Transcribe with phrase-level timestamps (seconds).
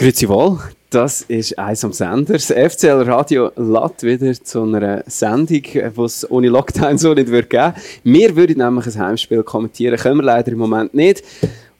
[0.00, 0.60] Grüezi wohl,
[0.90, 2.34] das ist eins am Sender.
[2.34, 7.48] Das FCL Radio lädt wieder zu einer Sendung, die es ohne Lockdown so nicht würde
[7.48, 7.74] geben
[8.04, 11.24] Wir würden nämlich ein Heimspiel kommentieren, können wir leider im Moment nicht.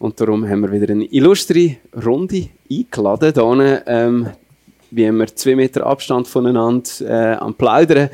[0.00, 3.34] Und darum haben wir wieder eine illustre Runde eingeladen.
[3.34, 4.26] Hier, ähm,
[4.90, 8.10] wie wir zwei Meter Abstand voneinander äh, am Plaudern.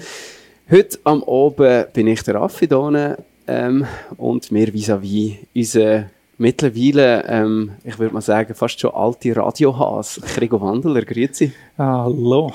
[0.71, 3.16] Heute am Oben bin ich der Raffi hier,
[3.46, 3.86] ähm,
[4.18, 10.21] und mir vis-à-vis -vis unser mittlerweile, ähm, ich würde mal sagen, fast schon alte Radiohas.
[10.35, 11.53] Krigo Wandeler, grüezi.
[11.79, 12.53] Hallo.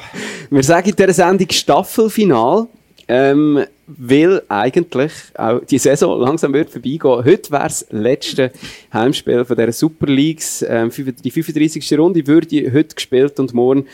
[0.49, 2.67] Wir sagen in dieser Sendung Staffelfinal,
[3.07, 7.25] ähm, weil eigentlich auch die Saison langsam wird vorbeigehen.
[7.25, 8.51] Heute wäre das letzte
[8.93, 10.65] Heimspiel von dieser Super Leagues.
[10.67, 11.97] Ähm, die 35.
[11.97, 13.85] Runde würde heute gespielt und morgen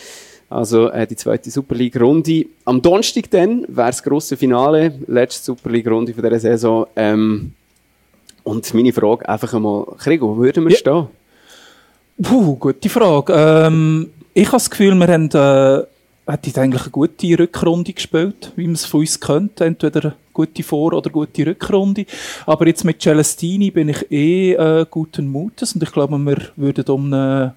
[0.49, 2.45] also äh, die zweite Super League Runde.
[2.65, 6.87] Am Donnerstag dann wäre das grosse Finale, letzte Super League Runde von dieser Saison.
[6.95, 7.53] Ähm,
[8.45, 10.77] und meine Frage einfach einmal, Krigo, wo würden wir ja.
[10.77, 11.07] stehen?
[12.21, 13.33] Puh, gute Frage.
[13.33, 18.65] Ähm, ich habe das Gefühl, wir haben, äh, hätten eigentlich eine gute Rückrunde gespielt, wie
[18.65, 19.59] man es von uns kennt.
[19.61, 22.05] Entweder eine gute Vor- oder gute Rückrunde.
[22.45, 26.85] Aber jetzt mit Celestini bin ich eh äh, guten Mutes und ich glaube, wir würden
[26.85, 27.51] um einen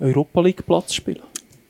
[0.00, 1.22] Europa League Platz spielen.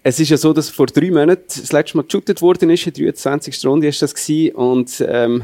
[0.03, 2.95] Es ist ja so, dass vor drei Monaten das letzte Mal geshootet worden ist, in
[2.95, 3.67] der 23.
[3.67, 5.43] Runde ist das gewesen, und ähm,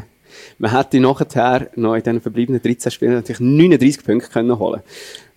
[0.59, 4.83] man hätte nachher noch in den verbliebenen 13 Spielen natürlich 39 Punkte können holen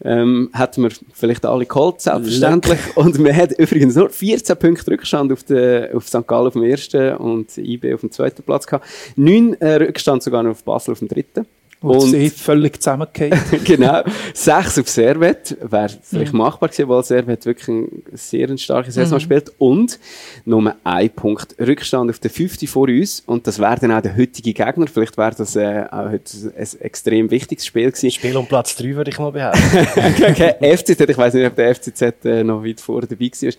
[0.03, 2.79] ähm, hätten wir vielleicht alle geholt, selbstverständlich.
[2.85, 2.97] Leck.
[2.97, 6.25] Und man hat übrigens nur 14 Punkte Rückstand auf, den, auf St.
[6.25, 8.87] Gallen auf dem ersten und IB auf dem zweiten Platz gehabt.
[9.15, 11.45] Neun äh, Rückstand sogar noch auf Basel auf dem dritten.
[11.81, 13.39] Und sie völlig zusammengefallen.
[13.63, 14.03] genau.
[14.33, 16.39] Sechs auf Servet wäre vielleicht mhm.
[16.39, 19.21] machbar gewesen, weil Servet wirklich eine sehr starke Saison mhm.
[19.21, 19.52] spielt.
[19.59, 19.97] Und
[20.44, 23.23] nur ein Punkt Rückstand auf den fünften vor uns.
[23.25, 24.88] Und das wäre dann auch der heutige Gegner.
[24.88, 28.11] Vielleicht wäre das äh, auch heute ein extrem wichtiges Spiel gewesen.
[28.11, 29.61] Spiel um Platz drei würde ich mal behaupten.
[30.30, 33.53] okay, FCZ, ich weiß nicht, ob der FCZ äh, noch weit vor dabei war.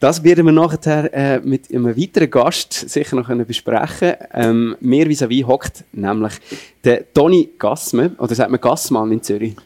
[0.00, 4.14] Das werden wir nachher äh, mit einem weiteren Gast sicher noch können besprechen.
[4.34, 6.32] Ähm, mehr vis-à-vis hockt nämlich
[6.84, 9.56] der Toni Gassmann, oder sagt man Gassmann in Zürich?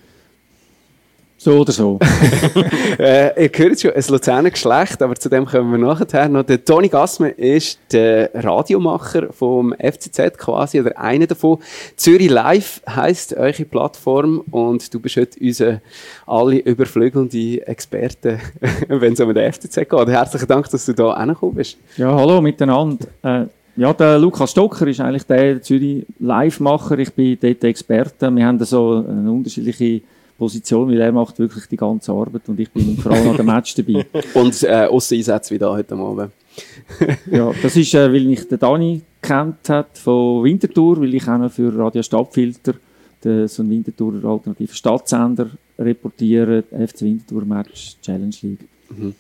[1.45, 1.99] So oder so.
[2.99, 6.45] äh, ihr hört schon, ein Luzerner Geschlecht, aber zu dem kommen wir nachher noch.
[6.45, 11.59] Der Toni Gassmann ist der Radiomacher vom FCZ quasi, oder einer davon.
[11.97, 15.83] Zürich Live heisst eure Plattform und du bist heute unser
[16.25, 18.39] alle überflügelnde Experte,
[18.89, 20.09] wenn es um den FCZ geht.
[20.09, 21.77] Herzlichen Dank, dass du da reingekommen bist.
[21.99, 23.07] Ja, hallo miteinander.
[23.23, 26.99] Äh, ja, der Lukas Stocker ist eigentlich der Zürich Live-Macher.
[26.99, 28.31] Ich bin dort Experte.
[28.31, 30.03] Wir haben so eine unterschiedliche
[30.39, 33.47] Position, weil er macht wirklich die ganze Arbeit und ich bin vor allem an dem
[33.47, 34.05] Match dabei.
[34.35, 36.33] Und äh, Einsätze wie da heute Abend.
[37.31, 41.39] ja, das ist, äh, weil mich der Dani kennt hat von Winterthur, weil ich auch
[41.39, 42.75] noch für Radio Stadtfilter
[43.25, 48.69] den, so einen Winterthur alternativen Stadtsender reportiere, FC Winterthur Match Challenge League.
[48.97, 49.15] Mhm.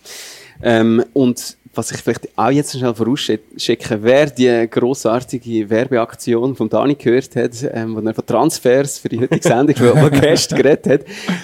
[0.63, 6.95] Ähm, und was ich vielleicht auch jetzt schnell vorausschicken, wer die grossartige Werbeaktion von Dani
[6.95, 11.01] gehört hat, ähm, wo er von Transfers für die heutige Sendung von Gäste geredet hat.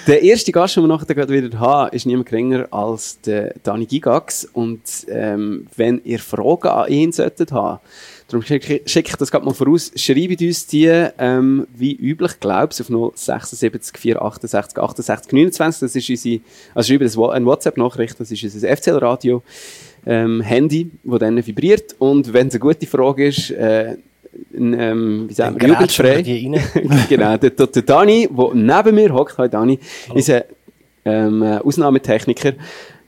[0.07, 3.85] Der erste Gast, den wir nachher gerade wieder haben, ist niemand geringer als der Dani
[3.85, 4.45] Gigax.
[4.53, 7.79] Und ähm, wenn ihr Fragen an ihn solltet haben,
[8.31, 9.91] Darum schicke, ich das gerade mal voraus.
[9.95, 15.81] Schreibt uns die, ähm, wie üblich, glaubst auf 076 468 68 29.
[15.81, 16.39] Das ist unsere,
[16.73, 19.43] also schreibt eine WhatsApp-Nachricht, das ist unser FCL-Radio
[20.05, 21.95] ähm, Handy, das dann vibriert.
[21.99, 23.97] Und wenn es eine gute Frage ist, äh,
[24.55, 26.21] ähm, wie sagen wir, jugendfrei.
[27.09, 29.77] genau, der, der, der Dani, der neben mir hockt, hi Dani,
[30.07, 30.17] Hallo.
[30.17, 30.43] ist ein
[31.03, 32.53] ähm, Ausnahmetechniker.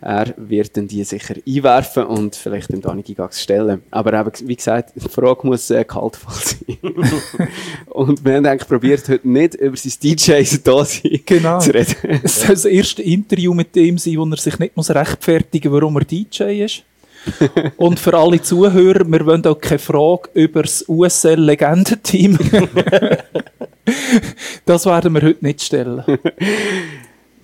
[0.05, 3.83] Er wird dann die sicher einwerfen und vielleicht dem Dani Gigax stellen.
[3.89, 6.77] Aber eben, wie gesagt, die Frage muss äh, kaltvoll sein.
[7.85, 11.59] und wir haben eigentlich probiert, heute nicht über sein DJ da sein genau.
[11.59, 12.19] zu reden.
[12.21, 15.81] Es soll das erste Interview mit ihm sein, wo er sich nicht muss rechtfertigen muss,
[15.81, 16.83] warum er DJ ist.
[17.77, 22.37] Und für alle Zuhörer, wir wollen auch keine Frage über das USL-Legendenteam.
[24.65, 26.03] das werden wir heute nicht stellen.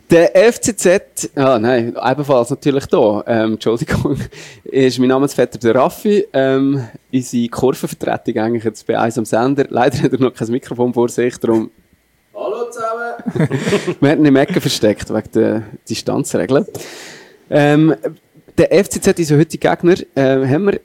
[0.10, 4.18] Der FCZ, ah nein, ebenfalls natürlich da, ähm, Entschuldigung,
[4.64, 9.68] ist mein Namensvetter der Raffi, ähm, unsere Kurvenvertretung eigentlich jetzt bei uns am Sender.
[9.70, 11.70] Leider hat er noch kein Mikrofon vor sich, darum...
[12.34, 13.98] Hallo zusammen!
[14.00, 16.66] wir haben ihn im Ecken versteckt, wegen der Distanzregeln.
[17.52, 17.96] Ähm,
[18.58, 20.80] der FCZ, unser heutiger Gegner, äh, haben wir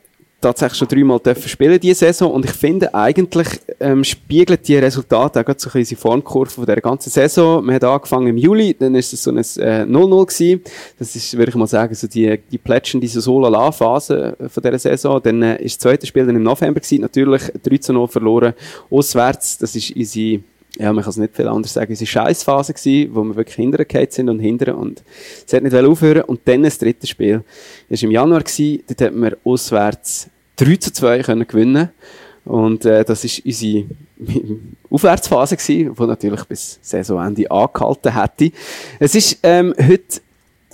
[0.45, 3.49] tatsächlich schon dreimal dürfen spielen diese Saison und ich finde eigentlich
[3.81, 7.65] ähm, spiegelt die Resultate auch so ein bisschen die Formkurve von der ganzen Saison.
[7.65, 10.63] Man hat angefangen im Juli, dann ist es so ein 0-0 äh, gewesen.
[10.99, 15.21] Das ist, würde ich mal sagen, so die, die Plätschen, diese Solo-La-Phase von dieser Saison.
[15.23, 18.53] Dann äh, ist das zweite Spiel dann im November gewesen, natürlich 13-0 verloren,
[18.91, 19.59] auswärts.
[19.59, 20.41] Das ist unsere
[20.77, 21.93] ja, man kann es nicht viel anders sagen.
[21.93, 25.05] Es war eine wo wir wirklich hintergefallen sind und hindern und
[25.47, 27.45] es hat nicht aufhören Und dann das dritte Spiel.
[27.89, 31.91] Das war im Januar, dort hat wir auswärts 3 zu 2 können gewinnen
[32.45, 33.87] und äh, das ist unsere
[34.91, 38.53] Aufwärtsphase gewesen, die natürlich bis Saisonende angehalten hätte.
[38.99, 40.21] Es ist ähm, heute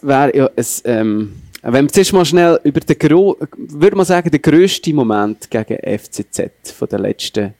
[0.03, 4.41] wäre ja es ähm, wenn wir zuerst mal schnell über den würde man sagen, der
[4.41, 7.55] grösste Moment gegen FCZ von den letzten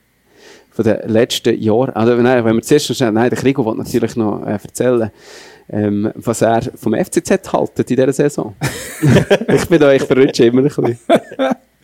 [0.71, 1.91] von den letzten Jahren.
[1.91, 5.11] Also, nein, wenn wir zuerst mal schnell, nein, der Krigo wollte natürlich noch äh, erzählen,
[5.69, 8.55] ähm, was er vom FCZ haltet in dieser Saison.
[9.49, 10.99] ich bin da, ich verrutsche immer ein bisschen.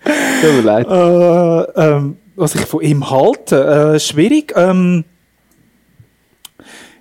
[0.06, 0.86] Tut mir leid.
[0.86, 4.52] Äh, ähm, was ich von ihm halte, äh, schwierig.
[4.56, 5.04] Ähm,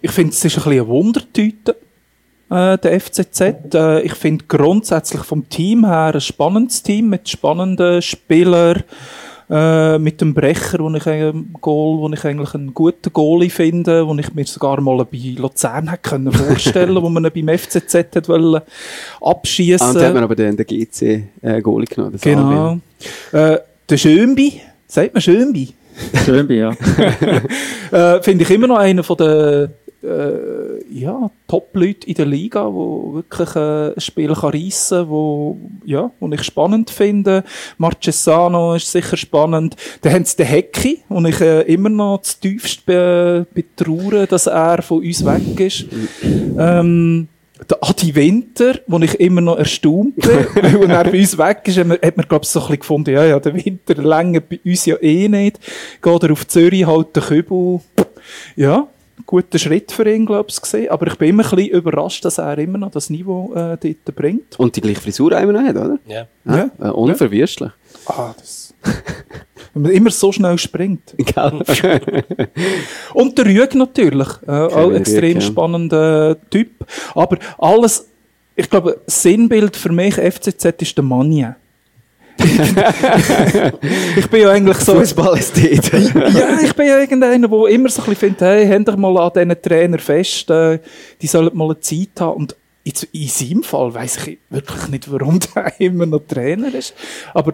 [0.01, 1.75] ich finde, es ist ein bisschen eine Wundertüte,
[2.49, 3.41] äh, der FCZ.
[3.73, 8.83] Äh, ich finde grundsätzlich vom Team her ein spannendes Team mit spannenden Spielern.
[9.47, 11.31] Äh, mit dem Brecher, wo ich, äh,
[11.61, 15.89] Goal, wo ich eigentlich einen guten Goalie finde, wo ich mir sogar mal bei Luzern
[15.89, 18.61] hätte können vorstellen, wo man ihn beim FCZ hat wollen
[19.21, 19.85] abschießen.
[19.85, 22.13] Ah, und hat man aber den, den GC äh, Goalie genommen.
[22.13, 22.79] Das genau.
[23.31, 25.73] Äh, der Schönbi, sagt man Schönbi?
[26.25, 26.71] Schönbi, ja.
[27.91, 29.69] äh, finde ich immer noch einer von den
[30.05, 36.11] äh, ja, Top-Leute in der Liga, wo wirklich äh, ein Spiel kann reissen wo ja,
[36.19, 37.43] wo ich spannend finde.
[37.77, 39.75] Marchesano ist sicher spannend.
[40.01, 44.47] Dann haben sie den Hecki, wo ich äh, immer noch zu tiefst be betraure, dass
[44.47, 45.85] er von uns weg ist.
[46.23, 47.27] Ähm,
[47.69, 51.77] der Adi Winter, wo ich immer noch erstaunt bin, weil er bei uns weg ist,
[51.77, 54.41] hat man, hat man glaube ich, so ein bisschen gefunden, ja, ja, der Winter länger
[54.41, 55.59] bei uns ja eh nicht.
[56.01, 57.79] Geht er auf Zürich, halt den Kübel.
[58.55, 58.87] Ja,
[59.25, 60.89] guter Schritt für ihn, glaube ich, gesehen.
[60.89, 64.15] Aber ich bin immer ein bisschen überrascht, dass er immer noch das Niveau äh, dort
[64.15, 64.59] bringt.
[64.59, 65.97] Und die gleiche Frisur immer noch hat, oder?
[66.05, 66.27] Ja.
[66.45, 66.57] ja.
[66.79, 66.89] ja.
[66.89, 67.71] Äh, unverwüstlich.
[68.05, 68.73] Ah, das...
[69.73, 71.15] Wenn man immer so schnell springt.
[73.13, 74.27] Und der Rüg natürlich.
[74.47, 75.41] Äh, auch extrem Rüg, ja.
[75.41, 76.85] spannender Typ.
[77.13, 78.07] Aber alles,
[78.55, 81.57] ich glaube, Sinnbild für mich FCZ ist der Manja.
[84.17, 84.95] ich bin ja eigentlich so...
[84.95, 85.91] Fußballästhet.
[85.91, 89.17] ja, ich bin ja irgendeiner, der immer so ein bisschen findet, hey, habt doch mal
[89.17, 90.79] an diesen Trainer fest, äh,
[91.21, 92.37] die sollen mal eine Zeit haben.
[92.37, 96.93] Und in, in seinem Fall weiss ich wirklich nicht, warum der immer noch Trainer ist.
[97.33, 97.53] Aber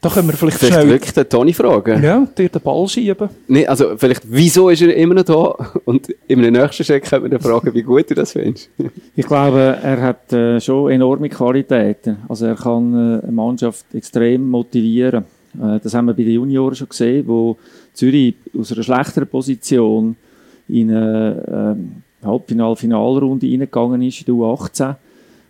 [0.00, 0.88] da können wir vielleicht, vielleicht schnell...
[0.88, 2.02] wirklich den Toni fragen.
[2.02, 3.28] Ja, dir den Ball schieben.
[3.48, 5.72] Nee, also vielleicht, wieso ist er immer noch da?
[5.84, 8.70] Und in einem nächsten Schritt könnte man dann fragen, wie gut du das findest.
[9.14, 12.16] ich glaube, er hat äh, schon enorme Qualitäten.
[12.28, 15.24] Also er kann äh, eine Mannschaft extrem motivieren.
[15.60, 17.58] Äh, das haben wir bei den Junioren schon gesehen, wo
[17.92, 20.16] Zürich aus einer schlechteren Position
[20.66, 21.76] in eine
[22.22, 24.94] äh, Halbfinal Finalrunde reingegangen ist, in der U18.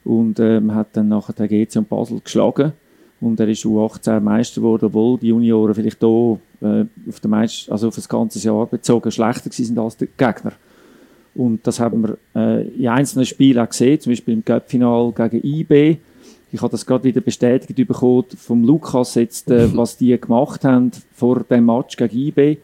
[0.02, 2.72] Und ähm, hat dann nachher der GC und Basel geschlagen
[3.20, 7.72] und er ist U18 Meister geworden, obwohl die Junioren vielleicht hier äh, auf, den Meister,
[7.72, 10.52] also auf das ganze Jahr bezogen schlechter sind als die Gegner.
[11.34, 15.46] Und das haben wir äh, in einzelnen Spielen auch gesehen, zum Beispiel im Cup-Final gegen
[15.46, 15.98] IB.
[16.52, 20.90] Ich habe das gerade wieder bestätigt bekommen vom Lukas jetzt, äh, was die gemacht haben
[21.14, 22.58] vor dem Match gegen IB.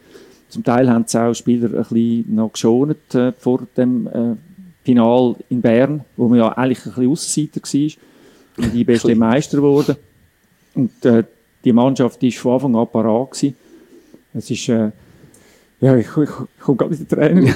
[0.48, 4.36] Zum Teil haben sie auch Spieler ein bisschen noch geschont äh, vor dem äh,
[4.84, 8.64] Final in Bern, wo man ja eigentlich ein bisschen Aussenseiter war.
[8.64, 9.96] Und IB ist Meister geworden.
[10.76, 11.24] Und äh,
[11.64, 13.30] die Mannschaft war von Anfang an parat.
[13.32, 13.56] Gewesen.
[14.34, 14.90] Es ist, äh,
[15.80, 17.46] ja, ich, ich, ich komme gerade mit den Tränen.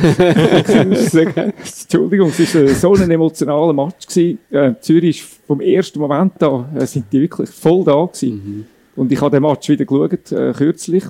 [1.55, 4.06] Entschuldigung, es war äh, so ein emotionaler Match.
[4.06, 4.38] Gewesen.
[4.50, 8.43] Äh, Zürich ist vom ersten Moment an, äh, sind die wirklich voll da gewesen.
[8.44, 8.67] Mhm.
[8.96, 11.05] Und ich habe den Match wieder geschaut, äh, kürzlich.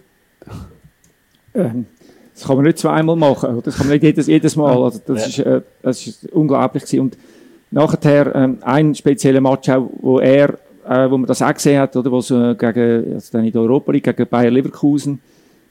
[1.54, 1.86] Ähm,
[2.34, 4.82] das kann man nicht zweimal machen, das kann man nicht jedes, jedes Mal.
[4.82, 7.00] Also das, ist, äh, das ist unglaublich gewesen.
[7.00, 7.18] Und
[7.70, 10.58] nachher ähm, ein spezieller Match auch, wo er
[10.90, 13.62] äh, wo man das auch gesehen hat, oder, wo so gegen, also dann in der
[13.62, 15.20] Europa League gegen Bayer Leverkusen,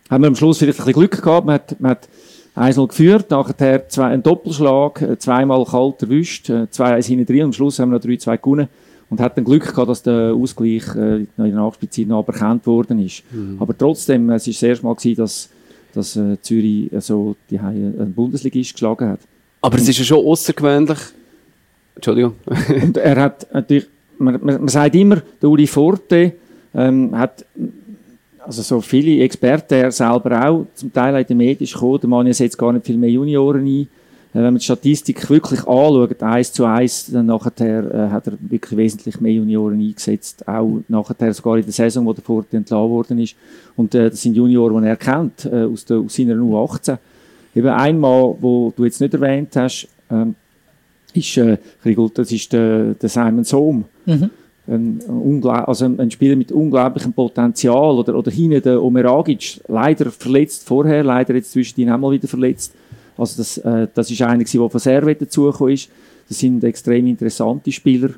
[0.10, 1.46] haben wir am Schluss vielleicht ein bisschen Glück gehabt.
[1.46, 2.08] Man hat, man hat
[2.56, 7.44] 1-0 geführt, nachher zwei, ein Doppelschlag, äh, zweimal kalt erwischt, äh, zwei 1 hinten drin,
[7.44, 8.70] am Schluss haben wir noch 3-2 gewonnen
[9.10, 13.00] und hat dann Glück gehabt, dass der Ausgleich äh, in der Nachspielzeit noch aberkannt worden
[13.00, 13.24] ist.
[13.32, 13.58] Mhm.
[13.60, 15.50] Aber trotzdem, es ist das erste Mal gewesen, dass,
[15.94, 19.20] dass äh, Zürich also die einen Bundesligist geschlagen hat.
[19.62, 21.00] Aber und, es ist ja schon außergewöhnlich.
[21.96, 22.36] Entschuldigung.
[22.82, 23.88] und er hat natürlich
[24.20, 26.34] man, man, man sagt immer, der Uli Forte
[26.74, 27.46] ähm, hat
[28.40, 32.34] also so viele Experten, er selber auch, zum Teil in den Medien gekommen, der Mann
[32.34, 33.88] setzt gar nicht viel mehr Junioren ein.
[34.32, 38.34] Äh, wenn man die Statistik wirklich anschaut, eins zu eins, dann nachher äh, hat er
[38.40, 42.90] wirklich wesentlich mehr Junioren eingesetzt, auch nachher sogar in der Saison, wo der Forte entlassen
[42.90, 43.36] worden ist.
[43.76, 46.98] Und äh, das sind Junioren, die er kennt, äh, aus, der, aus seiner U18.
[47.56, 50.36] Eben einmal, wo du jetzt nicht erwähnt hast, ähm,
[51.14, 51.58] ist, äh,
[52.14, 53.86] das ist der, der Simon Sohm.
[54.06, 54.30] Mhm.
[54.68, 61.04] ein, also ein Spieler mit unglaublichem Potenzial oder, oder hinten der Omeragic, leider verletzt vorher,
[61.04, 62.74] leider jetzt zwischendrin auch mal wieder verletzt.
[63.18, 65.90] Also das, äh, das ist einer, der von Servet dazugekommen ist.
[66.28, 68.10] Das sind extrem interessante Spieler,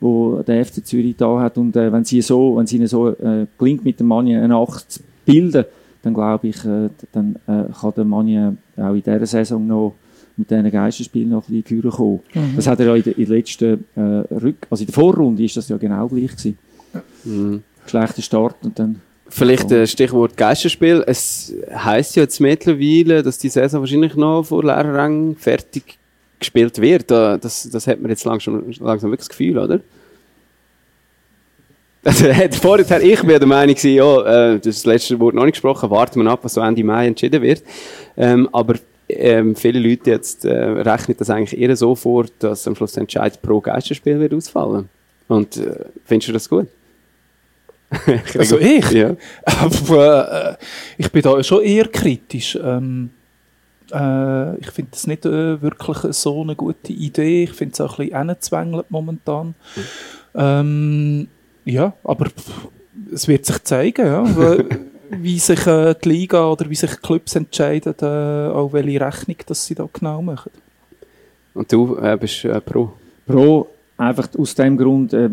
[0.00, 3.08] die der FC Zürich da hat und äh, wenn sie so, wenn es ihnen so
[3.08, 5.64] äh, gelingt, mit dem Mani eine Acht zu bilden,
[6.02, 8.38] dann glaube ich, äh, dann äh, kann der Mani
[8.76, 9.94] auch in dieser Saison noch
[10.40, 12.20] mit diesen Geisterspielen noch ein bisschen kommen.
[12.34, 12.56] Mhm.
[12.56, 14.00] Das hat er ja in der, in der letzten äh,
[14.34, 16.58] Rück also in der Vorrunde ist das ja genau gleich gewesen.
[17.24, 17.62] Mhm.
[17.86, 19.00] Schlechter Start und dann
[19.32, 21.04] Vielleicht ein Stichwort Geisterspiel.
[21.06, 25.98] Es heisst ja jetzt mittlerweile, dass die Saison wahrscheinlich noch vor Lehrerrang fertig
[26.40, 27.10] gespielt wird.
[27.12, 29.80] Das, das hat man jetzt langsam, langsam wirklich das Gefühl, oder?
[32.02, 32.24] Also,
[32.62, 36.30] vorher, ich bin der Meinung, ja, äh, das letzte Wort noch nicht gesprochen, warten wir
[36.30, 37.62] ab, was so Ende Mai entschieden wird.
[38.16, 38.76] Ähm, aber
[39.16, 43.02] ähm, viele Leute jetzt äh, rechnen das eigentlich eher so vor, dass am Schluss der
[43.02, 44.88] Entscheid pro Geisterspiel wird ausfallen.
[45.28, 46.66] Und äh, findest du das gut?
[48.38, 48.90] also ich?
[48.90, 49.16] Ja.
[49.44, 50.64] Aber, äh,
[50.98, 52.58] ich bin da schon eher kritisch.
[52.62, 53.10] Ähm,
[53.92, 57.44] äh, ich finde das nicht äh, wirklich so eine gute Idee.
[57.44, 59.54] Ich finde es auch ein bisschen hinzwängelt momentan.
[59.76, 59.82] Mhm.
[60.34, 61.28] Ähm,
[61.64, 62.26] ja, aber
[63.12, 64.24] es wird sich zeigen, ja,
[65.10, 69.66] wie sich äh, die Liga oder wie sich Clubs entscheiden, äh, auch welche Rechnung dass
[69.66, 70.52] sie da genau machen.
[71.54, 72.92] Und du äh, bist äh, pro?
[73.26, 75.30] Pro, einfach aus dem Grund, äh,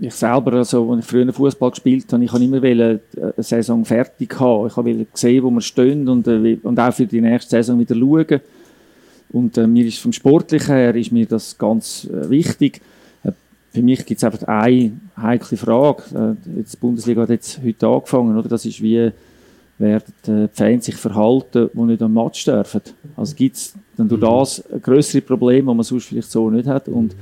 [0.00, 3.00] ich selber, also, als ich früher Fußball gespielt habe, ich habe immer eine
[3.38, 4.68] Saison fertig haben.
[4.68, 7.96] Ich wollte sehen, wo wir stehen und, äh, und auch für die nächste Saison wieder
[7.96, 8.40] schauen.
[9.32, 12.80] Und äh, mir ist vom Sportlichen her ist mir das ganz äh, wichtig.
[13.74, 16.02] Für mich gibt es einfach eine heikle Frage.
[16.14, 18.48] Äh, die Bundesliga hat jetzt heute angefangen, oder?
[18.48, 19.10] Das ist wie
[19.76, 22.80] werden die Fans sich verhalten, die nicht am Match dürfen.
[23.16, 24.26] Also gibt es dann durch mhm.
[24.26, 26.88] das größere Probleme, die man sonst vielleicht so nicht hat.
[26.88, 27.16] Und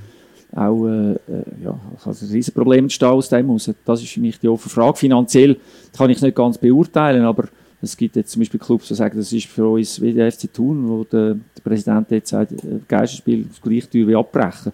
[0.55, 1.17] auch äh, äh,
[1.65, 3.71] ja, also ein Riesenproblem entstehen aus dem heraus.
[3.87, 4.99] Das ist für mich die offene Frage.
[4.99, 5.57] Finanziell
[5.97, 7.49] kann ich nicht ganz beurteilen, aber
[7.81, 10.53] es gibt jetzt zum Beispiel Clubs, die sagen, das ist für uns wie der FC
[10.53, 14.73] Thun, wo der, der Präsident jetzt sagt, äh, Geisterspiel das gleich teuer wie abbrechen.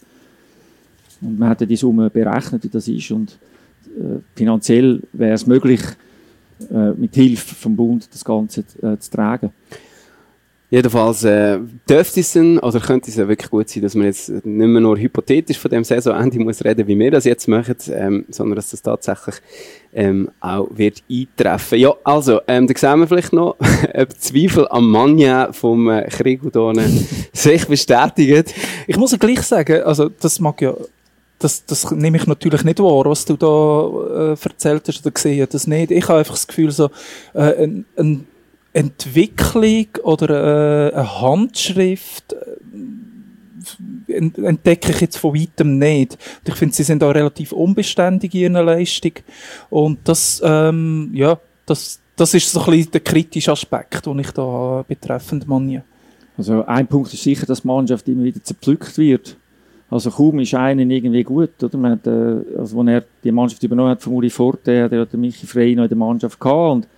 [1.20, 3.38] Und man hat ja die Summe berechnet, wie das ist und
[3.98, 5.80] äh, finanziell wäre es möglich,
[6.72, 9.50] äh, mit Hilfe vom Bund das Ganze äh, zu tragen.
[10.70, 14.28] Jedenfalls äh, dürfte es dann, oder könnte es ja wirklich gut sein, dass man jetzt
[14.28, 18.26] nicht mehr nur hypothetisch von dem Saisonende muss reden, wie wir das jetzt machen, ähm,
[18.28, 19.36] sondern dass das tatsächlich
[19.94, 21.78] ähm, auch wird eintreffen.
[21.78, 23.56] Ja, also, ähm, da sehen wir vielleicht noch,
[23.94, 26.86] ob Zweifel am Manja vom äh, Kriegudone
[27.32, 28.44] sich bestätigen.
[28.86, 30.74] Ich muss ja gleich sagen, also das mag ja
[31.38, 35.46] das, das nehme ich natürlich nicht wahr, was du da äh, erzählt hast oder gesehen
[35.50, 35.66] hast.
[35.66, 35.90] nicht.
[35.90, 36.90] Ich habe einfach das Gefühl, so
[37.34, 38.26] äh, ein, ein
[38.72, 46.14] Entwicklung oder äh, eine Handschrift äh, entdecke ich jetzt von weitem nicht.
[46.14, 49.12] Und ich finde, sie sind auch relativ unbeständig in ihrer Leistung.
[49.70, 54.30] Und das, ähm, ja, das, das ist so ein bisschen der kritische Aspekt, den ich
[54.32, 55.82] da betreffend Manja.
[56.36, 59.36] Also ein Punkt ist sicher, dass die Mannschaft immer wieder zerpflückt wird.
[59.90, 61.78] Also kaum ist einer irgendwie gut, oder?
[61.78, 65.06] Man hat, äh, also, als er die Mannschaft übernommen hat von Uri Forte, hat er
[65.06, 66.88] den Michi Frey noch in der Mannschaft gehabt und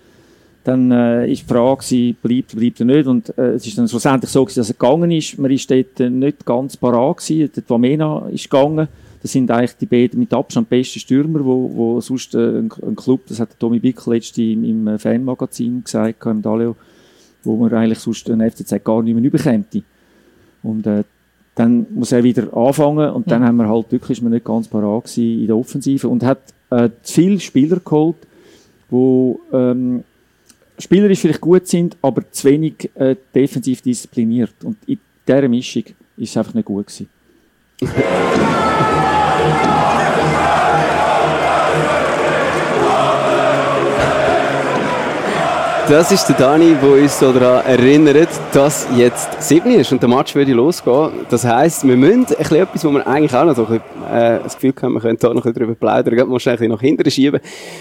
[0.65, 3.07] dann äh, ist die Frage gewesen, bleibt, bleibt er nicht.
[3.07, 5.39] Und äh, es ist dann schlussendlich so gewesen, dass er gegangen ist.
[5.39, 7.51] Man ist dort äh, nicht ganz parat gewesen.
[7.57, 8.89] Der Vamena ist gegangen.
[9.23, 12.97] Das sind eigentlich die beiden mit Abstand besten Stürmer, wo, wo sonst äh, ein, ein
[12.97, 16.77] Club, das hat der Tommy Bickel letztens im, im äh, Fanmagazin gesagt, im Daleo,
[17.43, 19.65] wo man eigentlich sonst einen FCZ gar nicht mehr überkäme.
[20.63, 21.05] Und äh,
[21.55, 23.47] dann muss er wieder anfangen und dann mhm.
[23.47, 26.41] haben wir halt wirklich ist man nicht ganz parat in der Offensive und hat
[26.71, 28.17] äh, viele Spieler geholt,
[28.89, 30.05] wo ähm,
[30.79, 34.55] spielerisch vielleicht gut sind, aber zu wenig äh, defensiv diszipliniert.
[34.65, 35.85] Und in dieser Mischung
[36.17, 37.09] ist es einfach nicht gut gewesen.
[45.91, 50.09] Das ist der Dani, der uns so daran erinnert, dass jetzt 7 ist und der
[50.09, 51.11] Match würde losgehen.
[51.29, 54.05] Das heisst, wir müssen ein bisschen etwas, wo wir eigentlich auch noch so ein bisschen,
[54.09, 56.81] äh, das Gefühl haben, wir können da noch ein bisschen drüber plaudern, geht wahrscheinlich noch
[56.81, 57.41] hinterher schieben.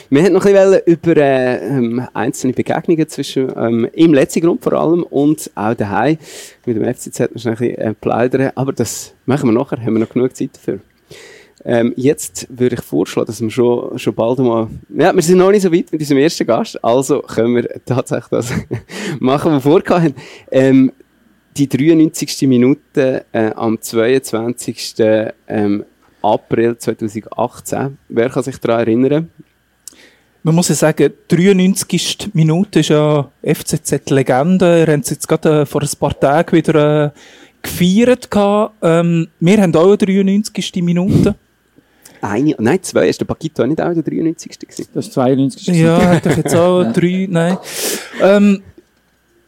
[0.09, 4.63] Wir hätten noch ein bisschen über äh, ähm, einzelne Begegnungen zwischen, ähm, im letzten Grund
[4.63, 6.17] vor allem und auch daheim
[6.65, 10.35] mit dem FCZ wahrscheinlich äh, plaudern, aber das machen wir nachher, haben wir noch genug
[10.35, 10.79] Zeit dafür.
[11.65, 15.51] Ähm, jetzt würde ich vorschlagen, dass wir schon, schon bald mal, ja, wir sind noch
[15.51, 18.53] nicht so weit mit unserem ersten Gast, also können wir tatsächlich das
[19.19, 20.13] machen, was wir vorgehabt
[20.51, 20.91] ähm,
[21.57, 22.47] die 93.
[22.47, 24.95] Minute äh, am 22.
[25.47, 25.83] Ähm,
[26.21, 27.97] April 2018.
[28.07, 29.29] Wer kann sich daran erinnern?
[30.43, 32.29] Man muss ja sagen, 93.
[32.33, 34.85] Minute ist ja FCZ-Legende.
[34.85, 37.11] Ihr habt es jetzt gerade äh, vor ein paar Tagen wieder äh,
[37.61, 38.29] gefeiert.
[38.81, 40.75] Ähm, wir haben auch eine 93.
[40.81, 41.35] Minute.
[42.21, 44.59] Eine, nein, zwei, ist der Paquito nicht auch der 93.
[44.59, 44.87] gewesen?
[44.93, 45.67] Das ist 92.
[45.67, 47.57] Ja, hätte ich jetzt auch drei, nein.
[48.21, 48.61] Ähm,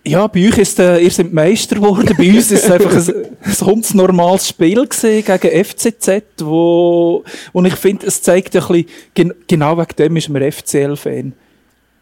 [0.04, 3.26] ja, bei euch ist, äh, ihr seid Meister geworden, bei uns ist es einfach ein,
[3.44, 7.24] ein ganz normales Spiel gewesen gegen FCZ, wo,
[7.54, 11.34] wo ich finde, es zeigt ein bisschen, gen genau wegen dem ist man FCL-Fan.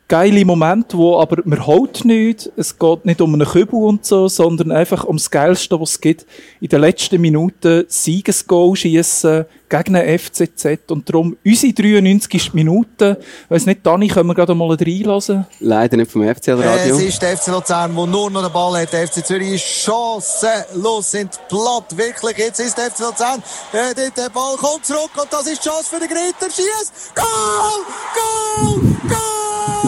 [0.09, 4.27] Geile Momente, wo aber man holt nicht, es geht nicht um einen Kübel und so,
[4.27, 6.25] sondern einfach ums Geilste, was es gibt.
[6.59, 12.55] In den letzten Minuten Siegesgoal schießen gegen einen FCZ und darum unsere 93.
[12.55, 13.19] Minute.
[13.49, 15.45] Weiss nicht, Dani, können wir gerade mal reinlassen?
[15.59, 16.95] Leider nicht vom FCL-Radio.
[16.95, 18.91] Es ist der FC Luzern, der nur noch den Ball hat.
[18.91, 22.35] Der FC Zürich ist chancenlos, sind platt, wirklich.
[22.35, 23.43] Jetzt ist der FC Luzern.
[23.73, 26.51] Äh, der Ball kommt zurück und das ist die Chance für den Gritter.
[26.51, 27.11] Schieß!
[27.13, 27.85] Goal!
[28.15, 28.81] Goal!
[29.07, 29.78] Goal!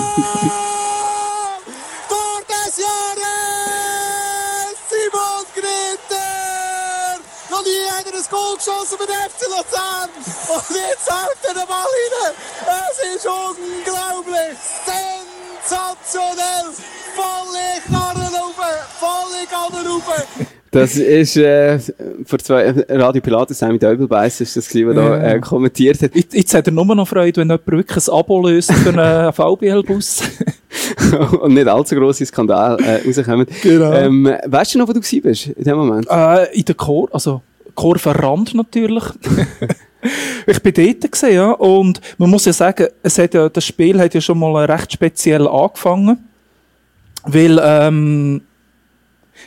[7.72, 10.10] Noch nie hat er ein Goal geschossen für den FC Luzern.
[10.50, 12.34] Und jetzt haut er den Ball rein.
[12.68, 14.58] Es ist unglaublich.
[15.64, 16.68] Sensationell.
[17.16, 18.60] Volle Karren rauf.
[19.00, 20.04] Volle Karren rauf.
[20.72, 21.80] Das ist äh,
[22.26, 26.16] vor zwei Radio Pilatus, Sammy Döbelbeiss, ist das gewesen, der da äh, kommentiert hat.
[26.16, 29.34] Jetzt, jetzt hat er nur noch Freude, wenn jemand wirklich ein Abo löst für einen
[29.34, 30.24] VBL-Bus.
[31.42, 33.48] und nicht allzu grosse Skandal äh, rauskommen.
[33.62, 33.92] Genau.
[33.94, 36.08] Ähm, weißt du noch, wo du gewesen bist in dem Moment?
[36.10, 37.42] äh, in der Chor, also
[37.76, 39.04] Chorverrand natürlich.
[40.48, 41.52] ich bin dort gesehen, ja.
[41.52, 44.94] Und man muss ja sagen, es hat ja, das Spiel hat ja schon mal recht
[44.94, 46.28] speziell angefangen.
[47.24, 48.42] Weil, ähm,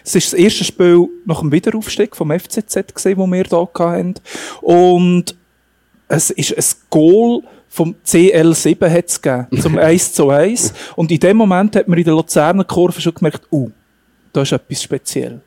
[0.05, 4.15] es ist das erste Spiel nach dem Wiederaufstieg vom FCZ gesehen, wo wir da hatten.
[4.61, 5.37] Und
[6.09, 10.73] es ist ein Goal vom CL7 hat es gegeben, zum 1 zu 1.
[10.95, 13.71] Und in dem Moment hat man in der Luzerner Kurve schon gemerkt, uh,
[14.33, 15.41] da ist etwas speziell.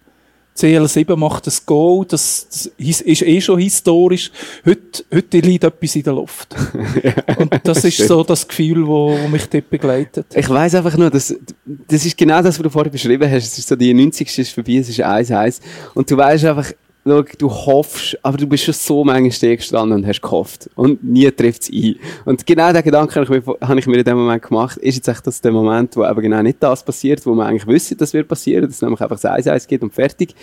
[0.57, 4.31] CL7 macht das Goal, das, das ist eh schon historisch.
[4.65, 6.55] Heute, heute liegt etwas in der Luft.
[7.37, 10.25] Und das ist so das Gefühl, wo, wo mich dort begleitet.
[10.33, 11.35] Ich weiss einfach nur, dass,
[11.65, 13.45] das ist genau das, was du vorher beschrieben hast.
[13.45, 14.39] Es ist so, die 90.
[14.39, 15.61] ist vorbei, es ist 1-1.
[15.93, 16.71] Und du weißt einfach,
[17.07, 20.69] schau, du hoffst, aber du bist schon so manchmal stehen gestanden und hast gehofft.
[20.75, 21.95] Und nie trifft es ein.
[22.25, 24.77] Und genau den Gedanken habe ich, mir, habe ich mir in dem Moment gemacht.
[24.77, 27.67] Ist jetzt echt das der Moment, wo eben genau nicht das passiert, wo man eigentlich
[27.67, 30.35] wüsste, das wird passieren, dass es nämlich einfach das 1-1 geht und fertig.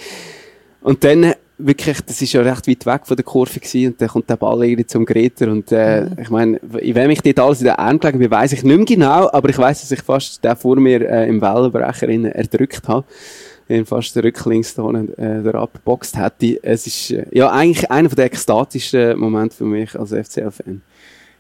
[0.83, 4.09] Und dann, wirklich, das ist ja recht weit weg von der Kurve gewesen, und dann
[4.09, 7.61] kommt der Ball irgendwie zum Greter und, äh, ich meine, in wem ich dort alles
[7.61, 10.03] in den Arm gelegen bin, weiss ich nicht mehr genau, aber ich weiss, dass ich
[10.03, 13.07] fast den vor mir, äh, im Wellenbrecher erdrückt habe.
[13.69, 16.63] Ihn fast rücklings äh, da abgeboxt hätte.
[16.63, 20.83] Es ist, äh, ja, eigentlich einer der ekstatischsten Momente für mich als FCL-Fan.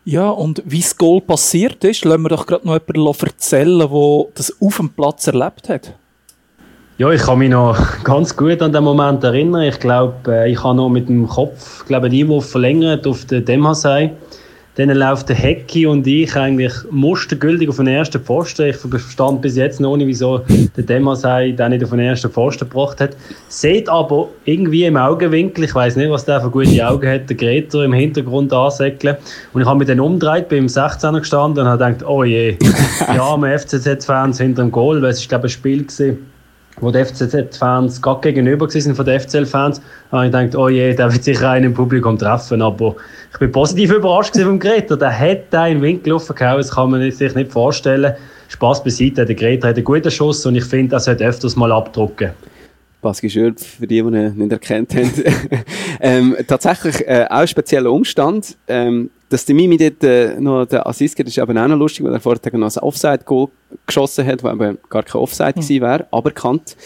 [0.06, 4.24] Ja, und wie das Goal passiert ist, lassen wir doch gerade noch jemanden erzählen, der
[4.34, 5.94] das auf dem Platz erlebt hat.
[6.96, 9.62] Ja, ich kann mich noch ganz gut an den Moment erinnern.
[9.62, 13.44] Ich glaube, äh, ich habe noch mit dem Kopf glaube den Einwurf verlängert auf den
[13.44, 14.12] Demhasei.
[14.76, 18.70] Dann läuft der Hecki und ich eigentlich mustergültig auf den ersten Pfosten.
[18.70, 20.40] Ich verstand bis jetzt noch nicht, wieso
[20.76, 23.16] der Demhasei den nicht auf den ersten Pfosten gebracht hat.
[23.48, 27.36] Seht aber irgendwie im Augenwinkel, ich weiß nicht, was der für gute Augen hat, der
[27.36, 29.16] Greter im Hintergrund ansäckeln.
[29.52, 32.56] Und ich habe mich dann umgedreht, bin im 16er gestanden und habe gedacht, oh je,
[33.14, 36.33] die armen FCZ-Fans hinter dem Goal, weil es ist, glaube ich, ein Spiel gewesen
[36.80, 41.12] wo die FCZ-Fans gerade gegenüber waren von den FCL-Fans, habe ich gedacht, oh je, der
[41.12, 42.62] wird sicher einen im Publikum treffen.
[42.62, 42.96] Aber
[43.32, 44.96] ich bin positiv überrascht vom Greta.
[44.96, 48.14] Der hat da in den Winkel aufgehauen, das kann man sich nicht vorstellen.
[48.48, 51.72] Spaß beiseite, der Greta hat einen guten Schuss und ich finde, er sollte öfters mal
[51.72, 52.30] abdrucken.
[53.04, 55.10] Baski Schürp, für die, die ihn nicht erkannt haben.
[56.00, 58.56] ähm, tatsächlich äh, auch ein spezieller Umstand.
[58.66, 62.04] Ähm, dass der Mimi dort äh, noch den Assist gibt, ist eben auch noch lustig,
[62.04, 63.48] weil er vorher noch ein Offside-Goal
[63.84, 66.76] geschossen hat, wo eben gar kein Offside gewesen wäre, aberkannt.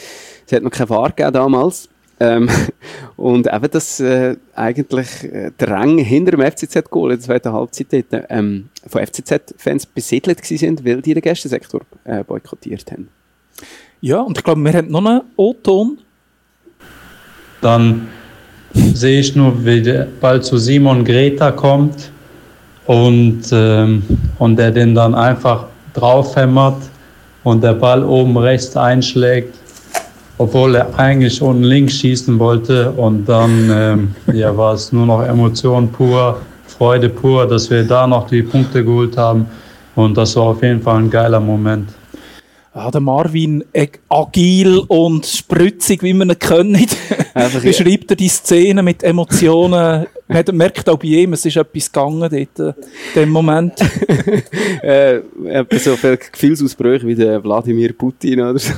[0.47, 1.91] Es hat noch keine Fahrt gegeben damals.
[2.19, 2.49] Ähm,
[3.19, 7.89] und eben, dass äh, eigentlich äh, der Rang hinter dem FCZ-Goal in der zweiten Halbzeit
[7.91, 13.11] dort, ähm, von FCZ-Fans besiedelt gewesen sind, weil die den Gästensektor äh, boykottiert haben.
[14.01, 15.99] Ja, und ich glaube, wir haben noch einen O-Ton.
[17.61, 18.09] Dann
[18.73, 22.11] sehe ich nur, wie der Ball zu Simon Greta kommt
[22.89, 24.03] und, ähm,
[24.39, 26.83] und der den dann einfach draufhämmert
[27.45, 29.55] und der Ball oben rechts einschlägt,
[30.39, 32.91] obwohl er eigentlich unten links schießen wollte.
[32.93, 38.07] Und dann ähm, ja, war es nur noch Emotion pur, Freude pur, dass wir da
[38.07, 39.45] noch die Punkte geholt haben.
[39.95, 41.91] Und das war auf jeden Fall ein geiler Moment.
[42.79, 46.97] Ja, der Marvin, äh, agil und spritzig, wie man ihn kennt.
[47.63, 50.07] Beschreibt er die Szene mit Emotionen.
[50.29, 52.75] Man hat- merkt auch bei ihm, es ist etwas gegangen dort, äh, in
[53.17, 53.73] dem Moment.
[54.83, 55.23] äh,
[55.77, 58.73] so viele Gefühlsausbrüche wie der Wladimir Putin oder so.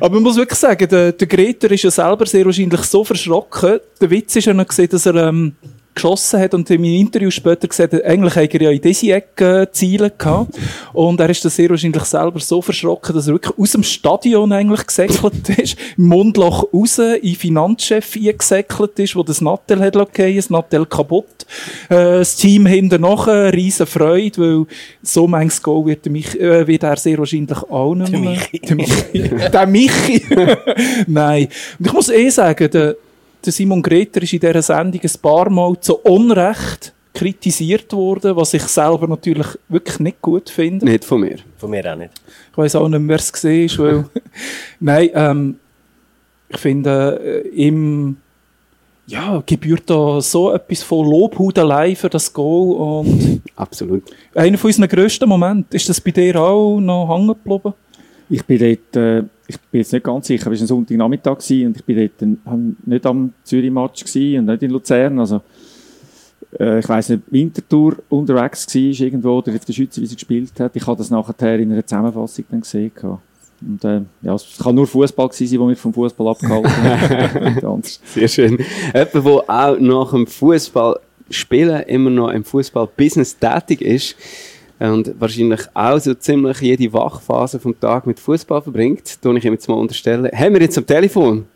[0.00, 3.80] Aber man muss wirklich sagen, der, der Greter ist ja selber sehr wahrscheinlich so verschrocken.
[4.00, 5.56] Der Witz ist ja noch gesehen, dass er, ähm,
[5.94, 9.12] geschossen hat und in meinem Interview später gesagt hat, eigentlich hätte er ja in diese
[9.12, 10.54] Ecke äh, Ziele gehabt.
[10.92, 14.52] Und er ist dann sehr wahrscheinlich selber so verschrocken, dass er wirklich aus dem Stadion
[14.52, 20.36] eigentlich gesäckelt ist, im Mundloch raus, in Finanzchef eingesäckelt ist, wo das Nattel hat lassen,
[20.36, 21.46] das Nattel kaputt.
[21.88, 24.66] Äh, das Team hinten nachher, riesen Freude, weil
[25.02, 28.38] so manches Goal wird, der mich, äh, wird er sehr wahrscheinlich auch nicht mehr.
[28.52, 29.50] Der Michi.
[29.52, 30.22] Der Michi.
[31.06, 31.48] Nein.
[31.78, 32.96] Und ich muss eh sagen, der,
[33.44, 38.54] der Simon Greter ist in dieser Sendung ein paar Mal zu Unrecht kritisiert worden, was
[38.54, 40.86] ich selber natürlich wirklich nicht gut finde.
[40.86, 41.36] Nicht von mir.
[41.58, 42.12] Von mir auch nicht.
[42.52, 44.04] Ich weiß auch nicht, wer es gesehen ist, weil,
[44.80, 45.56] nein, ähm,
[46.48, 48.16] ich finde, äh, ihm,
[49.06, 54.04] ja, gebührt da so etwas von Lobhudelei für das Goal und Absolut.
[54.34, 55.76] einer von unseren grössten Momenten.
[55.76, 57.74] Ist das bei dir auch noch hängen geblieben?
[58.28, 61.76] Ich bin dort, äh, ich bin jetzt nicht ganz sicher, es war ein Sonntagnachmittag und
[61.76, 65.42] ich bin dort nicht am Zürich-Match und nicht in Luzern, also
[66.58, 70.58] äh, ich weiss nicht, Winterthur unterwegs war irgendwo oder auf der Schweizer, wie sie gespielt
[70.58, 70.74] hat.
[70.74, 72.92] Ich habe das nachher in einer Zusammenfassung dann gesehen.
[73.62, 77.84] Und äh, ja, es kann nur Fußball gewesen sein, der mich vom Fußball abgehalten hat.
[78.04, 78.58] Sehr schön.
[78.94, 84.16] Jemand, der auch nach dem Fußball spielen immer noch im Fußball-Business tätig ist
[84.80, 89.52] und wahrscheinlich auch so ziemlich jede Wachphase vom Tag mit Fußball verbringt, tue ich ihm
[89.52, 90.30] jetzt mal unterstellen.
[90.34, 91.46] Haben wir jetzt am Telefon?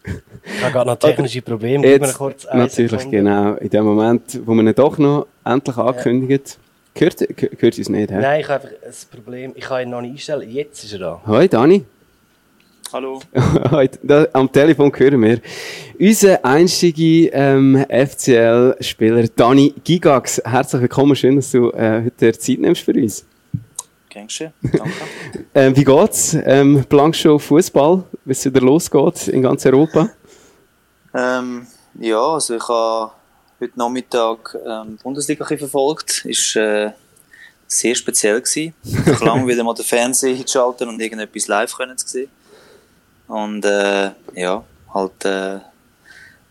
[0.44, 1.86] Ich habe gerade noch technische Probleme.
[1.86, 3.16] Jetzt, kurz natürlich, Sekunde.
[3.16, 3.54] genau.
[3.54, 6.58] In dem Moment, wo man ihn doch noch endlich ankündigt.
[6.96, 7.20] Hört,
[7.58, 8.18] hört uns nicht, hä?
[8.20, 9.52] Nein, ich habe einfach ein Problem.
[9.56, 10.48] Ich kann ihn noch nicht einstellen.
[10.48, 11.20] Jetzt ist er da.
[11.26, 11.84] Hoi, Dani.
[12.94, 13.20] Hallo.
[14.34, 15.40] Am Telefon hören wir
[15.98, 20.40] unseren einstigen ähm, FCL-Spieler Dani Gigax.
[20.44, 23.26] Herzlich willkommen, schön, dass du äh, heute Zeit nimmst für uns.
[24.08, 24.92] Gangster, danke.
[25.56, 26.36] Ähm, wie geht's?
[26.44, 30.10] Ähm, blank schon Fußball, wie es wieder losgeht in ganz Europa?
[31.14, 31.66] ähm,
[31.98, 33.10] ja, also ich habe
[33.58, 36.24] heute Nachmittag ähm, die Bundesliga verfolgt.
[36.26, 36.92] Ist äh,
[37.66, 38.72] sehr speziell gewesen.
[38.84, 42.30] Ich lange wieder mal den Fernseher einschalten und irgendetwas live können zu sehen.
[43.28, 45.58] Und äh, ja, halt äh,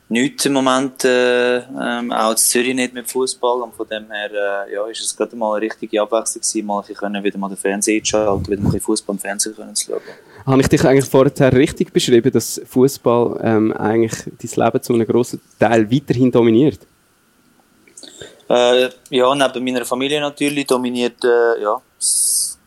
[0.09, 4.31] nichts im Moment, äh, ähm, auch in Zürich nicht mit Fußball und von dem her
[4.67, 7.49] äh, ja, ist es gerade mal eine richtige Abwechslung gewesen, mal bisschen können wieder mal
[7.49, 10.01] den Fernseher einschalten, wieder mal Fußball im Fernsehen können zu schauen.
[10.45, 15.07] Habe ich dich eigentlich vorher richtig beschrieben, dass Fußball ähm, eigentlich dein Leben zu einem
[15.07, 16.79] grossen Teil weiterhin dominiert?
[18.49, 22.59] Äh, ja, neben meiner Familie natürlich dominiert äh, ja, das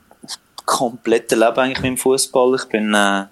[0.64, 2.54] komplette Leben eigentlich mit dem Fußball.
[2.56, 3.24] Ich bin äh,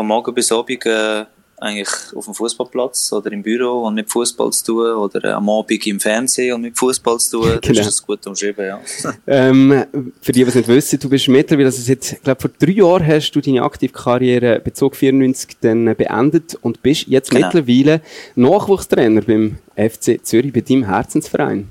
[0.00, 1.26] von Morgen bis Abend äh,
[1.58, 5.46] eigentlich auf dem Fußballplatz oder im Büro und mit Fußball zu tun oder äh, am
[5.50, 7.50] Abend im Fernsehen und mit Fußball zu tun.
[7.50, 7.80] Das Genau.
[7.80, 8.80] ist das gut umschrieben, ja.
[9.26, 9.84] Ähm,
[10.22, 12.72] für die, die es nicht wissen, du bist mittlerweile, also seit, ich glaube, vor drei
[12.72, 17.48] Jahren hast du deine Aktivkarriere Bezug 94 dann äh, beendet und bist jetzt Genau.
[17.48, 18.00] mittlerweile
[18.36, 21.68] Nachwuchstrainer beim FC Zürich, bei deinem Herzensverein.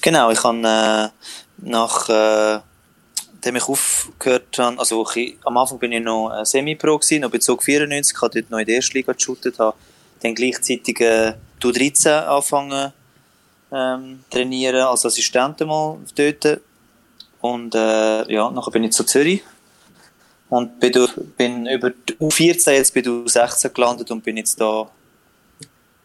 [0.00, 2.60] Genau, ich habe äh, nach äh,
[3.44, 7.62] dem ich aufgehört also ich, am Anfang bin ich noch äh, Semi-Pro gewesen, noch Bezug
[7.62, 9.76] 94, habe dort noch in der ersten Liga geshootet, habe
[10.22, 12.92] dann gleichzeitig äh, die U13 angefangen
[13.72, 16.60] ähm, trainieren als Assistent mal dort.
[17.40, 19.42] Und äh, ja, nachher bin ich zu Zürich.
[20.48, 24.60] Und bin, durch, bin über die U14 jetzt bei der U16 gelandet und bin jetzt
[24.60, 24.88] da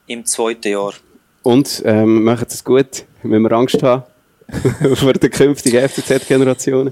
[0.07, 0.93] im zweiten Jahr.
[1.43, 4.03] Und ähm, machen es gut, wenn wir Angst haben
[4.95, 6.91] vor der künftigen FCZ-Generation.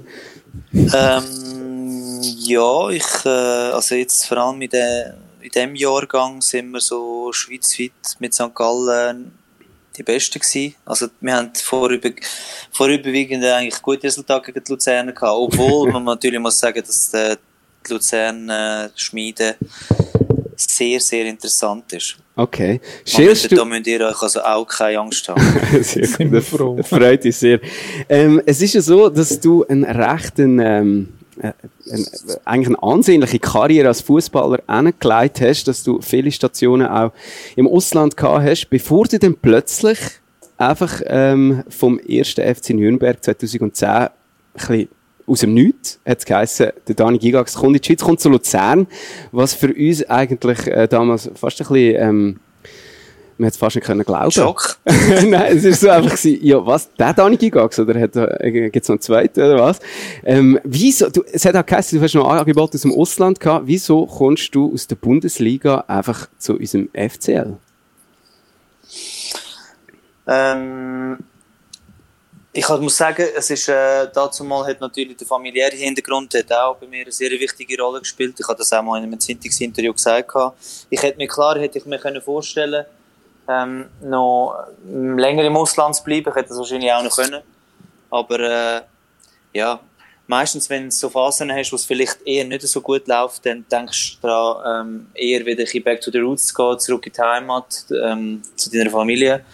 [0.74, 6.82] Ähm, ja, ich, äh, also jetzt vor allem in, de, in dem Jahrgang sind wir
[6.82, 8.54] so schweizweit mit St.
[8.54, 9.32] Gallen
[9.96, 10.76] die Besten gewesen.
[10.86, 12.12] Also wir haben vorüber,
[12.72, 17.94] vorüberwiegend eigentlich gute Resultate gegen die Luzerner gehabt, obwohl man natürlich muss sagen, dass die
[17.94, 19.56] Luzern äh, Schmiede
[20.56, 22.18] sehr, sehr interessant ist.
[22.38, 22.80] Okay.
[23.04, 23.66] Schilst da du...
[23.66, 25.42] müsst ihr euch also auch keine Angst haben.
[25.82, 26.80] Sehr gut, das froh.
[26.84, 27.60] freut uns sehr.
[28.08, 31.10] Ähm, es ist ja so, dass du einen rechten, ähm,
[31.42, 31.52] äh,
[31.92, 32.06] ein,
[32.46, 37.12] eigentlich eine ansehnliche Karriere als Fußballer angelegt hast, dass du viele Stationen auch
[37.56, 39.98] im Ausland gehabt hast, bevor du dann plötzlich
[40.58, 44.10] einfach ähm, vom ersten FC Nürnberg 2010 ein
[44.54, 44.90] bisschen
[45.28, 48.30] aus dem Nichts hat es geheissen, der Dani Gigax kommt in die Schweiz, kommt zu
[48.30, 48.88] Luzern,
[49.32, 52.40] was für uns eigentlich äh, damals fast ein bisschen, ähm,
[53.38, 54.32] man hat es fast nicht können glauben.
[54.32, 54.80] Schock.
[54.86, 58.88] Nein, es ist so einfach gewesen, ja, was, der Dani Gigax, oder hat, äh, gibt's
[58.88, 59.80] noch einen zweiten, oder was?
[60.24, 63.68] Ähm, wieso, du, es hat auch geheißen, du hast noch Angebote aus dem Ausland gehabt,
[63.68, 67.58] wieso kommst du aus der Bundesliga einfach zu unserem FCL?
[70.26, 71.18] Ähm,
[72.58, 76.76] ich muss sagen, es ist, äh, dazu mal hat natürlich der familiäre Hintergrund hat auch
[76.78, 78.36] bei mir eine sehr wichtige Rolle gespielt.
[78.40, 80.32] Ich habe das auch mal in einem Zeitungsinterview gesagt.
[80.90, 82.84] Ich hätte mir klar, hätte ich mir können vorstellen,
[83.48, 84.56] ähm, noch
[84.88, 86.30] länger im Ausland zu bleiben.
[86.30, 87.44] Ich hätte das wahrscheinlich auch noch können.
[88.10, 88.82] Aber äh,
[89.54, 89.80] ja,
[90.26, 93.66] meistens, wenn du so Phasen hast, wo es vielleicht eher nicht so gut läuft, dann
[93.72, 97.14] denkst du daran, ähm, eher wieder ein back to the roots zu gehen, zurück in
[97.14, 99.46] die Heimat, ähm, zu deiner Familie.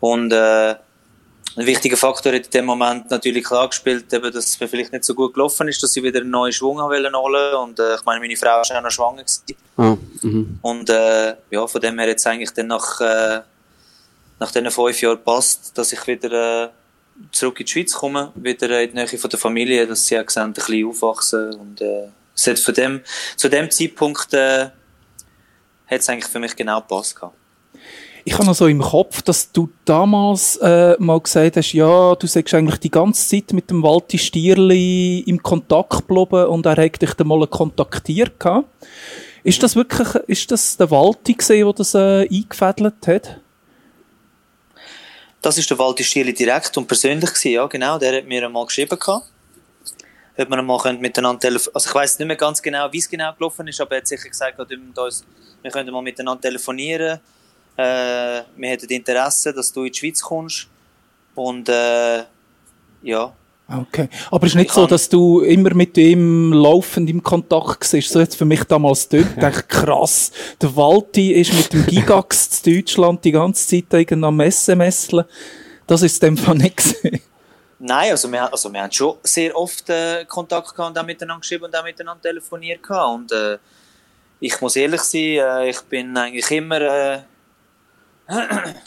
[0.00, 0.74] Und äh,
[1.56, 4.92] ein wichtiger Faktor hat in dem Moment natürlich klar gespielt, eben, dass es mir vielleicht
[4.92, 7.58] nicht so gut gelaufen ist, dass ich wieder einen neuen Schwung holen wollte.
[7.58, 9.22] Und äh, ich meine, meine Frau war auch noch schwanger.
[9.22, 9.42] Gewesen.
[9.76, 10.58] Ah, mhm.
[10.62, 13.40] Und äh, ja, von dem her jetzt eigentlich dann nach, äh,
[14.38, 16.68] nach diesen fünf Jahren passt, dass ich wieder äh,
[17.32, 20.30] zurück in die Schweiz komme, wieder in die Nähe von der Familie, dass sie auch
[20.30, 21.54] sehen, ein bisschen aufwachsen.
[21.54, 23.02] Und äh, es hat von dem,
[23.36, 24.70] zu dem Zeitpunkt äh,
[25.86, 27.16] hat es eigentlich für mich genau gepasst.
[27.16, 27.36] Gehabt.
[28.24, 32.26] Ich habe noch so im Kopf, dass du damals äh, mal gesagt hast, ja, du
[32.28, 37.02] sagst eigentlich die ganze Zeit mit dem Walti Stierli im Kontakt geblieben und er hat
[37.02, 38.68] dich dann mal kontaktiert gehabt.
[39.42, 43.40] Ist das wirklich, ist das der Walti gesehen, der das äh, eingefädelt hat?
[45.40, 47.98] Das ist der Walti Stierli direkt und persönlich gewesen, ja, genau.
[47.98, 49.26] Der hat mir einmal geschrieben gehabt.
[50.38, 53.32] Ob wir einmal miteinander telefonieren Also ich weiß nicht mehr ganz genau, wie es genau
[53.34, 57.18] gelaufen ist, aber er hat sicher gesagt, wir können mal miteinander telefonieren
[57.76, 60.68] äh, wir hätten Interesse, dass du in die Schweiz kommst.
[61.34, 62.24] Und äh,
[63.02, 63.32] ja.
[63.68, 64.08] Okay.
[64.30, 68.10] Aber es ist nicht so, dass du immer mit ihm laufend im Kontakt bist.
[68.10, 69.26] So jetzt für mich damals dort.
[69.34, 70.30] Ich dachte, krass.
[70.60, 75.08] Der Walti ist mit dem Gigax zu Deutschland die ganze Zeit irgendwie am SMS.
[75.86, 76.96] Das ist dem Fall nicht.
[77.78, 81.40] Nein, also wir, also wir haben schon sehr oft äh, Kontakt gehabt und auch miteinander
[81.40, 83.14] geschrieben und auch miteinander telefoniert gehabt.
[83.14, 83.58] Und äh,
[84.38, 87.18] ich muss ehrlich sein, äh, ich bin eigentlich immer äh,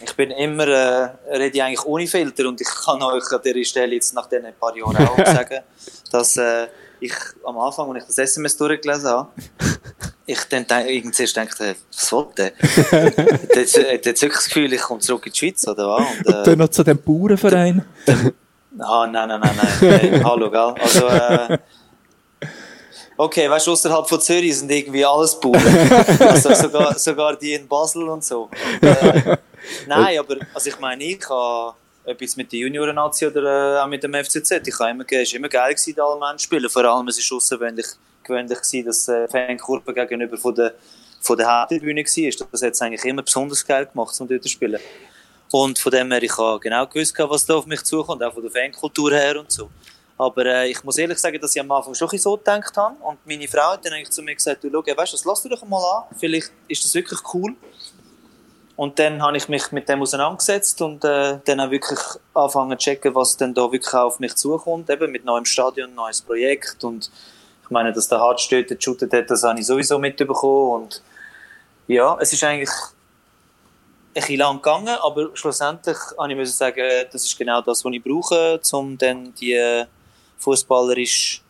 [0.04, 3.94] ich bin immer, äh, rede eigentlich ohne Filter und ich kann euch an dieser Stelle
[3.94, 5.62] jetzt nach diesen paar Jahren auch sagen,
[6.12, 6.68] dass äh,
[7.00, 7.14] ich
[7.46, 9.30] am Anfang, als ich das SMS durchgelesen habe,
[10.26, 13.04] ich dann irgendwie zuerst dachte, was wollte der?
[13.56, 16.08] jetzt, jetzt wirklich das Gefühl, ich komme zurück in die Schweiz, oder was?
[16.18, 17.86] Und, äh, und dann noch zu dem Bauernverein?
[18.80, 20.76] Ah, nein, nein, nein, nein, hallo, gell?
[20.82, 21.58] Also, äh,
[23.18, 25.62] Okay, weißt du, außerhalb von Zürich sind irgendwie alles Bauern.
[26.20, 28.50] also sogar, sogar die in Basel und so.
[28.82, 29.38] Und, äh,
[29.88, 34.04] nein, aber also ich meine, ich habe etwas mit der Junioren-Nazi oder äh, auch mit
[34.04, 34.68] dem FCZ.
[34.68, 36.70] Ich habe immer, es war immer geil gewesen, alle Menschen spielen.
[36.70, 37.88] Vor allem, es war außergewöhnlich
[38.26, 40.74] gewöhnlich gewesen, dass äh, Fankurve gegenüber von der,
[41.22, 42.48] von der Haupttribüne war.
[42.52, 44.80] Das hat es eigentlich immer besonders geil gemacht, um dort zu spielen.
[45.52, 48.44] Und von dem her, ich habe genau gewusst, was da auf mich zukommt, auch von
[48.44, 49.70] der Fankultur her und so.
[50.18, 52.96] Aber äh, ich muss ehrlich sagen, dass ich am Anfang schon so gedacht habe.
[53.04, 55.50] Und meine Frau hat dann eigentlich zu mir gesagt, du schau, weißt du, lass du
[55.50, 56.16] doch mal an.
[56.18, 57.56] Vielleicht ist das wirklich cool.
[58.78, 62.00] Und dann habe ich mich mit dem auseinandergesetzt und äh, dann auch wirklich
[62.34, 64.90] angefangen zu checken, was denn da wirklich auf mich zukommt.
[64.90, 66.84] Eben mit neuem Stadion, neues Projekt.
[66.84, 67.10] Und
[67.64, 70.84] ich meine, dass der Hartstädter geshootet hat, das habe ich sowieso mitbekommen.
[70.84, 71.02] Und
[71.88, 77.38] ja, es ist eigentlich ein bisschen lang gegangen, aber schlussendlich habe ich sagen, das ist
[77.38, 79.86] genau das, was ich brauche, um dann die
[80.38, 81.42] fußballerisch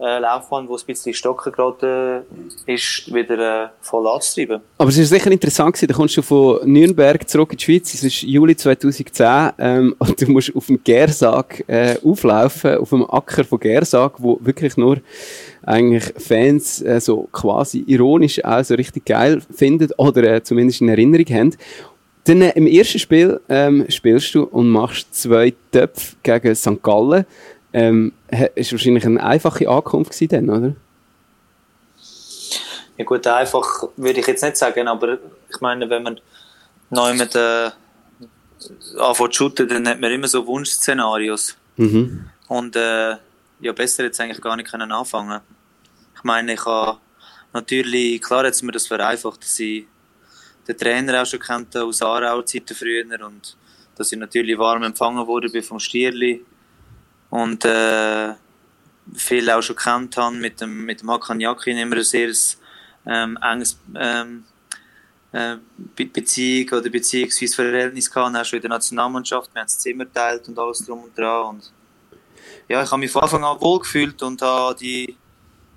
[0.00, 2.22] äh, Laufbahn, wo es ein bisschen stocken geraten
[2.64, 4.62] ist, wieder äh, voll anzutreiben.
[4.78, 7.92] Aber es ist sicher interessant gewesen, da kommst du von Nürnberg zurück in die Schweiz,
[7.92, 13.08] es ist Juli 2010 ähm, und du musst auf dem Gersag äh, auflaufen, auf dem
[13.10, 14.98] Acker von Gersag, wo wirklich nur
[15.62, 20.88] eigentlich Fans äh, so quasi ironisch auch so richtig geil finden oder äh, zumindest in
[20.88, 21.56] Erinnerung haben.
[22.24, 26.82] Dann äh, im ersten Spiel ähm, spielst du und machst zwei Töpfe gegen St.
[26.82, 27.26] Gallen.
[27.72, 28.12] Ähm,
[28.54, 30.76] ist wahrscheinlich eine einfache Ankunft gewesen dann, oder?
[32.96, 36.20] Ja gut, einfach würde ich jetzt nicht sagen, aber ich meine, wenn man
[36.90, 37.70] neu mit äh,
[38.98, 41.56] anfängt zu shooten, dann hat man immer so Wunschszenarios.
[41.76, 42.28] Mhm.
[42.48, 43.16] Und äh,
[43.60, 45.40] ja, besser jetzt eigentlich gar nicht können anfangen.
[46.16, 46.98] Ich meine, ich habe
[47.52, 49.86] natürlich, klar hat es mir das vereinfacht, dass ich
[50.68, 53.56] den Trainer auch schon kannte aus Aarau-Zeiten früher und
[53.96, 56.44] dass ich natürlich warm empfangen wurde vom Stierli
[57.30, 58.34] und äh,
[59.14, 62.32] viel auch schon kennt habe mit dem, mit dem Hakan Yakin immer ein sehr
[63.06, 64.44] ähm, enges ähm,
[65.32, 65.56] äh,
[65.96, 69.50] Beziehung oder beziehungsweise Verhältnis gehabt, auch schon in der Nationalmannschaft.
[69.54, 71.56] Wir haben das Zimmer geteilt und alles drum und dran.
[71.56, 71.72] Und
[72.68, 75.16] ja, ich habe mich von Anfang an wohl gefühlt und habe die,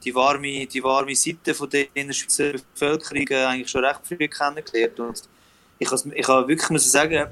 [0.04, 5.00] die, warme, die warme Seite von der Schweizer Bevölkerung eigentlich schon recht früh kennengelernt.
[5.00, 5.24] Und
[5.80, 7.28] ich, ich habe wirklich müssen sagen,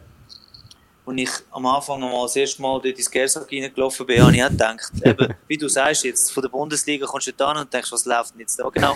[1.05, 4.43] als ich am Anfang mal das erste Mal dort ins Gersag reingelaufen bin, habe ich
[4.43, 7.91] auch gedacht, eben, wie du sagst, jetzt von der Bundesliga kommst du da und denkst,
[7.91, 8.95] was läuft denn jetzt da genau?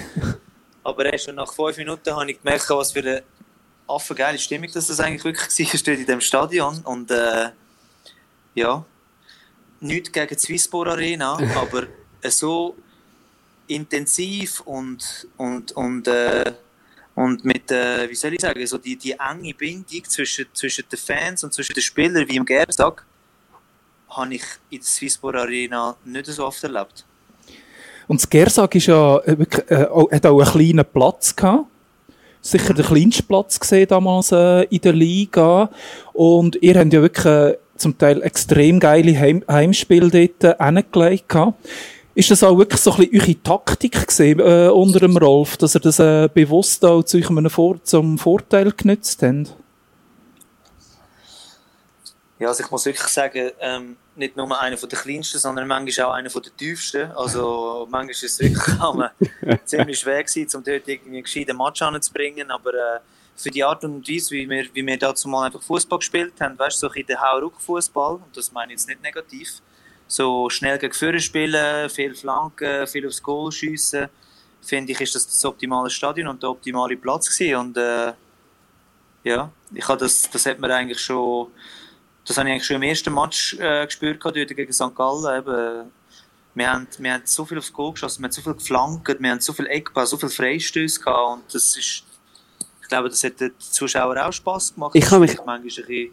[0.84, 3.24] Aber erst nach fünf Minuten habe ich gemerkt, was für eine
[3.88, 6.80] affengeile Stimmung das, das eigentlich wirklich war, steht in dem Stadion.
[6.84, 7.50] Und äh,
[8.54, 8.86] ja,
[9.80, 11.88] nichts gegen die Swisspor Arena, aber
[12.30, 12.76] so
[13.68, 16.54] intensiv und, und, und äh,
[17.16, 21.00] Und mit, äh, wie soll ich sagen, so die, die enge Bindung zwischen, zwischen den
[21.00, 23.06] Fans und zwischen den Spielern, wie im Gerbstag,
[24.10, 27.06] habe ich in der Swissport Arena nicht so oft erlebt.
[28.08, 29.32] Und das Gersag ist ja, äh,
[29.70, 31.66] äh, auch- hat auch einen kleinen Platz gehabt.
[32.42, 35.72] Sicher der kleinste Platz gesehen damals äh, in der Liga.
[36.14, 41.54] Und ihr habt ja wirklich äh, zum Teil extrem geile Heim Heimspiele dort äh.
[42.16, 45.76] Ist das auch wirklich so ein bisschen eure Taktik gesehen äh, unter dem Rolf, dass
[45.76, 49.54] ihr das äh, bewusst auch zu eurem Vor zum Vorteil genützt habt?
[52.40, 56.08] Ja, also ich muss wirklich sagen, ähm, nicht nur einer von der kleinsten, sondern manchmal
[56.08, 57.12] auch einer von der tiefsten.
[57.12, 58.66] Also manchmal ist es wirklich
[59.66, 63.00] ziemlich schwer gewesen, um dort irgendwie einen gescheiten Match anzubringen, aber äh,
[63.36, 66.58] für die Art und Weise, wie wir, wie wir dazu mal einfach Fußball gespielt haben,
[66.58, 69.62] weißt du, so in der Hau-Ruck-Fußball, und das meine ich jetzt nicht negativ,
[70.08, 74.08] so schnell gegen Führer spielen, viel Flanken, viel aufs Goal schiessen,
[74.62, 77.56] finde ich, ist das das optimale Stadion und der optimale Platz gewesen.
[77.56, 78.14] Und äh,
[79.24, 81.48] ja, ich habe das, das hat mir eigentlich schon,
[82.26, 84.96] das habe ich eigentlich schon im ersten Match äh, gespürt dort gegen St.
[84.96, 85.40] Gallen.
[85.40, 85.92] Eben,
[86.54, 89.30] wir haben, wir haben so viel aufs Goal geschossen, wir haben so viel geflankt, wir
[89.32, 92.04] haben so viel Eckball, so viel Freistöße gehabt und das ist,
[92.82, 94.92] ich glaube, das hat den Zuschauern auch Spass gemacht.
[94.94, 96.12] Ich kann mich- manchmal ein bisschen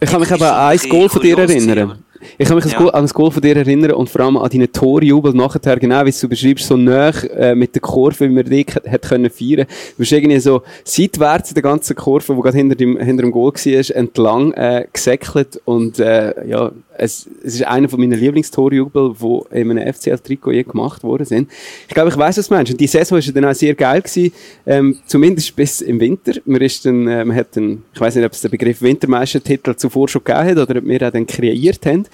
[0.00, 2.02] Ich kann mich aber an ein Goal von dir erinnern.
[2.38, 2.78] Ich kann mich Ja.
[2.88, 6.10] an das Goal von dir erinnern und vor allem an deinen Torjubel nachher, genau wie
[6.12, 9.66] du beschreibst, so nah äh, mit der Kurve, wie man dich hat können feiern.
[9.66, 13.30] Du bist irgendwie so seitwärts in der ganzen Kurve, die gerade hinter dem, hinter dem
[13.32, 19.14] Goal war, entlang äh, gesäckelt und äh, ja, es, es ist einer von meinen Lieblingstorjubel,
[19.20, 21.50] die in einem FCL-Trikot je gemacht worden sind.
[21.88, 22.72] Ich glaube, ich weiss, was du meinst.
[22.72, 24.32] Und die Saison war dann auch sehr geil gewesen,
[24.66, 26.32] ähm, zumindest bis im Winter.
[26.44, 29.74] Man ist dann, äh, man hat dann, ich weiß nicht, ob es den Begriff Wintermeistertitel
[29.76, 32.06] zuvor schon gegeben hat oder ob wir auch dann kreiert haben.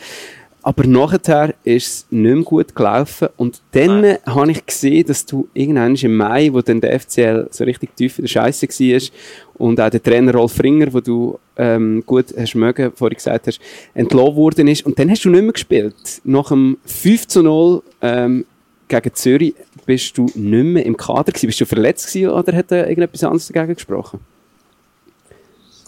[0.64, 3.28] Aber nachher ist es nicht mehr gut gelaufen.
[3.36, 7.48] Und dann äh, habe ich gesehen, dass du irgendwann im Mai, wo dann der FCL
[7.50, 9.00] so richtig tief in der Scheiße war,
[9.62, 13.60] und auch der Trainer Rolf Ringer, wo du ähm, gut hast mögen, vorhin gesagt hast,
[13.94, 14.84] entlassen worden ist.
[14.84, 15.94] Und dann hast du nicht mehr gespielt.
[16.24, 18.44] Nach dem 5 zu 0 ähm,
[18.88, 19.54] gegen Zürich
[19.86, 21.46] bist du nicht mehr im Kader gewesen.
[21.46, 24.18] Bist du verletzt gewesen oder hat er irgendetwas anderes dagegen gesprochen?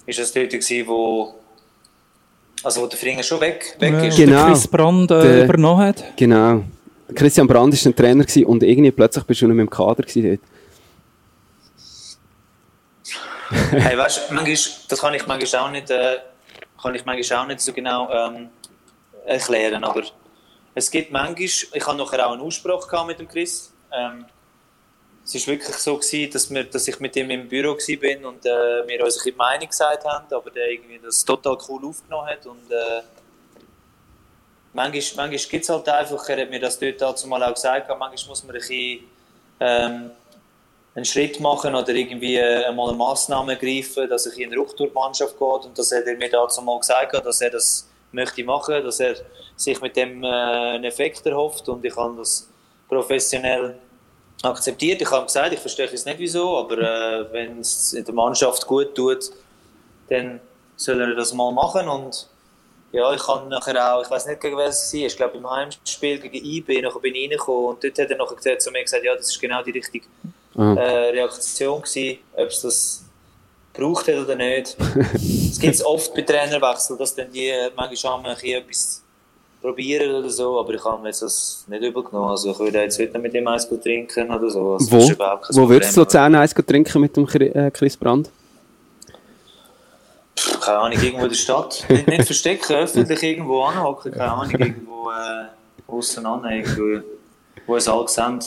[0.06, 1.34] ist das dort gewesen, wo,
[2.62, 4.16] also wo der Fringer schon weg, weg ist.
[4.18, 4.36] Genau.
[4.36, 6.04] Der Chris Brand äh, Der- übernommen hat.
[6.16, 6.62] Genau.
[7.14, 10.02] Christian Brand war ein Trainer gewesen und irgendwie plötzlich bist du nicht mehr im Kader
[10.04, 10.40] gewesen dort.
[13.70, 14.56] Hey, weißt manchmal,
[14.88, 16.18] das kann ich manchmal auch nicht, äh,
[16.80, 18.50] kann ich manchmal auch nicht so genau ähm,
[19.26, 20.02] erklären, aber
[20.74, 23.72] es gibt manchmal, ich hatte nachher auch einen Ausspruch mit dem Chris.
[23.92, 24.26] Ähm,
[25.24, 28.44] es war wirklich so, gewesen, dass, wir, dass ich mit ihm im Büro war und
[28.44, 32.44] äh, wir uns ein Meinung gesagt haben, aber der irgendwie das total cool aufgenommen hat
[32.46, 33.02] und äh,
[34.74, 37.88] manchmal, manchmal gibt es halt einfach, er hat mir das dort dazu mal auch gesagt,
[37.88, 39.00] manchmal muss man ein bisschen
[39.60, 40.10] ähm,
[40.94, 44.76] einen Schritt machen oder irgendwie äh, mal eine Massnahme ergreifen, dass ich in den Ruck
[44.76, 45.64] durch die Mannschaft geht.
[45.64, 49.16] Und dass er mir dazu mal gesagt hat, dass er das möchte machen, dass er
[49.56, 51.68] sich mit dem äh, einen Effekt erhofft.
[51.68, 52.48] Und ich habe das
[52.88, 53.76] professionell
[54.42, 55.02] akzeptiert.
[55.02, 58.64] Ich habe gesagt, ich verstehe es nicht wieso, aber äh, wenn es in der Mannschaft
[58.66, 59.30] gut tut,
[60.08, 60.40] dann
[60.76, 61.88] soll er das mal machen.
[61.88, 62.28] Und
[62.92, 65.50] ja, ich kann nachher auch, ich weiß nicht gegen wer es war, ich glaube im
[65.50, 67.70] Heimspiel gegen IB, nachher bin ich reingekommen.
[67.70, 70.06] Und dort hat er nachher gesagt, zu mir gesagt, ja, das ist genau die richtige
[70.56, 70.74] Ah.
[70.74, 73.04] äh, Reaktion gewesen, ob es das
[73.72, 74.76] gebraucht hat oder nicht.
[75.16, 79.02] Es gibt es oft bei Trainerwechsel, dass dann die äh, manchmal ein bisschen etwas
[79.60, 82.30] probieren oder so, aber ich habe mir jetzt das nicht übel genommen.
[82.30, 84.74] Also ich würde jetzt heute mit dem Eis trinken oder so.
[84.74, 86.00] Also Wo, wo würdest du.
[86.00, 88.30] Luzern Eis trinken mit dem äh, Chris Brand?
[90.60, 91.84] Keine Ahnung, irgendwo in der Stadt.
[91.88, 95.46] nicht, nicht verstecken, öffentlich irgendwo anhocken, keine Ahnung, irgendwo äh,
[95.86, 97.06] auseinander, irgendwo,
[97.66, 98.40] wo es alle sehen.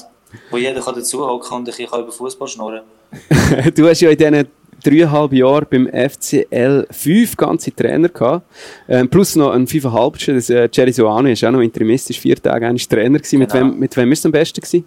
[0.51, 2.81] Wo jeder kann dazu hocken und ich kann über Fußball schnurren.
[3.75, 4.47] du hast ja in diesen
[4.83, 8.45] dreieinhalb Jahren beim FCL fünf ganze Trainer gehabt.
[8.87, 10.35] Ähm, plus noch ein fünfeinhalbsten.
[10.35, 13.39] Das, äh, Jerry Soano ist auch noch interimistisch vier Tage eigentlich Trainer gewesen.
[13.39, 13.65] Mit Genau.
[13.71, 14.85] wem, mit wem ist es am besten gewesen?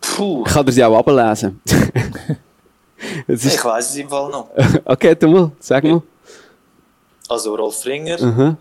[0.00, 1.60] Puh, Ich kann dir sie auch ablesen.
[3.28, 4.50] ich weiß es im Fall noch.
[4.84, 6.02] okay, du mal, sag mal.
[7.28, 8.56] Also Rolf Ringer, Aha,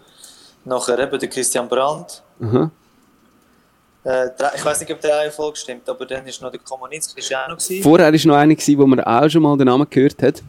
[0.66, 2.22] nachher eben der Christian Brandt.
[2.42, 2.70] aha.
[4.08, 7.30] Äh, ich weiß nicht, ob der Reihenfolge stimmt, aber dann ist noch der Kommunitzki ist
[7.30, 7.84] ja auch noch gewesen.
[7.84, 10.42] Vorher war noch einer, gewesen, wo man auch schon mal den Namen gehört hat.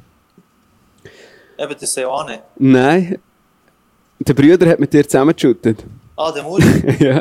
[1.59, 2.39] Eben der Seoane.
[2.57, 3.19] Nein.
[4.21, 5.85] Der Brüder hat mit dir zusammengeschüttet.
[6.17, 6.63] Ah, der Muri.
[7.01, 7.21] ja.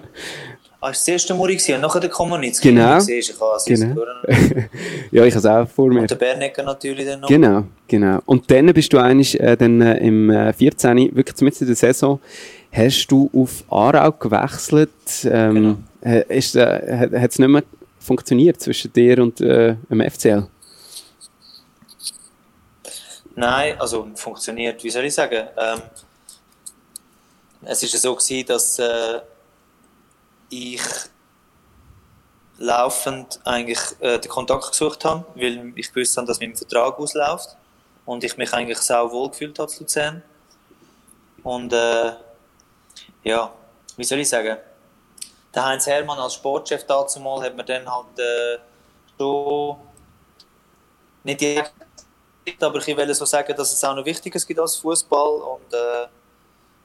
[0.80, 2.70] ah, ist das erste Muri gewesen und nachher der Kommunitzki.
[2.70, 3.00] Genau.
[3.00, 3.96] Ich habe Genau.
[3.96, 4.64] genau.
[5.12, 6.02] ja, ich habe es auch vor mir.
[6.02, 7.30] Und der Bernecker natürlich dann noch.
[7.30, 8.20] Genau, genau.
[8.28, 11.16] Und dann bist du eigentlich äh, dann, äh, im äh, 14.
[11.16, 12.20] wirklich mitten in der Saison,
[12.72, 14.92] hast du auf Aarau gewechselt.
[15.24, 15.97] Ähm, äh,
[16.30, 17.64] ist, äh, hat es nicht mehr
[18.00, 20.48] funktioniert zwischen dir und äh, dem FCL?
[23.36, 25.48] Nein, also funktioniert, wie soll ich sagen?
[25.58, 25.82] Ähm,
[27.64, 29.20] es ja so gewesen, dass äh,
[30.50, 30.82] ich
[32.58, 37.56] laufend eigentlich äh, den Kontakt gesucht habe, weil ich gewusst habe, dass mein Vertrag ausläuft
[38.06, 40.24] und ich mich eigentlich sau wohl gefühlt habe zu Luzern.
[41.44, 42.14] Und äh,
[43.24, 43.54] ja,
[43.98, 44.58] wie soll ich sagen?
[45.58, 48.60] Der Heinz Hermann als Sportchef dazu mal hat mir dann halt äh,
[49.18, 49.76] schon
[51.24, 51.74] nicht direkt,
[52.62, 56.06] aber ich will so sagen, dass es auch noch Wichtiges gibt als Fußball und äh,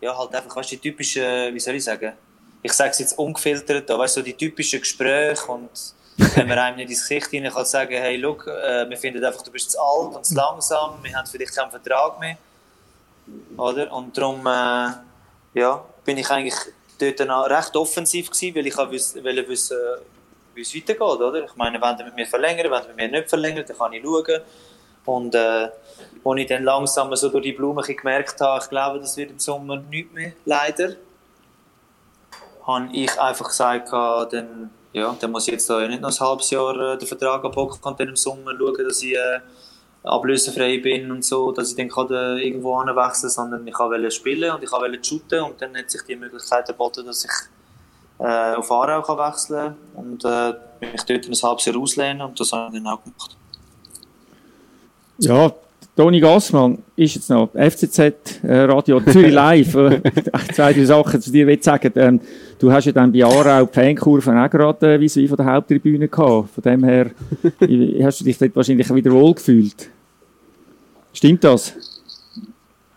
[0.01, 2.15] ja, halt einfach, weißt du, die typischen, wie soll ich sagen,
[2.63, 5.69] ich sage es jetzt ungefiltert, weißt du, so die typischen Gespräche und
[6.35, 9.43] wenn man einem nicht ins Gesicht hinein kann sagen, hey, look, äh, wir finden einfach,
[9.43, 12.39] du bist zu alt und zu langsam, wir haben vielleicht keinen Vertrag mehr,
[13.55, 13.93] oder?
[13.93, 16.55] Und darum, äh, ja, bin ich eigentlich
[17.03, 19.79] dort recht offensiv gewesen, weil ich wollte wissen,
[20.55, 21.45] wie es weitergeht, oder?
[21.45, 23.93] Ich meine, wenn sie mit mir verlängern, wenn sie mit mir nicht verlängern, dann kann
[23.93, 24.41] ich schauen.
[25.05, 25.69] Und äh,
[26.25, 29.39] als ich dann langsam so durch die Blumen gemerkt habe, ich glaube, das wird im
[29.39, 30.95] Sommer nicht mehr, leider,
[32.67, 36.93] habe ich einfach gesagt, dann, ja, dann muss ich jetzt nicht noch ein halbes Jahr
[36.93, 39.41] äh, den Vertrag abhocken und dann im Sommer schauen, dass ich äh,
[40.03, 44.53] ablösefrei bin und so, dass ich dann kann, äh, irgendwo anwechseln sondern ich wollte spielen
[44.53, 47.31] und ich wollte shooten und dann hat sich die Möglichkeit geboten, dass ich
[48.19, 52.53] äh, auf Aarau kann wechseln und äh, mich dort ein halbes Jahr auslehnen und das
[52.53, 53.37] habe ich dann auch gemacht.
[55.19, 55.53] Ja,
[55.95, 57.99] Toni Gassmann ist jetzt noch FCZ
[58.45, 59.75] äh, Radio Zürich Live.
[59.75, 60.01] Äh,
[60.55, 61.93] zwei, drei Sachen zu dir will sagen.
[61.97, 62.21] Ähm,
[62.59, 66.09] du hast ja dann bei Aarau die Fankurve auch gerade äh, wie von der Haupttribüne
[66.09, 66.49] gehabt.
[66.49, 67.11] Von dem her
[68.03, 69.91] hast du dich dort wahrscheinlich wieder wohl gefühlt.
[71.13, 71.75] Stimmt das?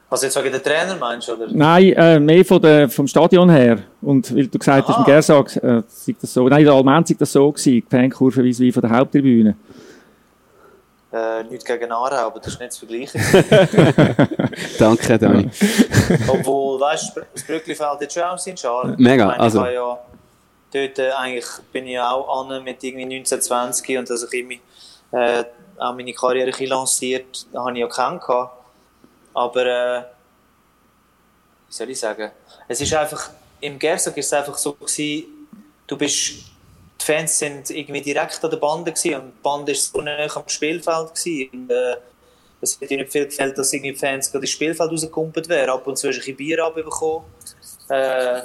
[0.10, 1.34] Also jetzt wegen der Trainer meinst du?
[1.34, 1.48] Oder?
[1.52, 3.80] Nein, äh, mehr von der, vom Stadion her.
[4.02, 4.94] Und weil du gesagt Aha.
[4.94, 5.82] hast, im Gersag, äh,
[6.22, 8.92] das so, nein, in der Allmend sei das so gewesen, die Fankurve wie von der
[8.92, 9.56] Haupttribüne.
[11.16, 13.22] Äh, nichts gegen Aarau, aber das ist nicht zu vergleichen.
[14.80, 15.50] Danke, Dani.
[16.28, 18.96] Obwohl, weißt du, das Brücklifeld jetzt schon auch sind Schalen.
[18.98, 19.66] Mega, ich meine, also.
[19.66, 19.98] Ja,
[20.74, 24.56] dort äh, eigentlich bin ich auch an mit irgendwie 1920 und dass ich immer
[25.18, 25.46] äh,
[25.78, 28.66] auch meine Karriere ein lanciert, habe ich ja keinen gehabt.
[29.34, 30.02] Aber, äh,
[31.70, 32.30] wie soll ich sagen,
[32.68, 33.30] es ist einfach,
[33.62, 35.48] im Gersog ist es einfach so gewesen,
[35.88, 36.55] du bist
[37.06, 40.50] die Fans sind irgendwie direkt an der Bande und die Bande war so nah am
[40.50, 41.50] Spielfeld gewesen.
[41.54, 41.98] Und, äh,
[42.62, 45.70] es hätte nicht viel gefällt, dass irgendwie die Fans gerade ins Spielfeld rausgekumpelt wären.
[45.70, 47.28] Ab und zu hast du ein Bier abbekommen.
[47.90, 48.42] Äh,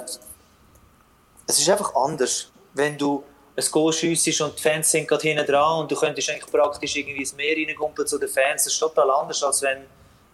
[1.47, 3.23] es ist einfach anders, wenn du
[3.55, 6.95] ein Goal schiessest und die Fans sind gerade hinten dran und du könntest eigentlich praktisch
[6.95, 8.63] irgendwie ins Meer reinkumpeln zu den Fans.
[8.63, 9.79] Das ist total anders, als wenn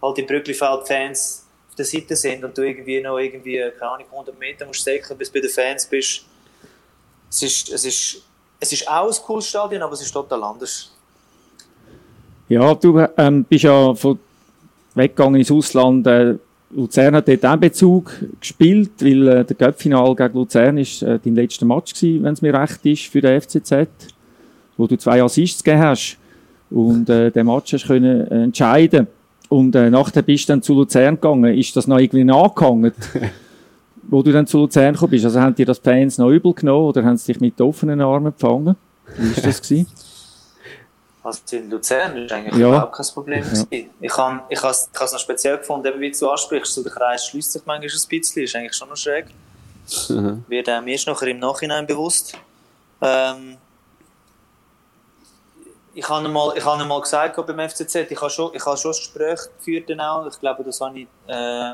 [0.01, 4.07] halt im Brücklifeld Fans auf der Seite sind und du irgendwie noch irgendwie, keine Ahnung,
[4.11, 6.25] 100 Meter musst säckeln, bis du bei den Fans bist
[7.29, 8.21] es ist, es ist,
[8.59, 10.91] es ist auch ein cooles Stadion, aber es ist total anders.
[12.49, 14.19] Ja, du ähm, bist ja von
[14.95, 16.07] weggegangen ins Ausland.
[16.07, 16.35] Äh,
[16.71, 21.35] Luzern hat dort auch Bezug gespielt, weil äh, der Göppfinal gegen Luzern ist äh, dein
[21.35, 23.87] letzter Match gewesen, wenn es mir recht ist, für den FCZ,
[24.75, 26.17] wo du zwei Assists gegeben hast
[26.69, 29.07] und äh, den Match hast können äh, entscheiden.
[29.49, 31.57] Und äh, nachher bist du dann zu Luzern gegangen.
[31.57, 32.93] Ist das noch irgendwie nachgehangen?
[34.09, 36.87] wo du dann zu Luzern gekommen bist, also haben dir das Fans noch übel genommen
[36.87, 38.75] oder haben sie dich mit offenen Armen empfangen?
[39.17, 39.61] Wie war das?
[39.61, 39.87] Gewesen?
[41.23, 42.69] Also in Luzern ist eigentlich Ja.
[42.69, 43.43] überhaupt kein Problem.
[43.69, 43.79] Ja.
[43.99, 46.91] Ich habe ich has, ich has noch speziell gefunden, eben wie du ansprichst, so der
[46.93, 49.25] Kreis schließt sich manchmal ein bisschen, ist eigentlich schon noch schräg.
[50.07, 50.45] Mhm.
[50.47, 52.33] Wird einem erst nachher im Nachhinein bewusst.
[53.01, 53.57] Ähm,
[55.93, 58.91] ich habe einmal, ich habe einmal gesagt beim FCZ, ich habe schon, ich habe schon
[58.91, 60.27] ein Gespräch geführt dann auch.
[60.27, 61.73] Ich glaube, das habe ich, äh,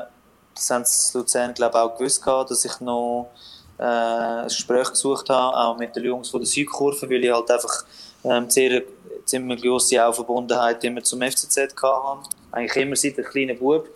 [0.54, 3.30] das haben sie in Luzern glaube auch gewusst gehabt, dass ich noch
[3.78, 7.50] äh, ein Gespräch gesucht habe, auch mit den Jungs von der Südkurve, weil ich halt
[7.50, 7.84] einfach
[8.24, 8.82] ähm, sehr,
[9.24, 12.22] ziemlich grosse auch Verbundenheit immer zum FCZ habe.
[12.52, 13.88] Eigentlich immer seit ein kleiner Bub.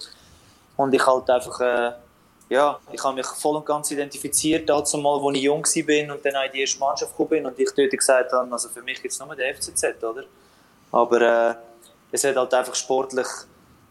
[0.76, 1.92] Und ich halt einfach, äh,
[2.48, 6.24] ja, ich habe mich voll und ganz identifiziert, dazu mal, als ich jung war und
[6.24, 8.82] dann auch in die erste Mannschaft gekommen bin und ich dort gesagt habe, also für
[8.82, 10.24] mich gibt es nur den FCZ, oder?
[10.92, 11.54] Aber äh,
[12.12, 13.26] es hat halt einfach sportlich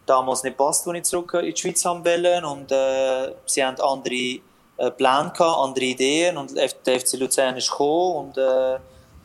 [0.08, 3.80] damals nicht passt, als ich zurück in die Schweiz haben wollte und äh, sie haben
[3.80, 4.40] andere
[4.78, 8.78] äh, Pläne gehabt, andere Ideen und der FC Luzern ist gekommen und äh,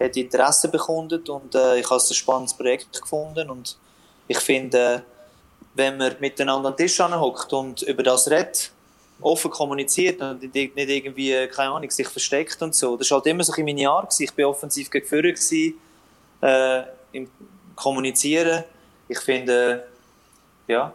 [0.04, 3.78] hat Interesse bekundet und äh, ich habe es ein spannendes Projekt gefunden und
[4.28, 5.00] ich finde, äh,
[5.76, 8.72] wenn man miteinander an den Tisch hockt und über das redet,
[9.22, 12.98] offen kommuniziert und nicht irgendwie, äh, keine Ahnung, sich versteckt und so.
[12.98, 14.08] Das war halt immer so in meinen Jahren.
[14.20, 15.34] Ich war offensiv gegen Führer,
[16.42, 17.30] äh, im
[17.76, 18.64] Kommunizieren.
[19.08, 19.88] Ich finde,
[20.68, 20.94] ja,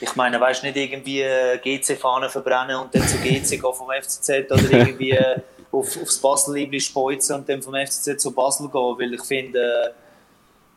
[0.00, 4.50] ich meine, weißt nicht irgendwie äh, GC-Fahnen verbrennen und dann zu GC gehen vom FCZ
[4.50, 5.40] oder irgendwie äh,
[5.72, 9.90] auf, aufs Basel-Liebli speuzen und dann vom FCZ zu Basel gehen, weil ich finde, äh,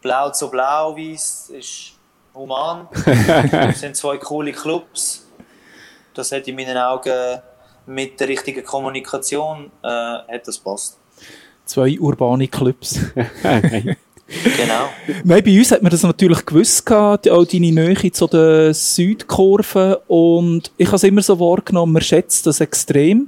[0.01, 1.93] blau zu blau-weiß ist
[2.33, 2.87] human.
[3.51, 5.25] das sind zwei coole Clubs.
[6.13, 7.41] Das hat in meinen Augen
[7.85, 10.99] mit der richtigen Kommunikation äh, hat das passt.
[11.65, 12.99] Zwei urbane Clubs.
[14.57, 14.89] Genau.
[15.23, 19.95] Nein, bei uns hat man das natürlich gewusst, gehabt, auch deine Nähe zu den Südkurven.
[20.07, 23.27] Und ich habe es immer so wahrgenommen, man schätzt das extrem,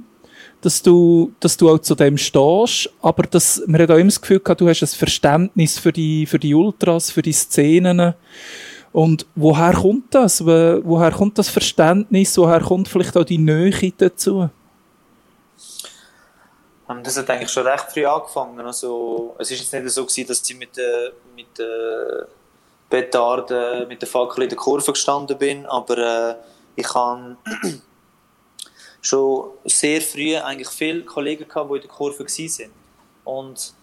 [0.60, 2.90] dass du, dass du auch zu dem stehst.
[3.02, 6.26] Aber das, man hat auch immer das Gefühl gehabt, du hast ein Verständnis für die,
[6.26, 8.14] für die Ultras, für die Szenen.
[8.92, 10.44] Und woher kommt das?
[10.44, 12.36] Wo- Woher kommt das Verständnis?
[12.38, 14.48] Woher kommt vielleicht auch die Nähe dazu?
[17.02, 18.60] Das hat eigentlich schon recht früh angefangen.
[18.60, 22.28] Also, es ist jetzt nicht so gewesen, dass ich mit der mit der
[22.88, 26.34] Petarde, mit der Fackel in der Kurve gestanden bin, aber äh,
[26.76, 27.36] ich habe
[29.00, 32.72] schon sehr früh eigentlich viele Kollegen gehabt, die in der Kurve sind.
[33.24, 33.74] Und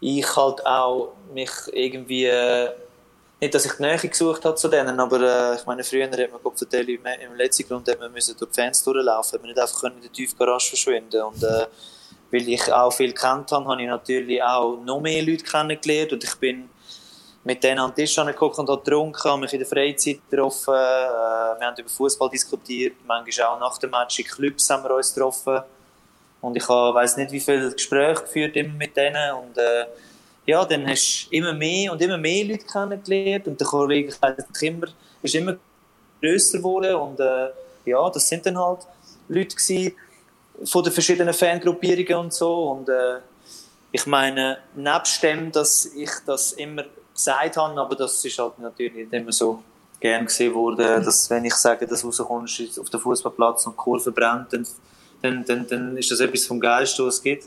[0.00, 2.70] ich halt auch mich irgendwie äh,
[3.40, 6.32] nicht, dass ich die Nähe gesucht habe zu denen, aber äh, ich meine, früher hat
[6.32, 9.50] man Gott im, im letzten Grund hat man müssen durch die Fans durchlaufen, hat man
[9.50, 11.66] nicht einfach in der Tiefgarage verschwinden und äh,
[12.30, 16.24] weil ich auch viel kennt habe, habe ich natürlich auch noch mehr Leute kennengelernt und
[16.24, 16.68] ich bin
[17.44, 20.74] mit denen an den Tisch angeguckt und habe getrunken, habe mich in der Freizeit getroffen,
[20.74, 24.96] äh, wir haben über Fußball diskutiert, manchmal auch nach dem Match in Clubs haben wir
[24.96, 25.60] uns getroffen
[26.40, 29.86] und ich habe, weiss nicht, wie viele Gespräche geführt immer mit denen und äh,
[30.46, 34.62] ja, dann hast du immer mehr und immer mehr Leute kennengelernt und der Kollegenkreis ist
[34.62, 34.86] immer,
[35.22, 35.56] ist immer
[36.20, 37.50] grösser geworden und äh,
[37.84, 38.80] ja, das sind dann halt
[39.28, 39.92] Leute gewesen,
[40.64, 43.18] von den verschiedenen Fangruppierungen und so und äh,
[43.92, 46.84] ich meine, nebst dem, dass ich das immer
[47.14, 49.62] gesagt habe, aber das ist halt natürlich nicht immer so
[50.00, 54.12] gern gesehen worden, dass wenn ich sage, dass du rauskommst auf den Fußballplatz und Kurve
[54.12, 54.66] brennt, dann,
[55.22, 57.44] dann, dann, dann ist das etwas vom Geilsten, was es gibt.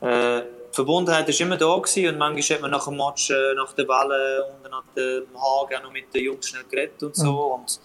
[0.00, 3.54] Äh, die Verbundenheit war immer da gewesen und manchmal hat man nach dem Match, äh,
[3.54, 7.54] nach der Welle und nach dem Hagen noch mit den Jungs schnell geredet und so.
[7.54, 7.80] Und,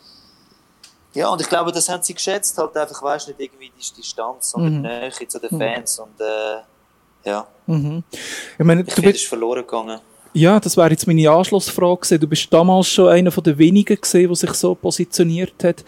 [1.13, 4.51] ja, und ich glaube, das haben sie geschätzt, halt einfach, weißt nicht irgendwie die Distanz,
[4.51, 4.83] sondern Mhm.
[4.83, 8.03] die Nähe zu den Fans und äh, ja, Mhm.
[8.57, 9.99] Ich meine, ich du bist, verloren gegangen.
[10.33, 12.19] Ja, das wäre jetzt meine Anschlussfrage gewesen.
[12.21, 15.83] Du bist damals schon einer von den wenigen gesehen, der sich so positioniert hat.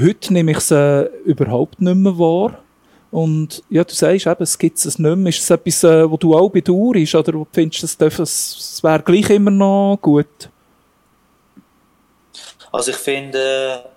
[0.00, 2.58] Heute nehme ich es äh, überhaupt nicht mehr wahr.
[3.10, 5.28] Und ja, du sagst eben, es gibt es nicht mehr.
[5.28, 8.56] Ist es etwas, äh, wo du auch bedauerst oder wo du findest, es, darf- es,
[8.76, 10.48] es wäre gleich immer noch gut?
[12.72, 13.88] Also ich finde, äh,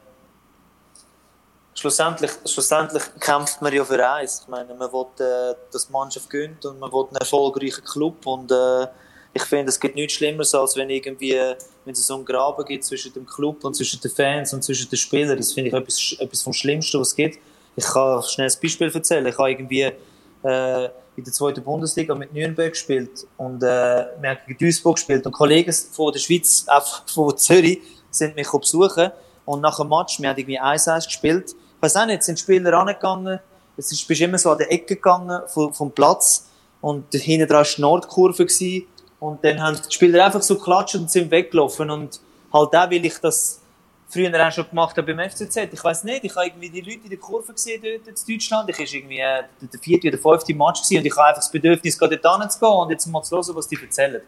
[1.85, 4.41] schlussendlich, schlussendlich kämpft man ja für eins.
[4.41, 8.25] Ich meine, man will, äh, dass die Mannschaft gönnt und man will einen erfolgreichen Club
[8.25, 8.87] und äh,
[9.33, 12.85] ich finde, es gibt nichts Schlimmeres, als wenn irgendwie, wenn es so einen Graben gibt
[12.85, 15.37] zwischen dem Club und zwischen den Fans und zwischen den Spielern.
[15.37, 17.37] Das finde ich etwas, etwas vom Schlimmsten, was es gibt.
[17.75, 19.25] Ich kann schnell ein Beispiel erzählen.
[19.27, 20.85] Ich habe irgendwie äh,
[21.17, 25.33] in der zweiten Bundesliga mit Nürnberg gespielt und äh, wir haben gegen Duisburg gespielt und
[25.33, 27.79] Kollegen von der Schweiz, auch von Zürich,
[28.09, 29.11] sind mich besuchen
[29.43, 31.55] und nach dem Match, wir haben irgendwie 1-1 gespielt.
[31.77, 33.39] Ich weiß auch nicht, sind Spieler angegangen,
[33.77, 36.47] es ist, bist immer so an der Ecke gegangen vom, vom Platz
[36.81, 38.87] und hinten dran war die Nordkurve gewesen,
[39.19, 42.19] und dann haben die Spieler einfach so geklatscht und sind weggelaufen und
[42.53, 43.59] halt auch, weil ich das
[44.07, 45.57] früher auch schon gemacht habe beim FCZ.
[45.71, 48.69] Ich weiß nicht, ich habe irgendwie die Leute in der Kurve gesehen dort in Deutschland.
[48.69, 51.51] Ich war irgendwie äh, der vierte oder fünfte Match gewesen und ich habe einfach das
[51.51, 54.21] Bedürfnis, gerade dort hinzugehen und jetzt mal zu hören, was die erzählen.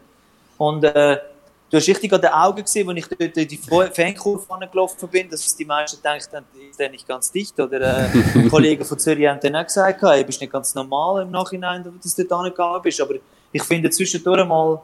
[0.56, 1.18] Und äh,
[1.70, 5.08] du hast richtig an den Augen gesehen, als ich dort in die Fa- Fankurve angelaufen
[5.08, 7.58] bin, dass die meisten denken, ist der nicht ganz dicht.
[7.60, 11.30] Oder äh, Kollegen von Zürich haben dann auch gesagt, hey, bist nicht ganz normal im
[11.30, 13.00] Nachhinein, dass du dort angegangen bist.
[13.00, 13.14] Aber
[13.52, 14.80] ich finde zwischendurch mal,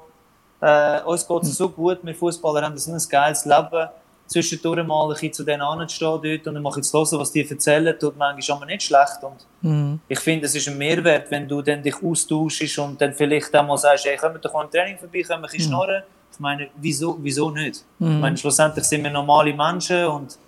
[0.60, 3.88] äh, uns geht es so gut, wir Fußballer haben so ein geiles Leben.
[4.26, 7.46] Zwischendurch mal ein bisschen zu denen anzustehen dort und dann mal zu hören, was die
[7.46, 9.18] erzählen, tut manchmal aber nicht schlecht.
[9.22, 10.00] Und Mhm.
[10.08, 13.66] ich finde, es ist ein Mehrwert, wenn du dann dich austauschst und dann vielleicht auch
[13.66, 16.02] mal sagst, hey, wir doch mal im Training vorbei, können wir ein bisschen schnorren.
[16.34, 17.84] Ich meine, wieso, wieso nicht?
[17.98, 20.38] Ich meine, schlussendlich sind wir normale Menschen und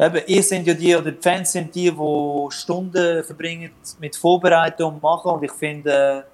[0.00, 4.82] eben, ihr sind ja die, oder die Fans sind die, die Stunden verbringen mit Vorbereiten
[4.84, 6.24] und machen und ich finde,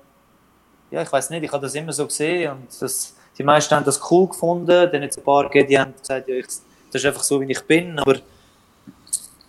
[0.90, 3.84] ja, ich weiß nicht, ich habe das immer so gesehen und das, die meisten haben
[3.84, 7.06] das cool gefunden, dann jetzt ein paar gegeben, die haben gesagt, ja, ich, das ist
[7.06, 8.16] einfach so, wie ich bin, aber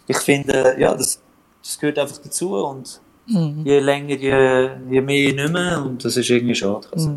[0.08, 1.22] ich finde, ja, das,
[1.62, 3.00] das gehört einfach dazu und
[3.64, 6.88] je länger, je, je mehr nicht mehr und das ist irgendwie schade.
[6.92, 7.10] Also,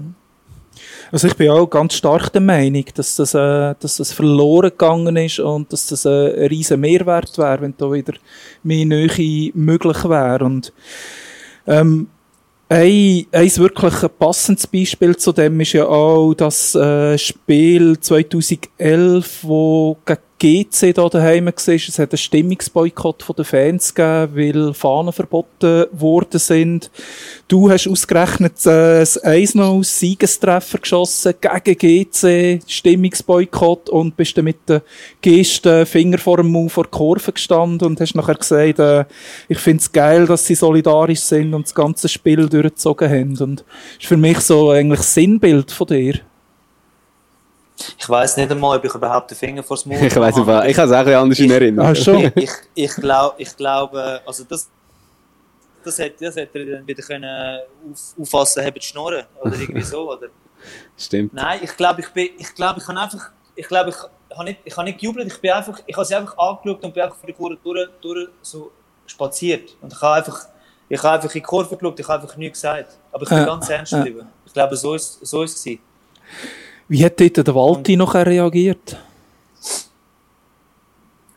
[1.12, 5.16] Also ich bin auch ganz stark der Meinung, dass das, äh, dass das verloren gegangen
[5.16, 8.14] ist und dass das äh, ein riesen Mehrwert wäre, wenn da wieder
[8.62, 10.44] mehr Nähe möglich wäre.
[10.44, 10.72] Und
[11.66, 12.08] ähm,
[12.68, 19.96] ein, ein wirklich passendes Beispiel zu dem ist ja auch das äh, Spiel 2011, wo
[20.04, 21.52] gegen GC da daheim war.
[21.56, 26.90] Es hat einen Stimmungsboykott von den Fans gegeben, weil Fahnen verboten worden sind.
[27.48, 34.68] Du hast ausgerechnet äh, das 1-0 Siegestreffer geschossen gegen GC, Stimmungsboykott und bist dann mit
[34.68, 34.82] den
[35.22, 39.04] Gesten Finger vor dem Mund vor der Kurve gestanden und hast nachher gesagt, äh,
[39.48, 43.38] ich find's geil, dass sie solidarisch sind und das ganze Spiel durchgezogen haben.
[43.38, 46.20] Und das ist für mich so eigentlich das Sinnbild von dir.
[47.98, 50.48] Ich weiß nicht einmal, ob ich überhaupt den Finger vor das Mund Ich weiß nicht,
[50.48, 51.90] ich habe es auch ein anders in Erinnerung.
[51.90, 52.32] Ah, schon.
[52.34, 54.70] ich, ich, glaub, ich glaube, also das,
[55.84, 57.60] das hätte das hätte er dann wieder können
[57.92, 60.28] auf, auffassen haben, die Schnurren oder irgendwie so, oder?
[60.96, 61.34] Stimmt.
[61.34, 63.96] Nein, ich glaube, ich bin, ich glaube, ich habe einfach, ich glaube, ich
[64.36, 66.94] habe nicht, ich habe nicht gejubelt, ich bin einfach, ich habe sie einfach angeschaut und
[66.94, 68.70] bin einfach vor die Kurve durch, durch so
[69.06, 70.46] spaziert und ich habe einfach,
[70.88, 73.38] ich habe einfach in die Kurve geschaut, ich habe einfach nichts gesagt, aber ich bin
[73.38, 73.96] Äh, ganz ernst äh.
[73.96, 74.28] geblieben.
[74.46, 75.82] Ich glaube, so ist, so ist es gewesen.
[76.88, 78.96] Wie hat dort der Walti noch reagiert?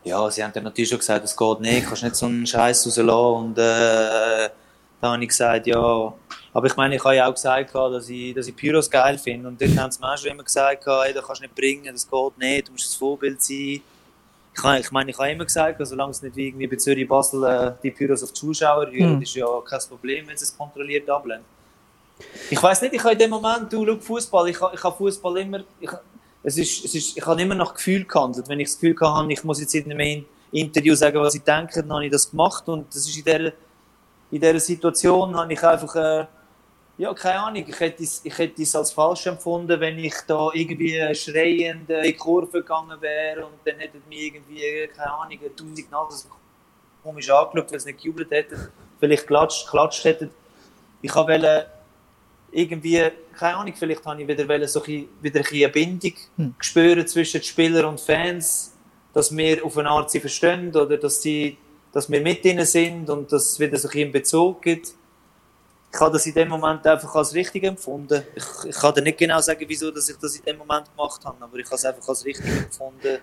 [0.03, 2.85] Ja, sie haben dann natürlich schon gesagt, es geht nicht, kannst nicht so einen Scheiß
[2.85, 3.09] rauslassen.
[3.09, 4.49] Und äh,
[5.01, 6.13] dann habe ich gesagt, ja.
[6.51, 9.47] Aber ich meine, ich habe ja auch gesagt, dass ich, dass ich Pyros geil finde.
[9.49, 11.91] Und dort haben sie mir auch schon immer gesagt, hey, das kannst du nicht bringen,
[11.93, 13.81] das geht nicht, du musst das Vorbild sein.
[14.55, 17.07] Ich, habe, ich meine, ich habe immer gesagt, solange es nicht wie irgendwie bei Zürich
[17.07, 19.21] Basel äh, die Pyros auf die Zuschauer rühren, Hm.
[19.21, 21.43] ist ja kein Problem, wenn sie es kontrolliert ablehnen.
[22.49, 24.95] Ich weiß nicht, ich habe in dem Moment, du schau Fußball, ich, habe- ich habe
[24.97, 25.89] Fußball immer, ich,
[26.43, 28.47] es ist, es ist, ich habe immer nach Gefühl gehandelt.
[28.47, 31.81] Wenn ich das Gefühl habe, ich muss jetzt in einem Interview sagen, was ich denke,
[31.81, 33.45] dann habe ich das gemacht und das ist in dieser,
[34.31, 36.25] in dieser Situation habe ich einfach, äh,
[36.97, 40.49] ja, keine Ahnung, ich hätte, es, ich hätte es als falsch empfunden, wenn ich da
[40.53, 45.13] irgendwie schreiend äh, in die Kurve gegangen wäre und dann hätten mich irgendwie, äh, keine
[45.13, 46.29] Ahnung, tausend Nasen
[47.03, 50.29] komisch angeschaut, weil sie nicht gejubelt hätten, vielleicht klatscht, klatscht hätten.
[51.01, 51.67] Ich wollte
[52.51, 53.01] irgendwie,
[53.37, 56.55] keine Ahnung, vielleicht habe ich wieder, so ein, wieder eine Bindung Hm.
[56.59, 58.73] spüren zwischen Spielern und Fans,
[59.13, 61.57] dass wir auf eine Art sie verstehen oder dass, sie,
[61.91, 64.93] dass wir mit ihnen sind und dass es wieder so ein einen Bezug gibt.
[65.91, 68.23] Ich habe das in dem Moment einfach als richtig empfunden.
[68.35, 71.25] Ich, ich kann dir nicht genau sagen, wieso dass ich das in dem Moment gemacht
[71.25, 73.19] habe, aber ich habe es einfach als richtig empfunden,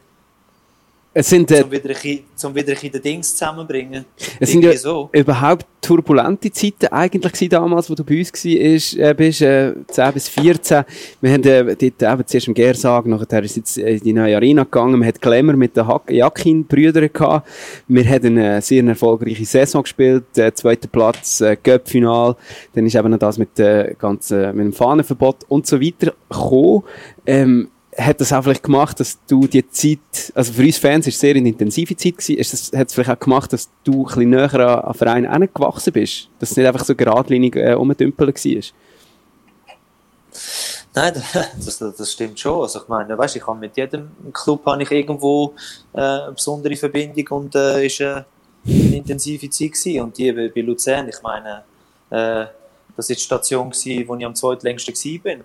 [1.19, 4.05] Es sind, äh, um wieder ein bisschen, um wieder ein bisschen den Dings zusammenzubringen.
[4.39, 5.09] es sind ja so.
[5.13, 10.13] überhaupt turbulente Zeiten eigentlich gewesen damals, wo du bei uns ist, äh, bist, äh, 10
[10.13, 10.85] bis 14.
[11.23, 14.37] Wir haben äh, dort eben zuerst im Gersag, nachher ist jetzt äh, in die neue
[14.37, 17.49] Arena gegangen, man hat Glamour mit den Jakin-Brüdern gehabt.
[17.89, 22.37] Wir haben eine sehr erfolgreiche Saison gespielt, äh, zweiter Platz, äh, Göpp-Final,
[22.75, 26.83] dann ist eben noch das mit, äh, ganzen, mit dem Fahnenverbot und so weiter gekommen.
[27.25, 31.15] Ähm, hat das auch vielleicht gemacht, dass du die Zeit, also für uns Fans ist
[31.15, 34.03] es sehr eine intensive Zeit gewesen, ist das, hat es vielleicht auch gemacht, dass du
[34.03, 36.29] ein bisschen näher an, an Verein gewachsen bist?
[36.39, 37.97] Dass es nicht einfach so geradlinig äh, war?
[40.95, 41.13] Nein,
[41.65, 42.63] das, das, stimmt schon.
[42.63, 45.55] Also ich meine, weißt, ich habe mit jedem Club habe ich irgendwo
[45.93, 48.23] äh, eine besondere Verbindung und äh, ist äh,
[48.67, 50.01] eine intensive Zeit gewesen.
[50.01, 51.65] Und die bei Luzern, ich meine,
[52.11, 52.47] äh,
[52.97, 55.45] das ist die Station gewesen, wo ich am zweitlängsten bin.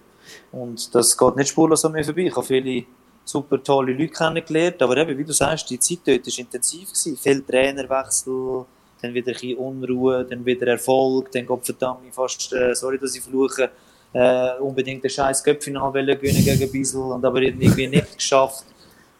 [0.52, 2.24] Und das geht nicht spurlos an mir vorbei.
[2.24, 2.86] Ich habe viele
[3.24, 7.18] super tolle Leute kennengelernt, aber eben, wie du sagst, die Zeit dort war intensiv gewesen.
[7.18, 8.66] Viel Trainerwechsel,
[9.02, 13.16] dann wieder ein bisschen Unruhe, dann wieder Erfolg, dann Gott verdammt fast, äh, sorry, dass
[13.16, 13.70] ich fluche,
[14.14, 18.66] äh, unbedingt den scheiß Köpfinal gewinnen gegen Bisel und aber irgendwie nicht geschafft,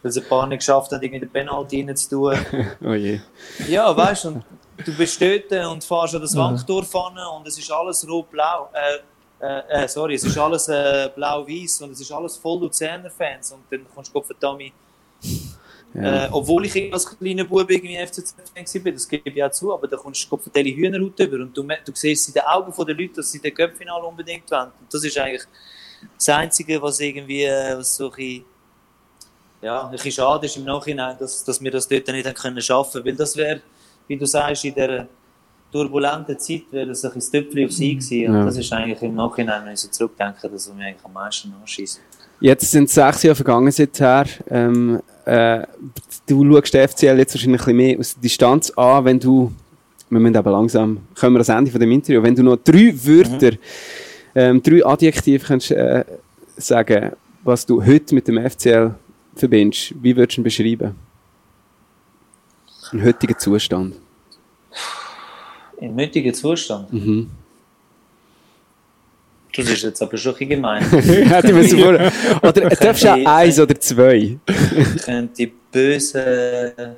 [0.02, 2.36] weil sie ein paar nicht geschafft haben, irgendwie den Penalty rein zu tun.
[2.84, 3.20] Oh je.
[3.68, 4.42] Ja, weißt du,
[4.84, 8.68] du bist dort und fährst an das Wanktor vorne und es ist alles rot-blau.
[8.72, 8.98] Äh,
[9.42, 13.52] äh, äh, sorry, es ist alles äh, blau-weiß und es ist alles voll Luzerner Fans
[13.52, 14.72] und dann kommst du Gott verdammt
[15.94, 16.26] Ja.
[16.26, 19.86] äh, obwohl ich als kleiner Bub irgendwie FCZ-Fan war, das gebe ich auch zu, aber
[19.88, 23.14] da kommst du kopfverteile Hühnerhaut über und du, du siehst in den Augen der Leute,
[23.16, 24.70] dass sie den Cup-Final unbedingt wollen.
[24.80, 25.42] Und das ist eigentlich
[26.16, 28.44] das Einzige, was irgendwie äh, was so ein bisschen,
[29.60, 32.62] ja, ein bisschen schade ist im Nachhinein, dass, dass wir das dort nicht haben können
[32.62, 33.60] schaffen, weil das wäre,
[34.08, 35.06] wie du sagst, in dieser
[35.72, 38.28] turbulenten Zeit wäre das ein Töpfchen auf sie gewesen.
[38.28, 38.44] Und Ja.
[38.44, 41.52] das ist eigentlich im Nachhinein, wenn ich so zurückdenke, das, was mir eigentlich am meisten
[41.60, 42.00] anschießt.
[42.40, 44.26] Jetzt sind sechs Jahre vergangen seither.
[44.50, 45.62] Ähm, äh,
[46.26, 49.52] du schaust den FCL jetzt wahrscheinlich ein bisschen mehr aus der Distanz an, wenn du,
[50.10, 52.92] wir müssen aber langsam, kommen wir ans Ende von dem Interview, wenn du noch drei
[52.94, 53.56] Wörter,
[54.34, 56.04] ähm, drei Adjektive kannst, äh,
[56.56, 57.12] sagen,
[57.44, 58.94] was du heute mit dem FCL
[59.36, 60.94] verbindest, wie würdest du ihn beschreiben?
[62.92, 63.94] Im heutigen Zustand.
[65.82, 66.92] Im heutigen Zustand.
[66.92, 67.28] Mhm.
[69.54, 70.82] Das ist jetzt aber schon ein gemein.
[70.84, 74.38] Hätte ich mir so vor- Oder darfst du auch eins oder zwei?
[75.04, 76.96] könnte böse.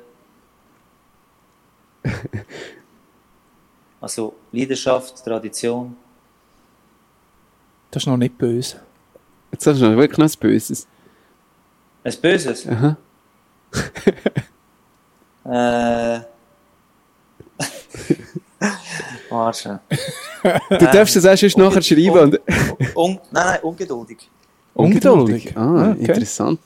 [3.99, 5.97] Also Leidenschaft, Tradition.
[7.89, 8.79] Das ist noch nicht böse.
[9.51, 10.87] Jetzt hast du noch wirklich noch etwas Böses.
[12.03, 12.67] Ein Böses?
[12.67, 12.97] Aha.
[15.45, 16.19] Äh.
[19.29, 19.79] Warte.
[20.69, 22.11] Du darfst das auch schon nachher schreiben.
[22.19, 22.39] Und
[22.95, 24.17] Un nein, nein, ungeduldig.
[24.73, 25.55] Ungeduldig.
[25.57, 26.05] Ah, Okay.
[26.07, 26.59] interessant.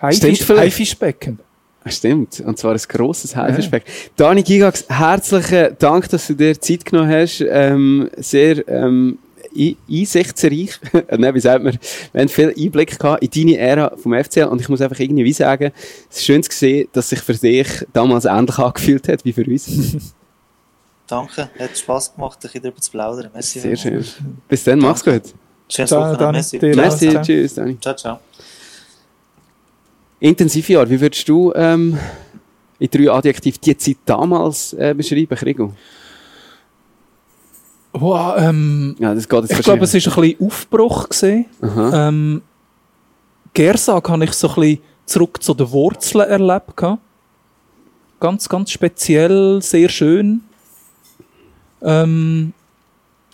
[0.00, 1.38] Haifischbecken.
[1.84, 3.90] Ah, Stimmt, und zwar ein grosses Haifischbecken.
[4.16, 7.40] Dani Gigax, herzlichen Dank, dass du dir Zeit genommen hast.
[7.46, 9.18] Ähm, sehr ähm,
[9.56, 10.78] ein- einsichtsreich.
[11.16, 11.78] Nein, wie sagt man?
[12.12, 15.32] Wir haben viel Einblick gehabt in deine Ära vom FCL und ich muss einfach irgendwie
[15.32, 15.72] sagen,
[16.10, 19.44] es ist schön zu sehen, dass sich für dich damals ähnlich angefühlt hat wie für
[19.44, 19.66] uns.
[21.06, 23.30] Danke, hat Spass gemacht, ein bisschen darüber zu plaudern.
[23.32, 23.60] Merci.
[23.60, 24.04] Sehr schön.
[24.48, 25.22] Bis dann, mach's gut.
[25.68, 26.32] Schönes Da- Wochenende.
[26.32, 26.58] Merci.
[26.62, 27.22] Merci, Ciao.
[27.22, 27.78] tschüss, Dani.
[27.80, 28.20] Ciao, ciao.
[30.20, 31.98] Intensivjahr, wie würdest du ähm,
[32.78, 35.72] in drei Adjektiven die Zeit damals äh, beschreiben, Krigo?
[37.92, 41.08] Wow, ähm, Ja, das geht jetzt ich glaube, es war ein bisschen Aufbruch.
[41.08, 41.46] Gewesen.
[41.62, 42.42] Ähm,
[43.52, 46.74] Gersag habe ich so ein bisschen zurück zu den Wurzeln erlebt.
[48.18, 50.42] Ganz, ganz speziell, sehr schön.
[51.84, 52.52] Ähm,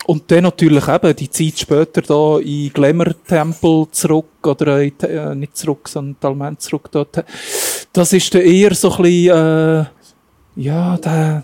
[0.05, 5.55] und dann natürlich eben die Zeit später da in Glamour-Tempel zurück, oder in, äh, nicht
[5.55, 7.23] zurück, sondern Talment zurück dort.
[7.93, 9.85] Das ist dann eher so ein bisschen, äh,
[10.55, 11.43] ja, der,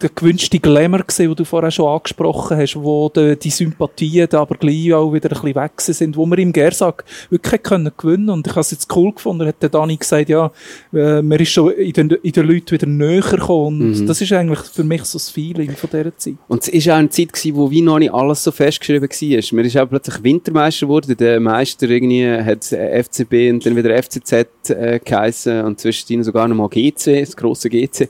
[0.00, 4.40] der gewünschte Glamour gesehen, den du vorher schon angesprochen hast, wo de, die Sympathien da
[4.42, 8.30] aber gleich auch wieder ein bisschen weg sind, wo wir im Gersag wirklich können gewinnen
[8.30, 10.52] Und ich habe es jetzt cool gefunden, hat der Dani gesagt, ja,
[10.92, 13.80] äh, man ist schon in den, in den Leuten wieder näher gekommen.
[13.82, 14.06] Und Mhm.
[14.06, 16.34] das ist eigentlich für mich so das Feeling von dieser Zeit.
[16.46, 19.56] Und es war auch eine Zeit, gewesen, wo wie noch nicht alles so festgeschrieben war.
[19.56, 21.16] Man ist auch plötzlich Wintermeister geworden.
[21.18, 26.56] Der Meister irgendwie hat FCB und dann wieder FCZ äh, geheissen und zwischendrin sogar noch
[26.56, 28.08] mal GC, das grosse GC.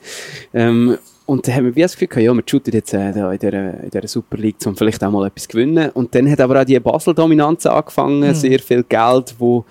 [0.53, 0.99] Ähm,
[1.29, 3.91] und dann haben wir wie das Gefühl ja, wir shooten jetzt äh, in dieser, in
[3.91, 5.91] dieser Super League, um vielleicht auch mal etwas zu gewinnen.
[5.93, 9.65] Und dann hat aber auch die Basel-Dominanz angefangen, sehr viel Geld, wo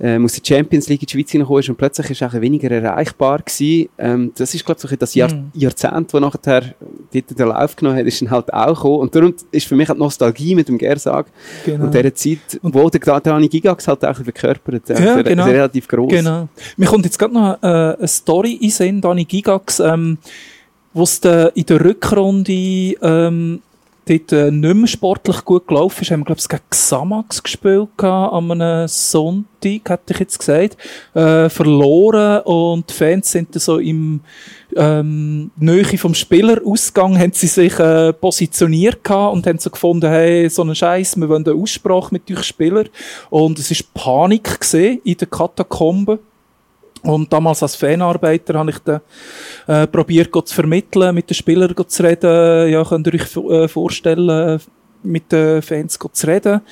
[0.00, 2.70] ähm, aus der Champions League in die Schweiz hineingekommen ist und plötzlich ist auch weniger
[2.70, 3.88] erreichbar gewesen.
[3.98, 5.50] Ähm, das ist, glaube ich, so das Jahr Mhm.
[5.54, 6.74] Jahrzehnt, das nachher
[7.12, 8.98] dort den Lauf genommen hat, ist dann halt auch gekommen.
[9.00, 11.26] Und darum ist für mich die Nostalgie mit dem Gersag
[11.64, 11.84] Genau.
[11.86, 15.44] und dieser Zeit, wo der Dani Gigax halt auch verkörpert, äh, Ja, sehr, genau.
[15.44, 16.10] relativ gross.
[16.12, 16.48] Genau.
[16.76, 17.66] Mir kommt jetzt gerade noch äh,
[17.96, 20.18] eine Story in Sinn, Dani Gigax, ähm,
[20.94, 23.60] wo es in der Rückrunde ähm,
[24.06, 27.88] dort äh, nicht mehr sportlich gut gelaufen ist, haben wir, glaube ich, gegen Xamax gespielt
[27.96, 30.76] gehabt, an einem Sonntag, hätte ich jetzt gesagt,
[31.14, 34.20] äh, verloren und die Fans sind dann so im
[34.76, 40.48] ähm, Nähe vom Spielerausgang haben sie sich äh, positioniert gehabt und haben so gefunden, hey,
[40.50, 42.84] so einen Scheiß, wir wollen eine Aussprache mit euch Spieler
[43.30, 46.18] und es ist Panik gesehen in den Katakomben.
[47.04, 49.00] Und damals als Fanarbeiter habe ich dann
[49.66, 52.72] äh, probiert, zu vermitteln, mit den Spielern zu reden.
[52.72, 54.60] Ja, könnt ihr euch äh, vorstellen,
[55.02, 56.62] mit den Fans zu reden.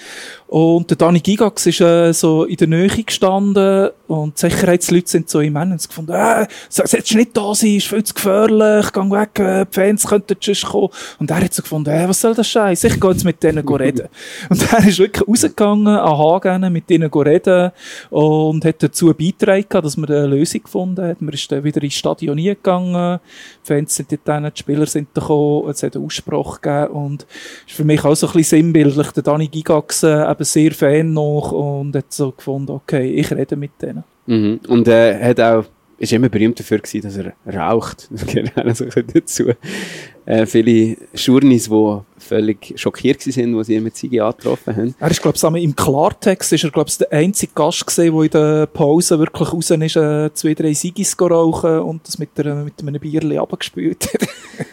[0.53, 5.31] Und der Dani Gigax ist äh, so in der Nähe gestanden und die Sicherheitsleute sind
[5.31, 9.39] so im Ende gefunden, äh, sollst nicht da sein, ist viel zu gefährlich, geh weg,
[9.39, 10.91] äh, die Fans könnten sonst kommen.
[11.19, 12.85] Und er hat so gefunden, äh, was soll das Scheiß?
[12.85, 14.09] Ich gehe jetzt mit denen reden.
[14.51, 17.71] Und er ist wirklich rausgegangen, an Hagen, mit ihnen go reden
[18.11, 21.23] und hat dazu beigetragen, gehabt, dass man eine Lösung gefunden hat.
[21.23, 23.21] Man ist dann wieder ins Stadion gegangen,
[23.63, 27.27] die Fans sind dort die Spieler sind da gekommen, es hat eine Aussprache gegeben und
[27.67, 30.09] ist für mich auch so ein bisschen sinnbildlich, der Dani Gigax, äh,
[30.43, 34.05] eben sehr Fan noch und hat so gefunden, okay, ich rede mit denen.
[34.27, 34.61] Mhm.
[34.69, 35.65] Und er äh, hat auch,
[35.99, 38.09] ist immer berühmt dafür gewesen, dass er raucht.
[38.11, 39.51] Das gehört auch so ein dazu.
[40.25, 44.95] Äh, viele Schurnis, die völlig schockiert waren, als sie ihn mit Sigi angetroffen haben.
[44.99, 48.23] Er ist, glaube ich, im Klartext ist er, glaube ich, der einzige Gast gewesen, der
[48.23, 52.55] in der Pause wirklich raus ist, äh, zwei, drei Sigis rauchen und das mit, der,
[52.57, 54.29] mit einem Bierli abgespült hat.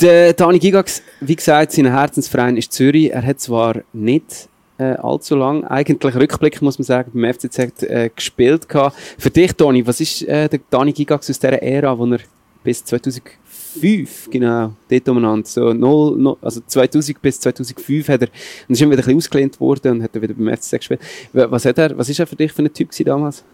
[0.00, 3.12] Der Dani Gigax, wie gesagt, sein Herzensverein ist Zürich.
[3.12, 4.48] Er hat zwar nicht
[4.78, 8.96] äh, allzu lang, eigentlich Rückblick muss man sagen, beim FCZ äh, gespielt gehabt.
[9.18, 12.18] Für dich, Toni, was ist äh, der Dani Gigax aus dieser Ära, wo er
[12.64, 18.28] bis 2005, genau, dort umeinander, so 0, no, also 2000 bis 2005 hat er,
[18.68, 21.00] und ist immer wieder ein bisschen ausgelehnt worden und hat dann wieder beim FCZ gespielt.
[21.32, 23.44] Wa- Was hat er, was ist er für dich für ein Typ damals?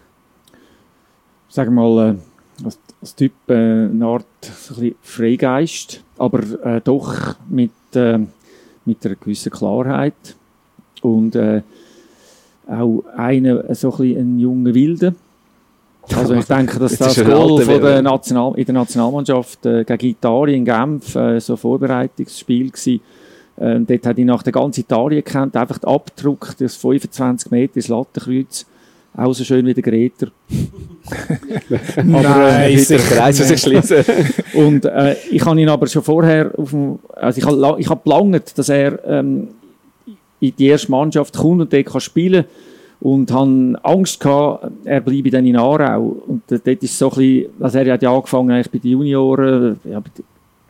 [1.49, 4.25] sagen wir mal, äh, als, als Typ äh, eine Art
[4.79, 8.19] ein Freigeist, aber äh, doch mit, äh,
[8.85, 10.13] mit einer gewissen Klarheit.
[11.01, 11.61] Und äh,
[12.67, 15.15] auch einer, äh, so ein, bisschen ein junger Wilde.
[16.15, 18.01] Also ich denke, dass Das das ist Goal von der.
[18.01, 23.01] National in der Nationalmannschaft äh, gegen Italien in Genf äh, so ein Vorbereitungsspiel gsi.
[23.57, 27.75] Äh, dort hat ich nach der ganzen Italien gekannt, einfach den Abdruck, das 25 Meter
[27.75, 28.65] ins Lattenkreuz,
[29.15, 30.27] auch so schön wie der Greter.
[32.03, 34.05] Nein, Wieder sicher der Kreis, was ich schließe.
[34.53, 38.01] Und äh, ich habe ihn aber schon vorher auf dem, also ich habe ich habe
[38.03, 39.49] gelangt, dass er ähm,
[40.41, 42.45] in die erste Mannschaft kommt und dort kann spielen
[42.99, 46.21] und habe Angst gehabt, er bleibe dann in Aarau.
[46.27, 49.79] Und dort ist so ein bisschen, also er hat ja angefangen eigentlich bei den Junioren,
[49.85, 50.25] ja, bei, den,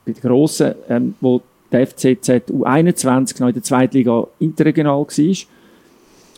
[0.05, 1.41] bei den Grossen, ähm, wo
[1.71, 5.35] der FCZ U21 noch in der zweiten Liga interregional war.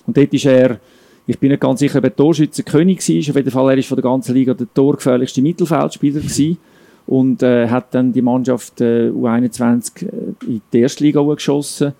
[0.06, 0.80] Und dort ist er,
[1.28, 3.96] ich bin nicht ganz sicher, ob er Torschützenkönig war, auf jeden Fall, er ist von
[3.96, 6.58] der ganzen Liga der torgefährlichste Mittelfeldspieler gewesen
[7.06, 11.94] und äh, hat dann die Mannschaft äh, U21 äh, in die erste Liga geschossen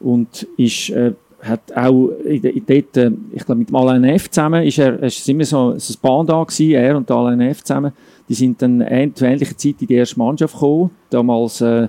[0.00, 4.30] und ist, äh, hat auch in, in dort, äh, ich glaube mit dem Alain F.
[4.30, 7.16] zusammen, ist er, es ist immer so, so ein Band da gewesen, er und der
[7.16, 7.62] Alain F.
[7.64, 7.92] zusammen,
[8.28, 11.88] die sind dann ähn- zu ähnlicher Zeit in die erste Mannschaft gekommen, damals äh,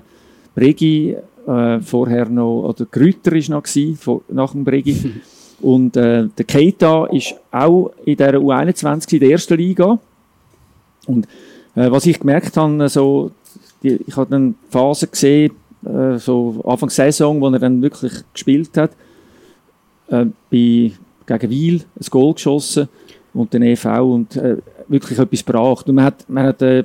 [0.54, 5.12] Bregi, äh, vorher noch, oder Grüter ist noch gewesen, vor, nach dem Bregi.
[5.60, 9.96] Und äh, der Keita ist auch in der U21 in der ersten Liga.
[11.06, 11.26] Und
[11.76, 13.30] äh, was ich gemerkt habe, so,
[13.82, 15.52] die, ich habe dann Phasen gesehen,
[15.84, 18.92] äh, so Anfang der Saison, wo er dann wirklich gespielt hat,
[20.08, 20.92] äh, bei,
[21.26, 22.88] gegen Wiel ein Goal geschossen
[23.34, 24.56] und den EV und äh,
[24.88, 25.88] wirklich etwas gebracht.
[25.88, 26.84] Und man hat, man hat äh,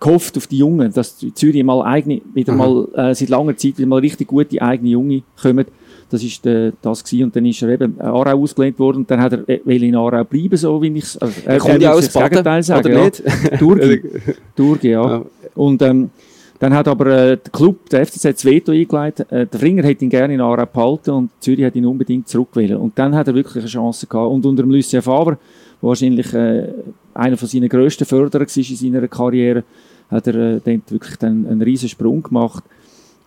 [0.00, 2.58] gehofft auf die Jungen, dass die Zürich mal eigene, wieder Mhm.
[2.58, 5.66] mal äh, seit langer Zeit wieder mal richtig gute eigene Junge kommen.
[6.10, 7.24] Das ist äh, das gewesen.
[7.24, 9.94] und dann ist er eben Aarau ausgelehnt worden und dann hat er äh, will in
[9.94, 11.18] Aarau bleiben, so wie ich es.
[11.18, 13.04] Also, Er kommt ja aus das Gegenteil Baden, sagen, oder ja.
[13.04, 13.22] nicht?
[13.60, 14.02] Durgi.
[14.56, 15.06] Durgi, ja.
[15.06, 15.24] Ja.
[15.54, 16.10] Und ähm,
[16.58, 19.30] dann hat aber äh, der Club, der FCZ, das Veto eingeleitet.
[19.30, 22.76] Äh, der Fringer hätte ihn gerne in Aarau behalten und Zürich hat ihn unbedingt zurückgewählt.
[22.76, 24.30] Und dann hat er wirklich eine Chance gehabt.
[24.30, 25.38] Und unter dem Lucien Favre,
[25.80, 26.68] der wahrscheinlich äh,
[27.14, 29.62] einer von seinen grössten Förderer war in seiner Karriere,
[30.10, 32.64] hat er äh, dann wirklich dann einen riesen Sprung gemacht.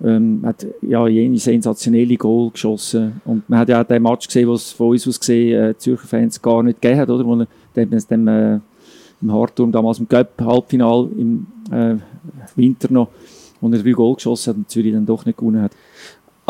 [0.04, 3.22] Ähm, hat ja jene sensationelle Goal geschossen.
[3.24, 5.78] Und man hat ja auch den Match gesehen, wo es von uns aus gesehen äh,
[5.78, 7.26] Zürcher Fans gar nicht gegeben hat, oder?
[7.26, 8.60] Wo er dem, dem, äh,
[9.22, 11.96] im Hartturm damals im Cup Halbfinal im äh,
[12.56, 13.10] Winter noch,
[13.60, 15.72] wo er drei Goal geschossen hat und Zürich dann doch nicht gewonnen hat.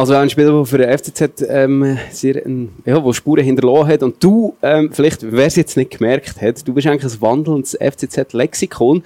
[0.01, 4.03] Also ein Spieler, der für den FCZ ähm, sehr ein, ja, wo Spuren hinterlassen hat.
[4.03, 7.77] Und du, ähm, vielleicht, wer es jetzt nicht gemerkt hat, du bist eigentlich ein wandelndes
[7.79, 9.03] FCZ-Lexikon.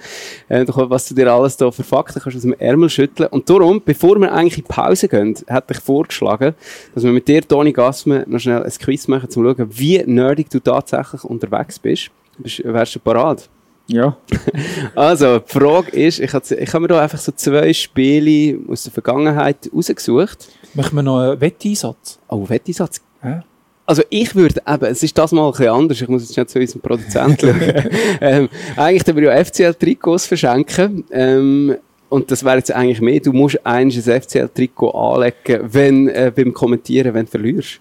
[0.48, 3.28] Äh, was du dir alles da für Fakten kannst aus dem Ärmel schütteln.
[3.30, 6.54] Und darum, bevor wir eigentlich in Pause gehen, hätte ich vorgeschlagen,
[6.94, 10.02] dass wir mit dir, Toni Gassmann, noch schnell ein Quiz machen, um zu schauen, wie
[10.06, 12.10] nerdig du tatsächlich unterwegs bist.
[12.38, 13.50] bist wärst du parat?
[13.86, 14.16] Ja.
[14.94, 18.84] Also, die Frage ist, ich habe ich hab mir da einfach so zwei Spiele aus
[18.84, 20.48] der Vergangenheit rausgesucht.
[20.74, 22.18] Machen wir noch einen Wetteinsatz?
[22.28, 23.00] Oh, Wetteisatz.
[23.22, 23.44] Ja.
[23.86, 26.46] Also ich würde eben, es ist das mal ein bisschen anders, ich muss jetzt schnell
[26.46, 27.90] zu unserem Produzenten schauen.
[28.20, 31.04] ähm, eigentlich dürfen wir ja FCL-Trikots verschenken.
[31.12, 31.76] Ähm,
[32.08, 36.52] und das wäre jetzt eigentlich mehr, du musst eigentlich ein FCL-Trikot anlegen, wenn, äh, beim
[36.52, 37.80] Kommentieren, wenn du verlierst.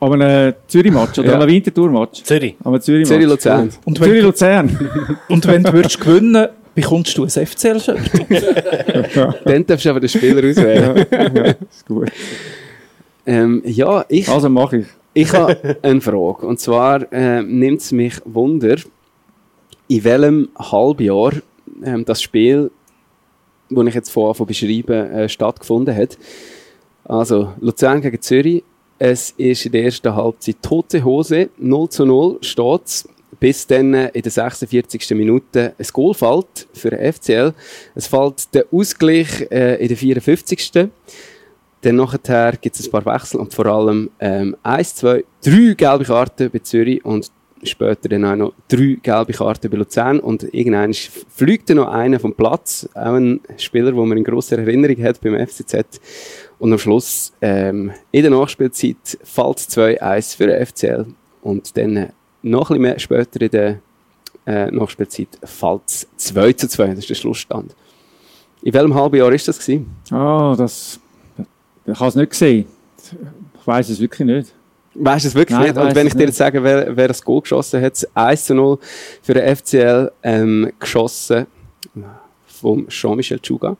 [0.00, 1.40] Aber ein Zürich-Match oder Ja.
[1.40, 2.22] ein Wintertour-Match?
[2.22, 2.54] Zürich.
[2.62, 3.08] Aber Zürich-Match.
[3.08, 3.70] Zürich-Luzern.
[3.84, 5.18] Und wenn, Zürich-Luzern.
[5.28, 7.98] und wenn du würdest gewinnen, bekommst du ein FCL-Shirt.
[9.44, 11.06] Dann darfst du aber den Spieler auswählen.
[11.10, 12.10] ja, ist gut.
[13.26, 14.86] ähm, ja, ich, Also mache ich.
[15.14, 16.46] ich habe eine Frage.
[16.46, 18.76] Und zwar äh, nimmt es mich Wunder,
[19.88, 21.32] in welchem Halbjahr
[21.84, 22.70] ähm, das Spiel,
[23.70, 26.16] das ich jetzt vorher beschreiben äh, stattgefunden hat.
[27.04, 28.62] Also Luzern gegen Zürich.
[28.98, 31.50] Es ist in der ersten Halbzeit tote Hose.
[31.58, 33.04] 0 zu 0 steht
[33.38, 35.10] bis dann äh, in der 46.
[35.10, 37.54] Minute ein Goal fällt für den FCL.
[37.94, 40.88] Es fällt der Ausgleich äh, in der 54.
[41.82, 46.04] Dann nachher gibt es ein paar Wechsel und vor allem ähm, eins, zwei, drei gelbe
[46.04, 47.30] Karten bei Zürich und
[47.62, 52.18] später dann auch noch drei gelbe Karten bei Luzern und irgendwann fliegt dann noch einer
[52.18, 56.00] vom Platz, auch ein Spieler, wo man in grosser Erinnerung hat beim FCZ
[56.58, 61.06] und am Schluss ähm, in der Nachspielzeit fällt es 2-1 für den FCL
[61.42, 62.08] und dann äh,
[62.42, 63.78] noch ein bisschen mehr später in der
[64.46, 67.74] äh, Nachspielzeit fällt es 2 zu 2, das ist der Schlussstand.
[68.62, 69.94] In welchem halben Jahr ist das gewesen?
[70.10, 70.98] Ah, das.
[71.86, 72.66] Ich habe es nicht gesehen.
[73.60, 74.52] Ich weiß es wirklich nicht.
[74.94, 75.76] Weißt du es wirklich Nein, nicht?
[75.76, 78.54] ich Und wenn ich dir jetzt sage, wer, wer das Goal geschossen hat, 1 zu
[78.54, 78.78] 0
[79.22, 81.46] für den FCL ähm, geschossen
[82.46, 83.76] vom Jean-Michel Chuga.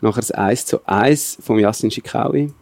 [0.00, 2.52] Nachher das 1 zu 1 vom Yassin Schikawi.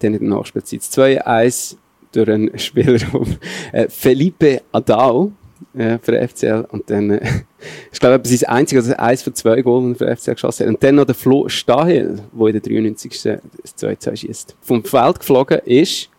[0.00, 1.76] Dann in der Nachspielzeit 2-1
[2.12, 3.36] durch einen Spieler von
[3.72, 5.32] äh, Felipe Adao
[5.74, 6.66] äh, für den FCL.
[6.70, 7.42] Und dann, äh,
[7.92, 10.66] ich glaube, das ist das einzige, also eins von zwei er für den FCL geschossen
[10.66, 10.74] hat.
[10.74, 13.22] Und dann noch der Flo Stahel, der in der 93.
[13.62, 14.56] das 2-2 schießt.
[14.60, 16.10] Vom Feld geflogen ist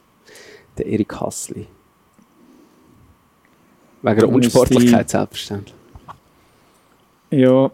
[0.77, 1.67] der Erik Hassli.
[4.01, 5.75] Wegen der Unsportlichkeit selbstverständlich.
[7.31, 7.71] Ja.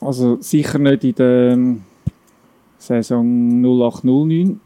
[0.00, 1.82] Also sicher nicht in der ähm,
[2.86, 4.60] Saison 0809.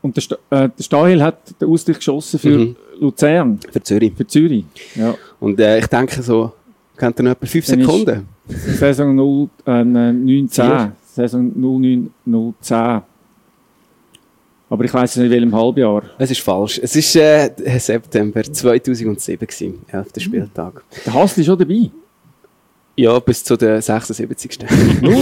[0.00, 2.76] Und der, Sta äh, der Stahel hat den Ausgleich geschossen für Mhm.
[3.00, 4.12] Luzern, Für Zürich.
[4.16, 4.64] für Zürich.
[4.94, 5.14] Ja.
[5.40, 6.52] Und äh, ich denke so,
[6.96, 8.28] kennt ihr noch etwa 5 Dann ist- Sekunden?
[8.48, 10.48] Saison 0, äh, 19.
[10.48, 10.92] Vier.
[11.04, 12.10] Saison 09,
[12.60, 13.02] 010.
[14.70, 16.02] Aber ich weiss nicht, in welchem Halbjahr.
[16.18, 16.78] Es ist falsch.
[16.82, 20.08] Es ist äh, September 2007 gewesen, 11.
[20.18, 20.84] Spieltag.
[21.06, 21.90] Der Hassel ist schon dabei.
[22.98, 24.58] Ja, bis zu der 76.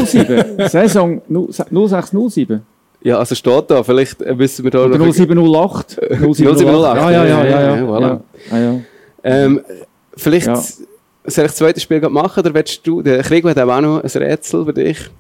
[0.07, 0.69] 07.
[0.69, 1.21] Saison
[1.51, 2.63] 06, 07.
[3.03, 5.13] ja, also steht da, vielleicht müssen wir da Oder noch...
[5.15, 6.01] 0708.
[6.33, 7.45] 0708, Ja, ja, ja, ja.
[7.45, 8.21] ja, ja, voilà.
[8.51, 8.59] ja.
[8.59, 8.81] Ja.
[9.25, 9.61] Ähm,
[10.17, 10.57] vielleicht Ja.
[10.57, 10.87] soll
[11.27, 13.03] ich das zweite Spiel machen, oder willst du...
[13.03, 15.11] Der Krieg hat auch noch ein Rätsel für dich.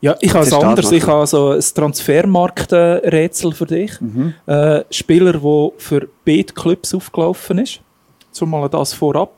[0.00, 0.90] Ja, ich habe es anders.
[0.92, 4.00] Ich habe so ein Transfermarkt-Rätsel für dich.
[4.00, 4.32] Mhm.
[4.46, 7.80] Äh, Spieler, der für beide Clubs aufgelaufen ist.
[8.32, 9.32] Zumal das vorab.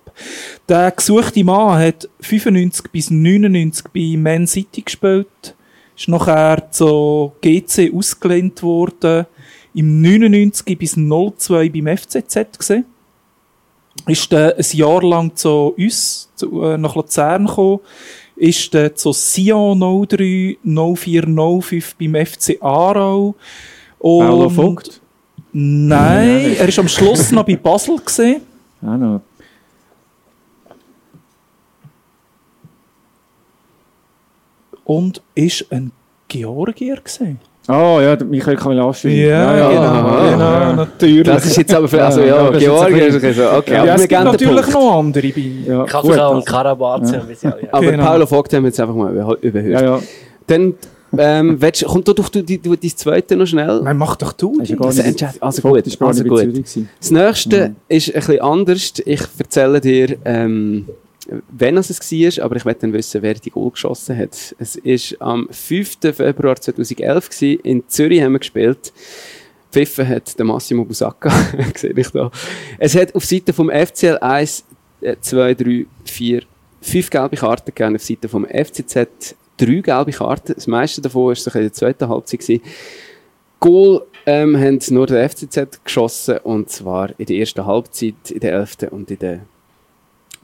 [0.69, 5.55] Der gesuchte Mann hat 95 bis 99 bei Man City gespielt.
[5.97, 9.27] Ist nachher zu GC ausgelehnt worden.
[9.75, 12.85] Im 99 bis 02 beim FCZ gesehen.
[14.07, 17.81] Ist dann ein Jahr lang zu uns, zu, äh, nach Luzern gekommen.
[18.37, 23.35] Ist dann zu Sion 03, 04, 05 beim FC Aarau.
[23.99, 25.01] Und Paulo Vogt.
[25.53, 28.43] Nein, er ist am Schluss noch bei Basel gesehen.
[28.83, 29.21] Auch noch.
[34.89, 35.93] Und ist ein
[36.29, 37.39] Georgier gesehen.
[37.67, 39.27] Ah, ja, der Michael Kamilaschwili.
[39.69, 41.23] genau, genau, natürlich.
[41.27, 41.87] Das ist jetzt aber...
[41.87, 42.69] Für, also Ja, ja, ja, das ist
[43.21, 43.51] Georgien so.
[43.59, 44.73] Okay, ja, aber es gibt natürlich Punkt.
[44.73, 45.41] noch andere bei.
[45.67, 46.47] Ja, gut, und
[47.03, 47.29] also.
[47.29, 48.05] Wie sie alle Aber Genau.
[48.07, 49.73] Paulo Vogt haben wir jetzt einfach mal überh- überhört.
[49.73, 50.01] Ja, ja.
[50.47, 50.75] Dann,
[51.19, 53.83] ähm, willst, kommt doch du, du, du dein zweite noch schnell?
[53.83, 54.53] Nein, mach doch du.
[54.63, 54.79] Ist ja die.
[54.79, 56.15] gar Das nicht, entscheidet- also gut, also nicht bei gut.
[56.39, 56.89] Zürich gewesen.
[57.01, 58.93] Das nächste ist ein bisschen anders.
[59.05, 60.87] Ich erzähle dir, ähm,
[61.51, 64.55] wenn es war, aber ich möchte dann wissen, wer die Goal geschossen hat.
[64.59, 65.99] Es war am 5.
[66.01, 67.61] Februar 2011 gewesen.
[67.63, 68.93] In Zürich haben wir gespielt.
[69.71, 71.31] Pfiffen hat der Massimo Busacca,
[71.75, 72.31] sehe ich da.
[72.79, 74.65] Es hat auf Seite vom FCL 1,
[75.21, 76.43] 2, 3, 4,
[76.81, 77.97] 5 gelbe Karten gegeben.
[77.97, 80.55] Auf Seite vom FCZ 3 gelbe Karten.
[80.55, 82.41] Das meiste davon war so in der zweiten Halbzeit.
[82.41, 82.63] Gewesen.
[83.61, 88.53] Goal ähm, haben nur der FCZ geschossen und zwar in der ersten Halbzeit, in der
[88.53, 88.77] 11.
[88.91, 89.41] und in der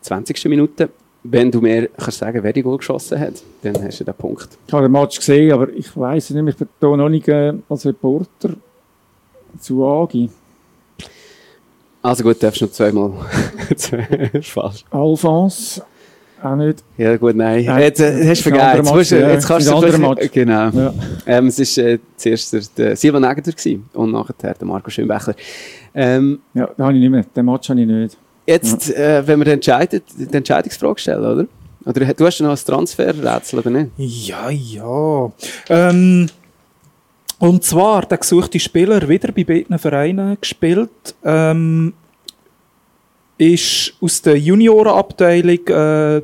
[0.05, 0.45] 20.
[0.47, 0.91] Minute.
[1.27, 4.47] Wenn du mir kannst sagen, wer die Goal geschossen hat, dann hast du den Punkt.
[4.67, 7.55] Ich habe den Match gesehen, aber ich weiss nicht, ich bin da noch nicht äh,
[7.67, 8.51] als Reporter
[9.59, 10.29] zu Agi.
[12.03, 13.13] Also gut, darfst du noch zweimal.
[13.77, 14.85] Zwei- falsch.
[14.91, 15.83] Alphonse,
[16.43, 16.85] auch nicht.
[16.99, 17.65] Ja gut, nein.
[17.65, 18.95] Ja, jetzt äh, hast du vergessen.
[18.99, 19.31] Jetzt, ja.
[19.31, 20.31] jetzt kannst du Match.
[20.31, 20.69] Genau.
[20.69, 20.95] Ja.
[21.27, 23.51] Ähm, es war äh, zuerst der, der Silvan Egger
[23.95, 25.35] und nachher der Marco Schönbächler.
[25.95, 27.25] Ähm, Ja, den habe ich nicht mehr.
[27.35, 28.19] Den Match habe ich nicht.
[28.47, 31.47] Jetzt, äh, wenn wir den entscheiden, die Entscheidungsfrage stellen, oder?
[31.87, 33.91] Oder du hast noch ein Transferrätsel, oder nicht?
[33.99, 35.31] Ja, ja.
[35.69, 36.29] Ähm,
[37.39, 41.93] und zwar, der gesuchte Spieler, wieder bei beiden Vereinen gespielt, ähm,
[43.37, 46.23] ist aus der Juniorenabteilung äh,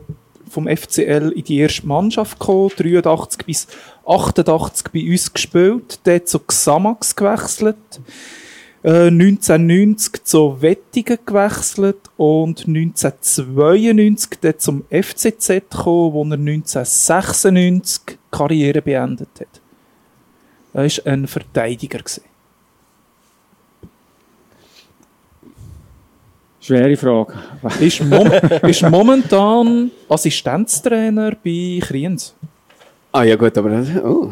[0.49, 3.67] vom FCL in die erste Mannschaft gekommen, 83 bis
[4.07, 7.77] 88 bei uns gespielt, dort zu Xamax gewechselt,
[8.83, 18.17] äh, 1990 zu Wettigen gewechselt und 1992 dort zum FCZ gekommen, wo er 1996 die
[18.31, 19.61] Karriere beendet hat.
[20.73, 21.99] Er war ein Verteidiger.
[21.99, 22.23] gewesen.
[26.61, 27.33] Schwere Frage.
[27.81, 28.31] Ist, mom
[28.69, 32.35] ist momentan Assistenztrainer bei Kriens.
[33.13, 33.83] Ah ja gut, aber...
[34.05, 34.31] Oh.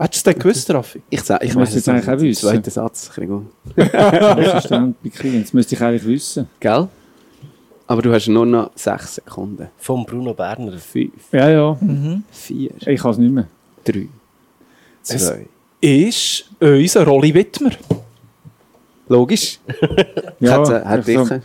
[0.00, 1.02] Hättest du das gewusst, Raffi?
[1.10, 2.48] Ich, ich du es jetzt eigentlich auch wissen.
[2.48, 3.46] Zweiter Satz, Kriens.
[3.76, 6.48] Das müsste ich eigentlich wissen.
[6.58, 6.88] Gell?
[7.86, 9.68] Aber du hast nur noch sechs Sekunden.
[9.76, 10.78] Von Bruno Berner.
[10.78, 11.76] Fünf, Ja, ja.
[12.30, 13.46] vier, Ich kann es nicht mehr.
[13.84, 14.08] drei,
[15.02, 15.46] Es- zwei.
[15.82, 17.70] Ist unser Rolli Wittmer.
[19.10, 19.58] Logisch.
[20.42, 21.40] Ja, hat, so- dich.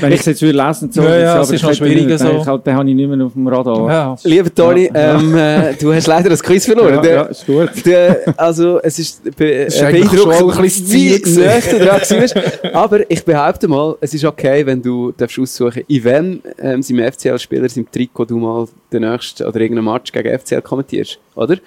[0.00, 2.28] Wenn ich es jetzt würde lesen so, Ja, ja, aber es ist hätte schwieriger so.
[2.40, 3.88] Ich, halt, den habe ich nicht mehr auf dem Radar.
[3.88, 4.16] Ja.
[4.24, 5.14] Lieber Toni, Ja.
[5.20, 6.94] ähm, äh, du hast leider das Quiz verloren.
[7.04, 7.70] Ja, ja, ist gut.
[7.86, 12.34] der- also, es ist be ist beeindruckend, ein bisschen wie du dran bist.
[12.72, 17.12] Aber ich behaupte mal, es ist okay, wenn du darfst aussuchen in wem ähm, seinem
[17.12, 21.20] FCL-Spieler, seinem Trikot, du mal den nächsten oder irgendeinen Match gegen FCL kommentierst.
[21.36, 21.58] Oder?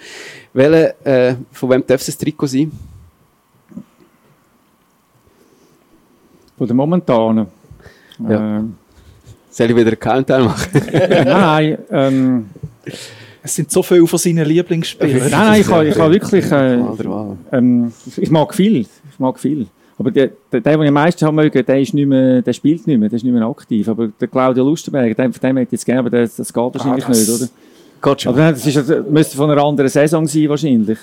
[0.51, 2.69] Welche, äh, von wem darf es das Trikot sein?
[6.59, 7.47] Von der momentanen.
[8.29, 8.57] Ja.
[8.57, 8.75] Ähm,
[9.49, 10.81] Soll ich wieder einen Countdown machen?
[11.25, 12.45] nein, ähm,
[13.41, 15.31] Es sind so viele von seinen Lieblingsspielern.
[15.31, 16.79] nein, nein, ich habe, ich wirklich, äh,
[17.53, 19.65] ähm, ich mag viel, ich mag viel.
[19.97, 22.53] Aber der, der, der, den ich am meisten haben mögen, der, ist nicht mehr, der
[22.53, 23.87] spielt nicht mehr, der ist nicht mehr aktiv.
[23.89, 26.61] Aber der Claudio Lustenberg, den, von dem hätte ich jetzt gerne, aber das, das geht
[26.73, 27.49] wahrscheinlich das- nicht, oder?
[28.01, 28.33] Gott schon.
[28.33, 30.97] Aber das ist, das müsste von einer anderen Saison sein, wahrscheinlich.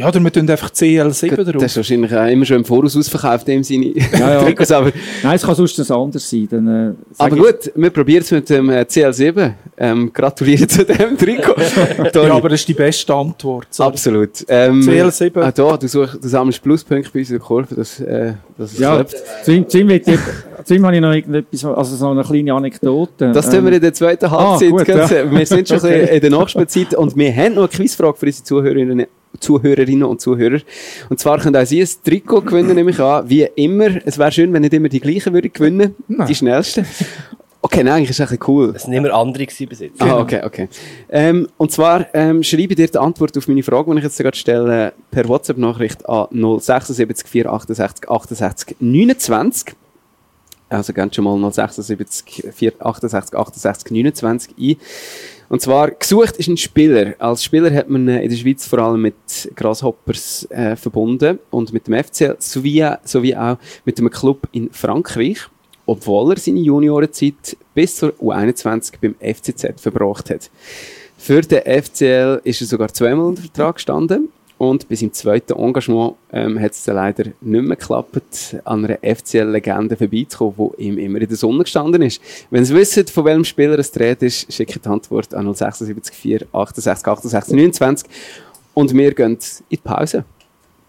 [0.00, 1.54] Ja, oder wir tun einfach CL7 Gut, drauf.
[1.62, 3.92] Das ist wahrscheinlich auch immer schon im Voraus ausverkauft, in dem Sinne.
[4.12, 4.42] Ja, ja.
[4.44, 4.92] Trikots, aber,
[5.22, 6.48] Nein, es kann sonst etwas anderes sein.
[6.50, 9.52] Dann, äh, aber ich- gut, wir probieren es mit dem äh, CL7.
[9.76, 11.54] Ähm, gratuliere zu dem Trikot.
[12.14, 13.66] Ja, aber das ist die beste Antwort.
[13.70, 13.90] sorry.
[13.90, 14.30] Absolut.
[14.48, 15.48] Ähm, CL7.
[15.48, 18.72] Auch da, du, such, du sammelst Pluspunkte bei uns in der Kurve, dass, äh, dass
[18.72, 19.14] es Ja, klappt.
[20.70, 23.32] ihm habe ich noch irgendetwas, also so eine kleine Anekdote.
[23.32, 24.68] Das tun wir in der zweiten Halbzeit.
[24.68, 25.30] Ähm, ah, gut, ja.
[25.30, 28.44] Wir sind schon bisschen in der Nachspielzeit und wir haben noch eine Quizfrage für unsere
[28.44, 29.06] Zuhörerinnen,
[29.38, 30.60] Zuhörerinnen und Zuhörer.
[31.08, 33.28] Und zwar können auch Sie ein Trikot gewinnen, nehme ich an.
[33.28, 33.88] Wie immer.
[34.04, 35.94] Es wäre schön, wenn nicht immer die gleichen würden gewinnen.
[36.08, 36.26] Nein.
[36.26, 36.86] Die schnellsten.
[37.62, 38.72] Okay, nein, eigentlich ist es ein cool.
[38.74, 40.00] Es waren immer andere gewesen bis jetzt.
[40.00, 40.68] Ah, okay, okay.
[41.10, 44.36] Ähm, und zwar ähm, schreibe dir die Antwort auf meine Frage, die ich jetzt gerade
[44.36, 49.74] stelle, per WhatsApp-Nachricht an 076 468 68 29.
[50.70, 54.76] Also ganz schon mal 076 468 68 29 ein.
[55.50, 57.14] Und zwar, gesucht ist ein Spieler.
[57.18, 61.72] Als Spieler hat man äh, in der Schweiz vor allem mit Grasshoppers äh, verbunden und
[61.72, 65.38] mit dem FCL sowie, sowie auch mit einem Club in Frankreich,
[65.86, 70.50] obwohl er seine Juniorenzeit bis zur U21 beim FCZ verbracht hat.
[71.18, 74.28] Für den FCL ist er sogar zweimal unter Vertrag gestanden
[74.60, 79.96] und bis im zweiten Engagement ähm, hat es leider nicht mehr geklappt, an einer FCL-Legende
[79.96, 82.20] vorbeizukommen, die ihm immer in der Sonne gestanden ist.
[82.50, 86.46] Wenn Sie wissen, von welchem Spieler es dreht ist, schickt die Antwort an 076 4
[86.52, 88.10] 68 68 29
[88.74, 89.38] und wir gehen in
[89.70, 90.24] die Pause.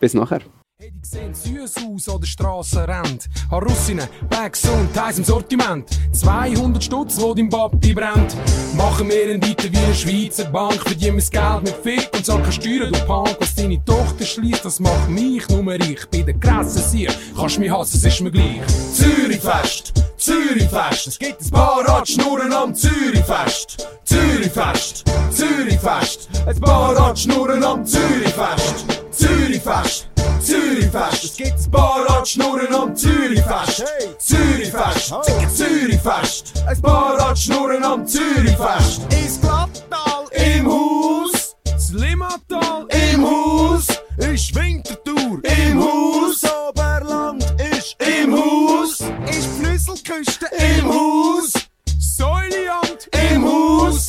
[0.02, 0.42] Bis nachher.
[0.82, 3.30] Hey, die sehen süß aus an der Strassenrand.
[3.52, 5.88] Harussinnen, Bags und Teils im Sortiment.
[6.12, 8.36] 200 Stutz, wo dein Papi brennt.
[8.76, 10.82] Machen wir einen Dieter wie eine Schweizer Bank.
[10.82, 13.38] Verdienen wir das Geld mit Fick und zahl keine Steuern, du Punk.
[13.40, 16.04] Was deine Tochter schließt, das macht mich nur ich.
[16.10, 18.66] Bei der krassen Sieg kannst mich hassen, es ist mir gleich.
[18.96, 21.08] Zürichfest, Zürichfest.
[21.08, 23.88] Es gibt ein paar Radschnurren am Zürichfest.
[24.04, 26.28] Zürichfest, Zürichfest.
[26.48, 28.86] Ein paar Radschnurren am Zürichfest.
[29.12, 30.11] Zürichfest.
[30.44, 33.86] Zürichfest, es gibt ein paar Radschnurren am Zürichfest.
[34.18, 35.14] Zürichfest,
[35.56, 39.02] Zürichfest, ein paar Radschnurren am Zürichfest.
[39.14, 43.88] Ins Glattal, Im Haus, das Limmatal, im Haus,
[44.18, 47.44] ist Winterthur, im Haus, Oberland
[47.78, 51.54] ist im Haus, ist Flüsselküste im Haus,
[52.00, 54.08] Säuliamt, im Haus,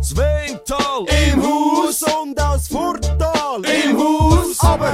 [0.00, 3.62] Svental, im Haus, und aus Furtal.
[3.84, 4.92] im Haus, aber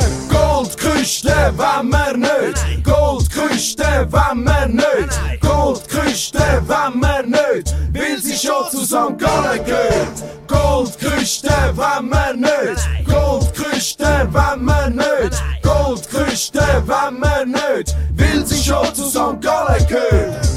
[0.98, 8.68] Goldküste, wenn wir nicht, Goldküste, wenn wir nicht, Goldküste, wenn wir nicht, weil sie schon
[8.68, 9.16] zu St.
[9.16, 10.48] Gallen gehört.
[10.48, 18.92] Goldküste, wenn wir nicht, Goldküste, wenn wir nicht, Goldküste, wenn wir nicht, weil sie schon
[18.92, 19.40] zu St.
[19.40, 20.48] Gallen gehört.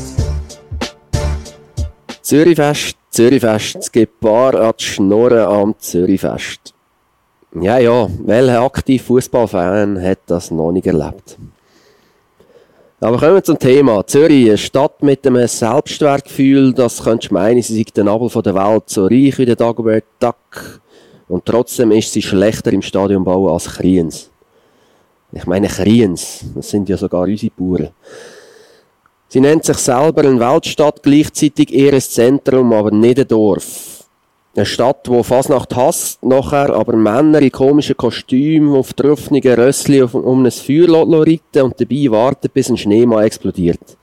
[2.24, 6.74] Zürichfest, Zürichfest, es gibt Bar an die Schnurren am Zürichfest.
[7.54, 11.38] Ja, ja, welcher aktive Fußballfan hat das noch nicht erlebt?
[13.02, 14.08] Aber kommen wir zum Thema.
[14.08, 18.56] Zürich, eine Stadt mit einem Selbstwertgefühl, das könntest du meinen, sie sei der Nabel der
[18.56, 20.82] Welt, so reich wie der Dagobert Duck.
[21.28, 24.30] Und trotzdem ist sie schlechter im Stadionbau als Kriens.
[25.34, 27.90] Ich meine Kriens, das sind ja sogar unsere Bauern.
[29.28, 33.91] Sie nennt sich selber eine Weltstadt, gleichzeitig ihres Zentrum, aber nicht ein Dorf.
[34.54, 40.46] Eine Stadt, die Fasnacht hasst, nachher aber Männer in komischen Kostümen auf troffenen Rössli um
[40.46, 43.98] ein Feuer reiten und dabei warten, bis ein Schneemann explodiert.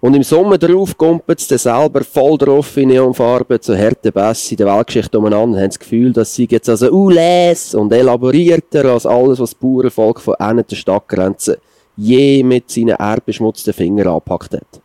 [0.00, 4.52] Und im Sommer drauf kumpelt es dann selber voll drauf in Neonfarben zu harten Bässe
[4.52, 8.84] in der Weltgeschichte umeinander und haben das Gefühl, dass sie jetzt also ules und elaborierter
[8.84, 11.56] als alles, was das Bauernvolk von einer der Stadtgrenzen
[11.96, 14.82] je mit seinen erbbeschmutzten Fingern angepackt hat.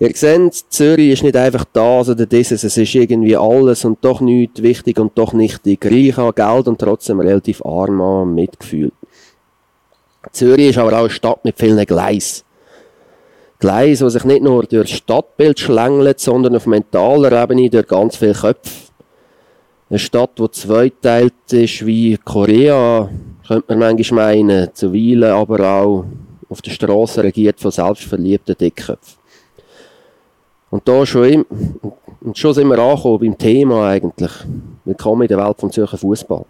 [0.00, 4.20] Ihr seht, Zürich ist nicht einfach das oder dieses, es ist irgendwie alles und doch
[4.20, 5.84] nichts wichtig und doch nichtig.
[5.84, 8.92] Reich an Geld und trotzdem relativ arm an Mitgefühl.
[10.30, 12.44] Zürich ist aber auch eine Stadt mit vielen Gleisen.
[13.58, 18.16] Gleise, die sich nicht nur durch das Stadtbild schlängeln, sondern auf mentaler Ebene durch ganz
[18.16, 18.70] viele Köpfe.
[19.90, 23.08] Eine Stadt, die zweiteilt ist wie Korea,
[23.48, 26.04] könnte man manchmal meinen, zuweilen aber auch
[26.48, 29.17] auf der Straße regiert von selbstverliebten Dickköpfen.
[30.70, 31.46] Und da schon, im,
[32.20, 34.30] und schon sind wir angekommen beim Thema eigentlich.
[34.84, 36.44] Willkommen in der Welt vom Zürcher Fußball.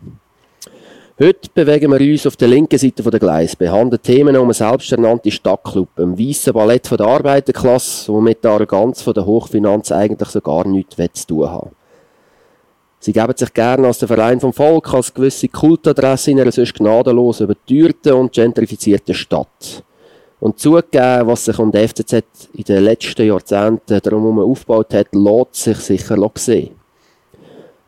[1.20, 5.30] Heute bewegen wir uns auf der linken Seite der Gleis, behandeln Themen um eine selbsternannte
[5.30, 10.30] Stadtclub, einem weißen Ballett von der Arbeiterklasse, wo mit der Arroganz von der Hochfinanz eigentlich
[10.30, 11.70] so gar nichts zu tun haben.
[12.98, 16.74] Sie geben sich gerne als der Verein vom Volk, als gewisse Kultadresse in einer sonst
[16.74, 19.84] gnadenlos überteuerten und gentrifizierten Stadt.
[20.40, 22.22] Und zugegeben, was sich um die FCZ
[22.54, 26.70] in den letzten Jahrzehnten darum aufgebaut hat, lässt sich sicher sehen.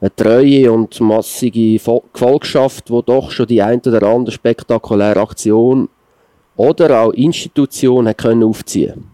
[0.01, 5.89] Eine treue und massige Gefolgschaft, die doch schon die ein oder andere spektakuläre Aktion
[6.57, 9.11] oder auch Institution hat können aufziehen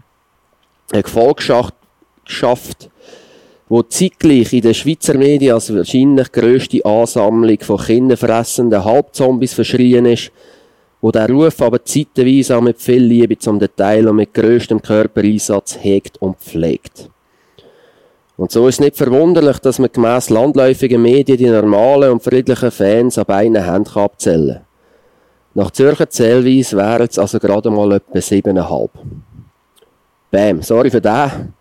[0.93, 1.75] Eine Gefolgschaft,
[2.25, 2.89] Schaft,
[3.69, 10.31] wo zeitgleich in den Schweizer Medien als wahrscheinlich grösste Ansammlung von kinderfressenden Halbzombies verschrien ist,
[11.01, 15.79] wo der Ruf aber zeitweise auch mit viel Liebe zum Detail und mit grösstem Körpereinsatz
[15.81, 17.11] hegt und pflegt.
[18.37, 23.19] Und so ist nicht verwunderlich, dass man gemäss landläufigen Medien die normalen und friedlichen Fans
[23.19, 24.67] an beiden Händen abzählen kann.
[25.55, 28.91] Nach Zürcher Zählweise wären es also gerade mal etwa siebeneinhalb.
[30.31, 31.55] Bam, sorry für den.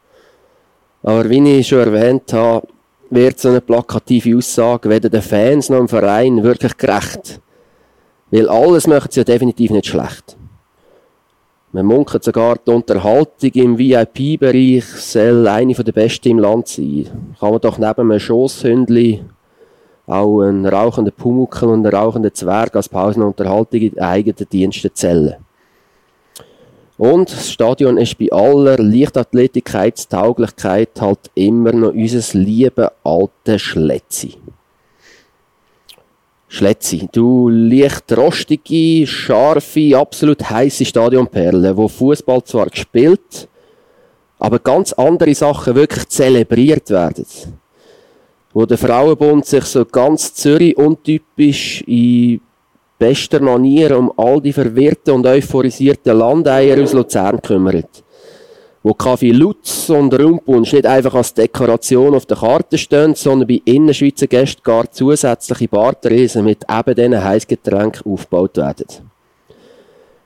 [1.02, 2.68] Aber wie ich schon erwähnt habe,
[3.10, 7.40] wird so eine plakative Aussage weder den Fans noch dem Verein wirklich gerecht.
[8.32, 10.38] Weil alles machen sie ja definitiv nicht schlecht.
[11.72, 17.10] Man munkelt sogar, die Unterhaltung im VIP-Bereich soll eine der besten im Land sein.
[17.40, 19.24] Kann man doch neben einem Schosshündli
[20.08, 25.36] auch einen rauchenden Pumuckl und einen rauchenden Zwerg als Pausenunterhaltung in eigenen Diensten zählen.
[26.98, 34.36] Und das Stadion ist bei aller Leichtathletikkeitstauglichkeit halt immer noch unser liebe alte Schletzi.
[36.56, 43.50] Schletzi, du leicht rostige, scharfe, absolut heiße Stadionperle, wo Fußball zwar gespielt,
[44.40, 47.26] aber ganz andere Sachen wirklich zelebriert werden.
[48.54, 52.40] Wo der Frauenbund sich so ganz Zürich untypisch in
[52.98, 58.05] bester Manier um all die verwirrten und euphorisierten Landeier aus Luzern kümmert.
[58.86, 63.60] Wo Kaffee Lutz und Rumpunsch nicht einfach als Dekoration auf der Karte stehen, sondern bei
[63.66, 68.86] Innerschweizer Gästen gar zusätzliche Bartresen mit eben diesen Heißgetränken aufgebaut werden.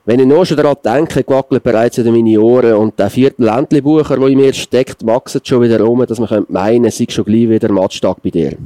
[0.03, 4.18] Wenn ich nur schon daran denke, wackelt bereits wieder meine Ohren und der vierte Ländli-Bucher,
[4.18, 7.72] der in mir steckt, wachset schon wieder um, dass man meinen, sei schon gleich wieder
[7.72, 8.57] Matchtag bei dir.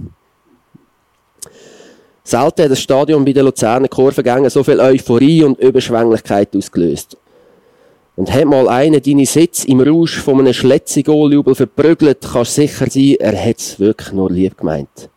[2.24, 7.16] Selten hat das Stadion bei den Luzerner Kurvengängen so viel Euphorie und Überschwänglichkeit ausgelöst.
[8.16, 13.16] Und hat mal einer deine Sitz im Rausch von einem Schletzi-Goaljubel verprügelt, kannst sicher sein,
[13.20, 15.10] er hat es wirklich nur lieb gemeint.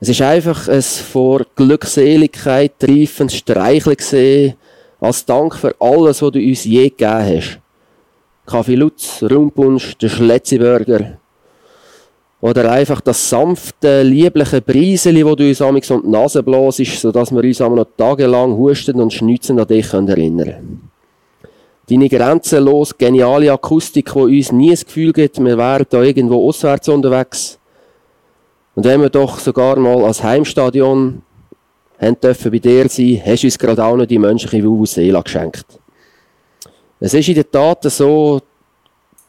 [0.00, 4.54] Es ist einfach ein vor Glückseligkeit reifendes Streicheln gesehen,
[5.00, 7.58] als Dank für alles, was du uns je gegeben hast.
[8.44, 11.18] Kaffee Lutz, Rumpunsch, der Schletzi-Burger.
[12.42, 17.32] Oder einfach das sanfte, liebliche Brieseli, wo du uns amigs um die Nase blasest, sodass
[17.32, 20.90] wir uns einmal noch tagelang husten und schnitzen an dich können erinnern
[21.90, 26.88] Deine grenzenlos geniale Akustik, die uns nie das Gefühl gibt, wir wären da irgendwo auswärts
[26.88, 27.58] unterwegs.
[28.74, 31.22] Und wenn wir doch sogar mal als Heimstadion
[32.00, 35.66] haben dürfen bei dir sein, hast du uns gerade auch noch die menschliche Vuvuzela geschenkt.
[37.00, 38.40] Es ist in der Tat so,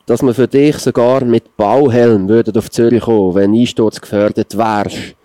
[0.05, 5.15] dass man für dich sogar mit Bauhelm würde auf Zürich kommen, wenn Einsturz gefährdet wärst.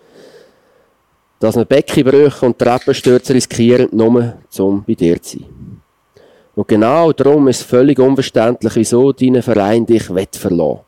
[1.38, 5.59] Dass man Beckenbrüche und Treppenstürze riskieren, nur um bei dir zu sein.
[6.60, 10.80] Und genau darum ist völlig unverständlich, wieso dein Verein dich wett verlassen.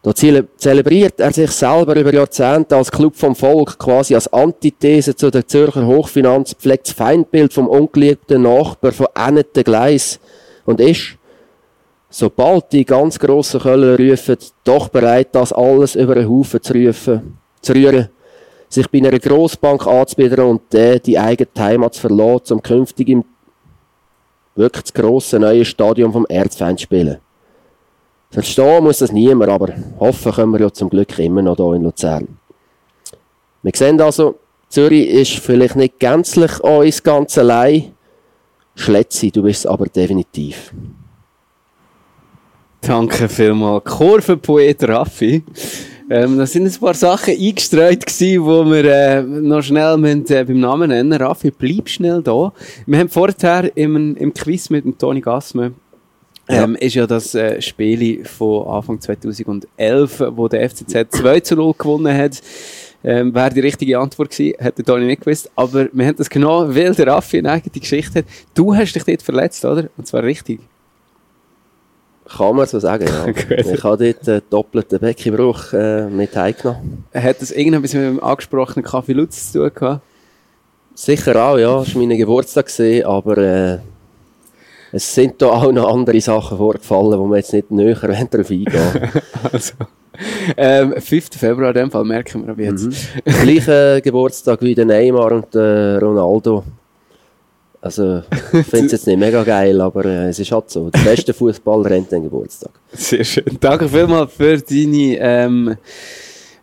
[0.00, 5.16] Da zele- zelebriert er sich selber über Jahrzehnte als Club vom Volk, quasi als Antithese
[5.16, 10.20] zu der Zürcher Hochfinanz, pflegt das Feindbild vom ungeliebten Nachbar von Enneten Gleis
[10.66, 11.18] und ist,
[12.08, 17.38] sobald die ganz grossen Kölner rufen, doch bereit, das alles über einen Haufen zu rufen,
[17.60, 18.08] zu rühren,
[18.68, 23.24] sich bei einer Grossbank anzubieten und der die eigene Heimat zu verlassen, um künftig im
[24.56, 27.18] wirklich das grosse neue Stadion vom Erzfeind zu spielen.
[28.30, 31.82] Verstehen muss das niemand, aber hoffen können wir ja zum Glück immer noch hier in
[31.82, 32.38] Luzern.
[33.62, 34.36] Wir sehen also,
[34.68, 37.92] Zürich ist vielleicht nicht gänzlich uns ganz allein.
[38.74, 40.72] Schletzi, du bist es aber definitiv.
[42.80, 43.84] Danke vielmals.
[43.84, 45.42] Kurvenpoet Raffi.
[46.08, 50.44] Ähm, da sind ein paar Sachen eingestreut gewesen, wo wir äh, noch schnell müssen, äh,
[50.44, 51.12] beim Namen nennen.
[51.12, 52.52] Raffi, bleib schnell da.
[52.86, 55.74] Wir haben vorher im, im Quiz mit dem Toni Gassmann
[56.48, 61.74] ähm, ist ja das äh, Spiel von Anfang 2011, wo der FCZ 2 zu 0
[61.76, 62.40] gewonnen hat.
[63.02, 65.50] Ähm, Wäre die richtige Antwort gewesen, hätte Toni nicht gewusst.
[65.56, 68.26] Aber wir haben das genau, weil der Raffi eine eigene Geschichte hat.
[68.54, 69.88] Du hast dich dort verletzt, oder?
[69.96, 70.60] Und zwar richtig.
[72.28, 73.26] Kann man so sagen, ja.
[73.56, 77.04] Ich habe dort einen doppelten Beckenbruch äh, mit heimgenommen.
[77.14, 80.00] Hat das irgendetwas mit dem angesprochenen Kaffee Lutz zu tun gehabt?
[80.94, 81.82] Sicher auch, ja.
[81.82, 83.78] Es war mein Geburtstag, gewesen, aber äh,
[84.92, 87.94] es sind da auch noch andere Sachen vorgefallen, wo wir jetzt nicht näher
[88.30, 88.66] darauf eingehen
[89.52, 89.74] also,
[90.56, 91.28] ähm, 5.
[91.38, 92.86] Februar, in dem Fall merken wir ab jetzt.
[92.86, 93.30] Mhm.
[93.42, 96.64] Gleicher Geburtstag wie der Neymar und der Ronaldo.
[97.86, 98.22] Also,
[98.52, 100.90] ich finde es jetzt nicht mega geil, aber äh, es ist halt so.
[100.90, 102.70] Der beste Fußballer rennt den Geburtstag.
[102.92, 103.44] Sehr schön.
[103.60, 105.76] Danke vielmals für deine ähm,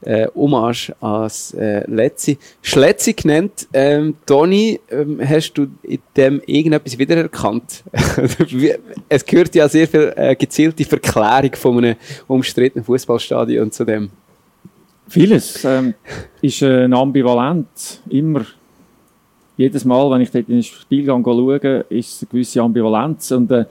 [0.01, 2.37] äh, Hommage als äh, Letzi.
[2.61, 3.67] Schletzi genannt.
[3.73, 7.83] Ähm, Toni, ähm, hast du in dem irgendetwas wiedererkannt?
[8.49, 8.75] Wie-
[9.09, 11.95] es gehört ja sehr viel äh, gezielte Verklärung von einem
[12.27, 14.09] umstrittenen Fußballstadion zu dem.
[15.07, 15.93] Vieles ähm,
[16.41, 17.67] ist äh, ambivalent.
[18.09, 18.45] Immer.
[19.55, 21.57] Jedes Mal, wenn ich dort in den Spielgang schaue,
[21.89, 23.31] ist es eine gewisse Ambivalenz.
[23.31, 23.65] Und äh,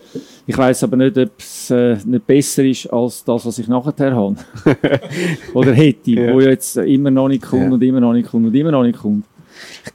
[0.47, 4.15] ich weiß aber nicht, ob es äh, nicht besser ist als das, was ich nachher
[4.15, 4.37] habe.
[5.55, 6.33] Oder hätte, Ja.
[6.33, 7.71] wo jetzt immer noch nicht kommt Ja.
[7.71, 9.25] und immer noch nicht kommt und immer noch nicht kommt.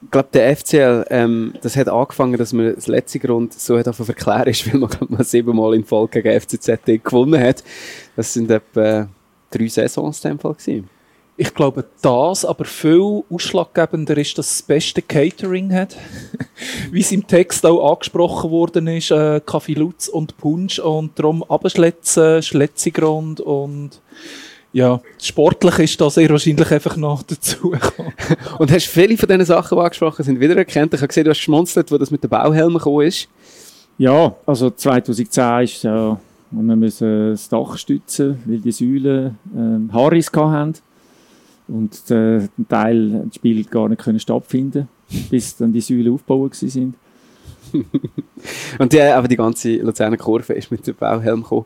[0.04, 3.94] Ich glaube, der FCL, ähm, das hat angefangen, dass man das letzte Grund so hat
[3.94, 7.64] verklären ist, weil man, mal siebenmal in Folge gegen FCZ gewonnen hat.
[8.16, 9.08] Das sind etwa
[9.50, 10.90] drei Saisons in dem Fall gewesen.
[11.40, 15.96] Ich glaube, das aber viel ausschlaggebender ist, dass es das beste Catering hat.
[16.92, 21.44] Wie es im Text auch angesprochen worden ist, äh, Kaffee Lutz und Punsch und darum
[21.44, 24.02] Abschletzen, Schletzigrund und
[24.74, 27.74] ja, sportlich ist da sehr wahrscheinlich einfach noch dazu.
[28.60, 30.94] Und hast viele von diesen Sachen, die angesprochen sind, wiedererkannt?
[30.94, 33.30] Ich habe gesehen, du hast geschmunzelt, wo das mit den Bauhelmen gekommen ist.
[33.98, 36.20] Ja, also 2010 ist ja,
[36.52, 39.40] und wir müssen das Dach stützen, weil die Säulen
[39.92, 40.74] Haarriss gehabt haben.
[41.68, 44.88] Und äh, ein Teil des Spiels gar nicht können stattfinden
[45.30, 46.96] bis dann die Säulen aufgebaut sind.
[48.80, 51.66] Und die, aber die ganze Luzerner Kurve ist mit dem Bauhelm gekommen.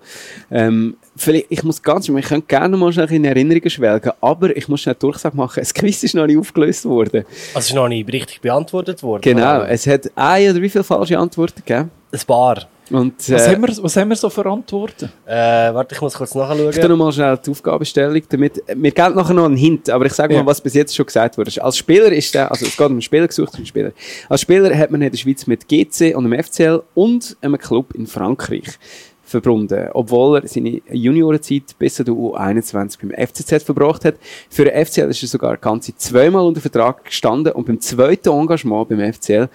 [0.50, 4.68] Ähm, vielleicht, ich muss ganz, ich könnte gerne mal schnell in Erinnerungen schwelgen, aber ich
[4.68, 7.24] muss schnell Durchsage machen, das Quiz ist noch nicht aufgelöst worden.
[7.54, 9.22] Also ist noch nicht richtig beantwortet worden.
[9.22, 11.92] Genau, es hat eine oder wie viele falsche Antworten gegeben?
[12.12, 12.68] Ein paar.
[12.92, 15.10] Und, Was, äh, haben wir, was haben wir so für Antworten?
[15.26, 16.70] Äh, warte, ich muss kurz nachschauen.
[16.70, 18.64] Ich tue nochmal schnell die Aufgabenstellung damit.
[18.76, 20.46] Mir geht nachher noch ein Hint, aber ich sage mal, Ja.
[20.46, 21.52] was bis jetzt schon gesagt wurde.
[21.64, 23.92] Als Spieler ist der, also es geht um einen Spieler gesucht, einen Spieler.
[24.30, 27.94] Als Spieler hat man in der Schweiz mit GC und dem FCL und einem Club
[27.96, 28.78] in Frankreich
[29.24, 34.16] verbunden, obwohl er seine Juniorenzeit bis zu der U21 beim FCZ verbracht hat.
[34.50, 38.90] Für den FCL ist er sogar ganze zweimal unter Vertrag gestanden und beim zweiten Engagement
[38.90, 39.48] beim FCL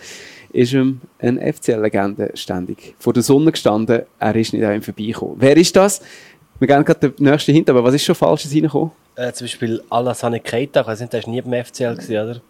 [0.57, 4.03] ist ihm eine FCL-Legende ständig vor der Sonne gestanden.
[4.19, 5.37] Er ist nicht an ihm vorbeigekommen.
[5.39, 6.01] Wer ist das?
[6.59, 8.91] Wir gehen gerade den nächsten Hint, aber was ist schon Falsches reingekommen?
[9.15, 12.41] Äh, zum Beispiel Alassane Keita, ich weiß nicht, der ist nie beim FCL gewesen, oder?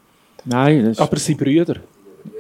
[0.44, 1.76] Nein, das ist, Aber seine Brüder.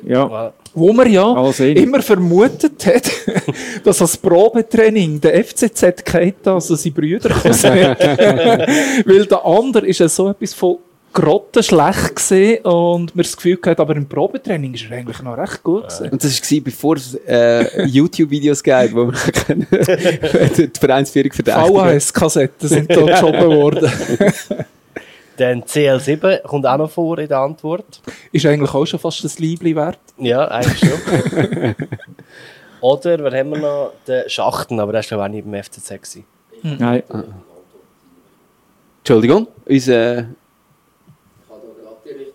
[0.04, 0.52] ja, Ja.
[0.74, 3.10] Wo man ja immer vermutet hat,
[3.84, 7.74] dass als Probetraining der FCZ Keita, also seine Brüder, sind.
[9.06, 10.78] Weil der andere ist ja so etwas von
[11.16, 15.62] grottenschlecht gesehen und mir das Gefühl gehabt, aber im Probetraining ist er eigentlich noch recht
[15.62, 16.10] gut gewesen.
[16.10, 19.14] Und das war bevor es äh, YouTube-Videos gab, wo man
[19.46, 23.90] können, die Vereinsführung verdächtigt VHS-Kassetten sind da geschoben worden.
[25.38, 28.00] Dann CL7 kommt auch noch vor in der Antwort.
[28.32, 29.98] Ist eigentlich auch schon fast das Liebli wert.
[30.18, 31.74] Ja, eigentlich schon.
[32.80, 33.92] Oder, wer haben wir noch?
[34.06, 36.24] Den Schachten, aber der ist glaube ich auch nicht beim FCZ gewesen.
[36.62, 37.02] nein.
[38.98, 40.26] Entschuldigung, unser...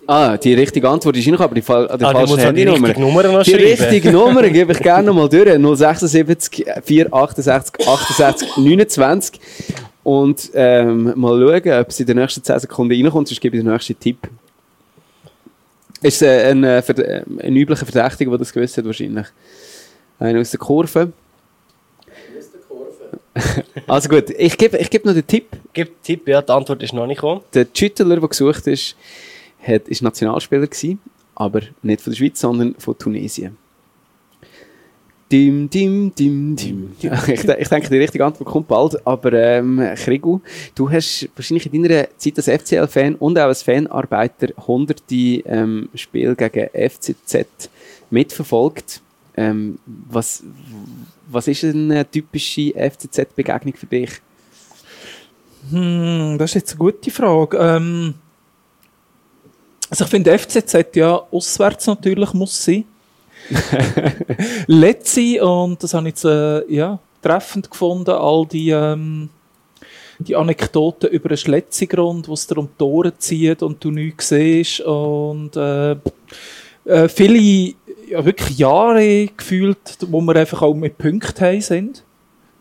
[0.07, 2.87] Ah, die richtige Antwort ist noch, aber die, Fall, die Ah, falsche noch die Handynummer.
[2.87, 5.47] richtige Nummer noch Die richtige Nummer gebe ich gerne nochmal durch.
[5.77, 9.39] 076 468 68 29.
[10.03, 13.63] Und ähm, mal schauen, ob es in den nächsten 10 Sekunden reinkommt, sonst gebe ich
[13.63, 14.27] den nächsten Tipp.
[16.01, 19.27] Ist äh, ein, äh, äh, ein üblicher Verdächtiger, der das gewusst hat, wahrscheinlich.
[20.19, 21.13] Einer aus der Kurve.
[23.87, 25.47] also gut, ich gebe ich gebe noch den Tipp.
[25.73, 27.41] Gib Tipp, ja, die Antwort ist noch nicht gekommen.
[27.53, 28.95] Der Schüttler, der gesucht ist,
[29.65, 30.99] hat, ist Nationalspieler gewesen,
[31.35, 33.57] aber nicht von der Schweiz, sondern von Tunesien.
[35.31, 36.91] Dim, dim, dim, dim.
[37.27, 40.41] Ich, ich denke, die richtige Antwort kommt bald, aber ähm, Krigu,
[40.75, 46.35] du hast wahrscheinlich in deiner Zeit als FCL-Fan und auch als Fanarbeiter hunderte ähm, Spiele
[46.35, 47.69] gegen FCZ
[48.09, 49.01] mitverfolgt.
[49.37, 50.43] Ähm, was,
[51.29, 54.11] was ist eine typische FCZ-Begegnung für dich?
[55.69, 57.57] Hm, das ist jetzt eine gute Frage.
[57.57, 58.15] Ähm,
[59.91, 62.85] also ich finde, FCZ ja auswärts natürlich muss sein.
[64.67, 69.29] Letzi, und das habe ich jetzt äh, ja, treffend gefunden, all die, ähm,
[70.19, 75.57] die Anekdoten über einen Schletzigrund, wo es darum Tore zieht und du nichts siehst und
[75.57, 75.97] äh,
[76.85, 77.73] äh, viele
[78.07, 82.03] ja, wirklich Jahre gefühlt, wo wir einfach auch mit Punkten haben sind.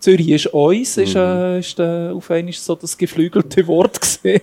[0.01, 4.41] Zürich ist uns, ist, äh, ist äh, auf einmal so das geflügelte Wort gesehen.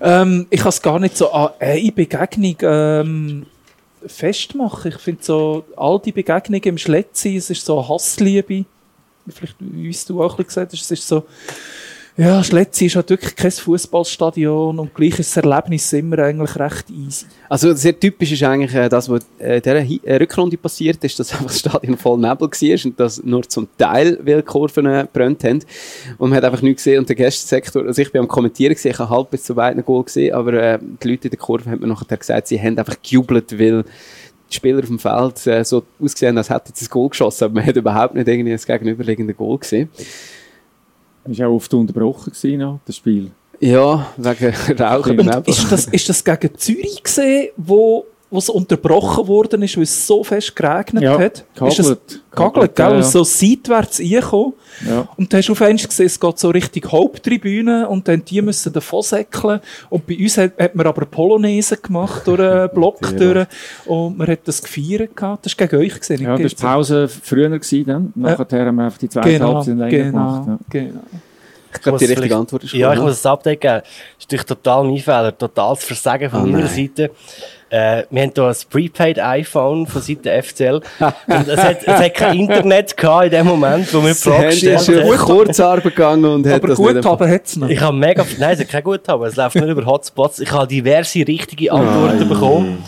[0.00, 3.46] Ähm, ich kann es gar nicht so an eine Begegnung ähm,
[4.06, 4.92] festmachen.
[4.92, 8.64] Ich finde so, all die Begegnungen im Schletzi, es ist so Hassliebe.
[9.28, 11.24] Vielleicht, wie du auch ein bisschen gesagt hast, es ist so,
[12.20, 16.90] Ja, Schletzi ist halt wirklich kein Fußballstadion und gleich ist das Erlebnis immer eigentlich recht
[16.90, 17.26] easy.
[17.48, 21.16] Also sehr typisch ist eigentlich äh, das, was äh, in dieser äh, Rückrunde passiert ist,
[21.16, 25.44] dass einfach das Stadion voll Nebel war und dass nur zum Teil weil Kurven gebrannt
[25.44, 25.60] haben.
[26.18, 28.90] Und man hat einfach nichts gesehen und der Gästesektor, also ich bin am Kommentieren gesehen,
[28.90, 31.80] ich habe halb bis zu weit Goal gesehen, aber die Leute in der Kurve haben
[31.80, 33.84] mir nachher gesagt, sie haben einfach gejubelt, weil
[34.50, 37.66] die Spieler auf dem Feld so ausgesehen, als hätten sie ein Goal geschossen, aber man
[37.66, 39.88] hat überhaupt nicht irgendwie das gegenüberliegende Goal gesehen.
[41.28, 43.30] Ist auch oft unterbrochen gewesen, noch, das Spiel.
[43.60, 45.42] Ja, wegen Rauch und Und Nebel.
[45.46, 50.06] ist das, ist das gegen Zürich gesehen, wo, wo es unterbrochen worden ist, weil es
[50.06, 51.44] so fest geregnet Ja, hat?
[51.66, 52.20] Ist das gehagelt.
[52.30, 52.92] gehagelt, gell?
[52.96, 53.02] Ja.
[53.02, 54.52] So seitwärts reingekommen.
[54.86, 55.08] Ja.
[55.16, 58.72] Und du hast auf einmal gesehen, es geht so Richtung Haupttribüne und dann die müssen
[58.72, 59.60] davon säckeln.
[59.88, 63.46] Und bei uns hat, hat man aber Polonaise gemacht durch einen Block durch.
[63.86, 65.46] Und man hat das gefeiert gehabt.
[65.46, 66.22] Das war gegen euch gesehen.
[66.22, 68.12] Ja, das war die Pause früher gewesen, dann.
[68.14, 70.48] Nachher haben wir einfach die zweite Genau, Halbzeit genau, gemacht.
[70.48, 70.58] Ja.
[70.68, 71.00] genau.
[71.78, 73.80] Ich glaube, die muss richtige Antwort ist Ja, ich gut, muss ein Update geben.
[73.82, 73.88] Das
[74.18, 76.68] ist natürlich total mein Fehler, totales Versagen von Oh meiner nein.
[76.68, 77.10] Seite.
[77.70, 80.76] Äh, wir haben hier ein Prepaid-iPhone von Seite FCL.
[81.26, 84.46] und es hat, es hat kein Internet gehabt in dem Moment, wo wir die Frage
[84.48, 85.18] ist gestellt haben.
[85.18, 87.68] Kurzarbeit gegangen und hat Aber das gut nicht haben hat es noch.
[87.68, 90.40] Ich habe mega, nein, es hat kein Guthaben, es läuft nicht über Hotspots.
[90.40, 92.84] Ich habe diverse richtige Antworten bekommen.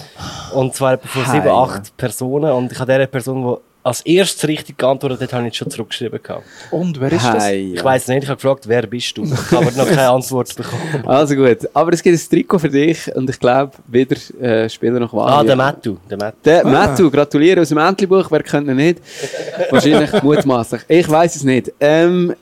[0.55, 2.51] Und zwar etwa von sieben, acht Personen.
[2.53, 6.23] Und ich habe der Person, die als erstes richtig geantwortet hat, habe ich schon zurückgeschrieben
[6.23, 6.45] gehabt.
[6.71, 7.45] Und wer ist das?
[7.45, 9.25] Hey, Ich weiss nicht, ich habe gefragt, wer bist du?
[9.25, 10.83] Ich habe aber noch keine Antwort bekommen.
[11.07, 15.01] Also gut, aber es gibt ein Trikot für dich und ich glaube, wieder äh, Spieler
[15.01, 15.33] nach Wahl.
[15.33, 15.97] Ah, der Mattu.
[16.11, 16.37] Der Mattu.
[16.45, 18.99] Der Matthew, gratuliere aus dem Entlebuch, wer könnte nicht?
[19.71, 20.83] Wahrscheinlich mutmaßlich.
[20.89, 21.73] Ich weiß es nicht.
[21.81, 22.35] Ähm,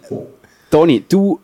[0.70, 1.39] Toni, du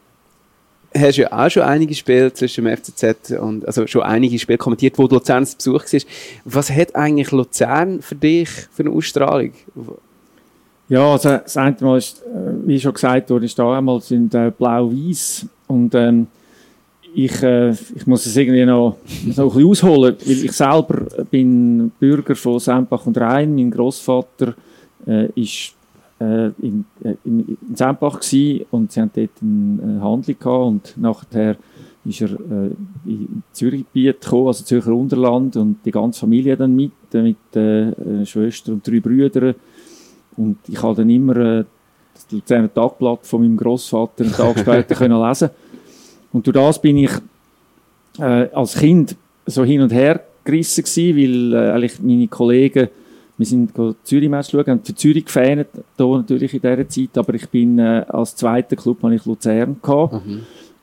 [0.96, 4.96] hast ja auch schon einige Spiele zwischen dem FCZ und, also schon einige Spiele kommentiert,
[4.98, 6.00] wo Luzern zu Besuch war.
[6.44, 9.52] Was hat eigentlich Luzern für dich für eine Ausstrahlung?
[10.88, 14.34] Ja, also das eine Mal ist, äh, wie schon gesagt wurde, ist da einmal sind
[14.34, 16.26] äh, blau-weiß und ähm,
[17.14, 21.90] ich, äh, ich muss es irgendwie noch, noch ein bisschen ausholen, weil ich selber bin
[21.98, 23.54] Bürger von Sempach und Rhein.
[23.54, 24.54] Mein Großvater
[25.06, 25.74] äh, ist
[26.20, 31.56] äh, in, äh, in, in Sempach und sie haben dort eine Handlung gehabt und nachher
[32.04, 32.70] ist er äh,
[33.06, 37.92] in Zürichgebiet gekommen, also Zürcher Unterland und die ganze Familie dann mit, äh, mit äh,
[37.92, 39.54] einer Schwester und drei Brüdern
[40.36, 41.64] und ich habe dann immer äh,
[42.14, 45.50] das Luzerner Tagblatt von meinem Großvater einen Tag später können lesen.
[46.32, 47.10] Und durch das bin ich
[48.18, 49.16] äh, als Kind
[49.46, 52.88] so hin und her gerissen gewesen, weil äh, eigentlich meine Kollegen,
[53.36, 53.72] wir sind
[54.04, 58.04] Zürich-Match schauen, haben für Zürich gefähnet, da natürlich in dieser Zeit, aber ich bin äh,
[58.08, 60.14] als zweiter Club habe ich Luzern gehabt.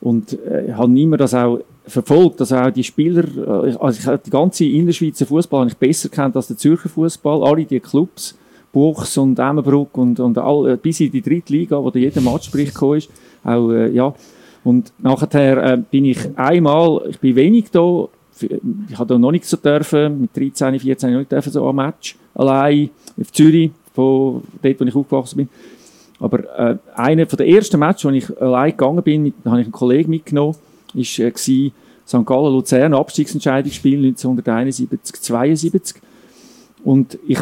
[0.00, 4.20] Und äh, habe immer das auch verfolgt, also auch die Spieler, äh, also ich habe
[4.24, 8.36] die ganze Innerschweizer Fußball habe ich besser kennt als der Zürcher Fußball, alle die Clubs,
[8.72, 12.20] Buchs und Emmenbruck und, und all, äh, bis in die dritte Liga, wo da jeder
[12.20, 13.10] Matchbericht gekommen ist,
[13.44, 14.14] auch, äh, ja,
[14.64, 18.08] und nachher äh, bin ich einmal, ich bin wenig da,
[18.40, 21.76] ich habe da noch nicht so dürfen, mit 13, 14 noch nicht dürfen, so am
[21.76, 22.90] Match, allein,
[23.20, 25.48] auf Zürich, von dort, wo ich aufgewachsen bin.
[26.18, 29.66] Aber äh, einer von den ersten Matches, wo ich allein gegangen bin, mit, habe ich
[29.66, 30.56] einen Kollegen mitgenommen,
[30.94, 31.72] ist äh, gsi
[32.06, 32.24] St.
[32.24, 36.02] Gallen Luzern Abstiegsentscheidungsspiel 1971 72
[36.84, 37.38] und ich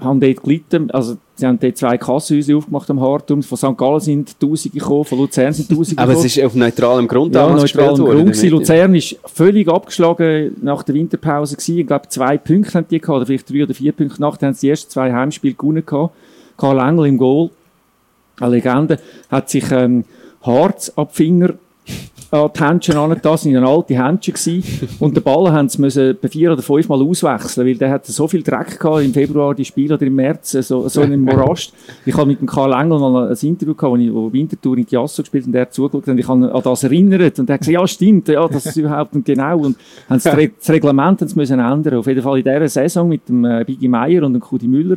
[0.00, 3.76] habe dort gelitten, also sie haben dort zwei Kassenhäuser aufgemacht am Hartum, von St.
[3.76, 6.26] Gallen sind Tausende gekommen, von Luzern sind Tausende Aber gekommen.
[6.26, 8.50] es ist auf neutralem Grund Ja, damals neutral gespielt im worden, Grund gewesen.
[8.50, 11.78] Luzern ist völlig abgeschlagen nach der Winterpause gewesen.
[11.78, 14.20] Ich glaube, zwei Punkte haben die gehabt, oder vielleicht drei oder vier Punkte.
[14.20, 16.14] Nachher haben sie die ersten zwei Heimspiele gewonnen gehabt.
[16.56, 17.50] Karl Engel im Goal,
[18.38, 18.98] eine Legende,
[19.30, 20.04] hat sich ähm,
[20.42, 21.54] Harz ab Finger
[22.30, 24.88] an die Händchen angetan, sind eine alte Händchen gewesen.
[25.00, 28.06] Und den Ball haben sie müssen bei vier oder fünf Mal auswechseln, weil der hat
[28.06, 31.12] so viel Dreck gehabt im Februar, die Spiele oder im März, äh, so, so in
[31.12, 31.72] einem Morast.
[32.06, 34.86] Ich habe mit dem Karl Engel mal ein Interview gehabt, wo, ich, wo Winterthur in
[34.86, 37.60] Chiasso gespielt und der hat zugeschaut und ich habe an das erinnert und er hat
[37.60, 39.76] gesagt, ja stimmt, ja, das ist überhaupt nicht genau und
[40.08, 41.98] haben sie das, Re das Reglement haben sie müssen ändern.
[41.98, 44.96] Auf jeden Fall in dieser Saison mit dem äh, Bigi Meier und dem Kudi Müller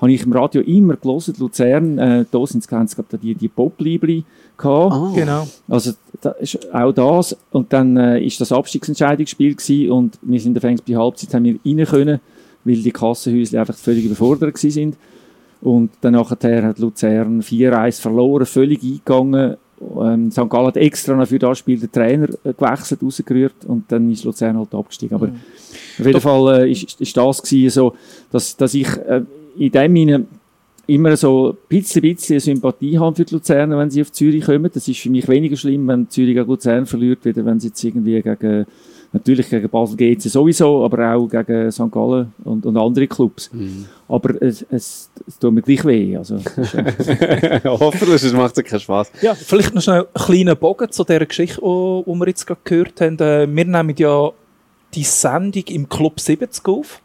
[0.00, 4.24] habe ich im Radio immer gelesen, Luzern, äh, da sind es glaube die, die Popliebli
[4.56, 4.92] gehabt.
[4.92, 5.12] Ah.
[5.14, 5.46] Genau.
[5.68, 10.56] Also da ist auch das und dann äh, ist das Abstiegsentscheidungsspiel gewesen und wir sind
[10.56, 12.20] anfangs bei Halbzeit haben wir rein können,
[12.64, 14.96] weil die Kassenhäuser einfach völlig überfordert gewesen sind
[15.60, 19.56] und dann nachher hat Luzern 4-1 verloren, völlig eingegangen.
[19.98, 20.48] Ähm, St.
[20.50, 24.24] Gallen hat extra noch für das Spiel den Trainer äh, gewechselt, rausgerührt und dann ist
[24.24, 25.14] Luzern halt abgestiegen.
[25.14, 27.94] Aber auf jeden Fall äh, ist, ist das gewesen, so,
[28.30, 29.22] dass, dass ich äh,
[29.56, 30.26] in dem Sinne
[30.90, 34.70] immer so ein bisschen, bisschen Sympathie haben für die Luzerner, wenn sie auf Zürich kommen.
[34.72, 37.82] Das ist für mich weniger schlimm, wenn Zürich gegen Luzern verliert, wieder wenn sie jetzt
[37.82, 38.66] irgendwie gegen,
[39.12, 41.90] natürlich gegen Basel GC sowieso, aber auch gegen St.
[41.90, 43.50] Gallen und, und andere Clubs.
[44.08, 46.16] Aber es, es, es tut mir gleich weh.
[46.16, 46.36] Also,
[47.64, 49.12] Hoffentlich, es macht ja keinen Spaß.
[49.22, 52.60] Ja, vielleicht noch schnell einen kleinen Bogen zu dieser Geschichte, die die wir jetzt gerade
[52.64, 53.18] gehört haben.
[53.18, 54.30] Äh, Wir nehmen ja
[54.94, 57.00] die Sendung im Club 70 auf.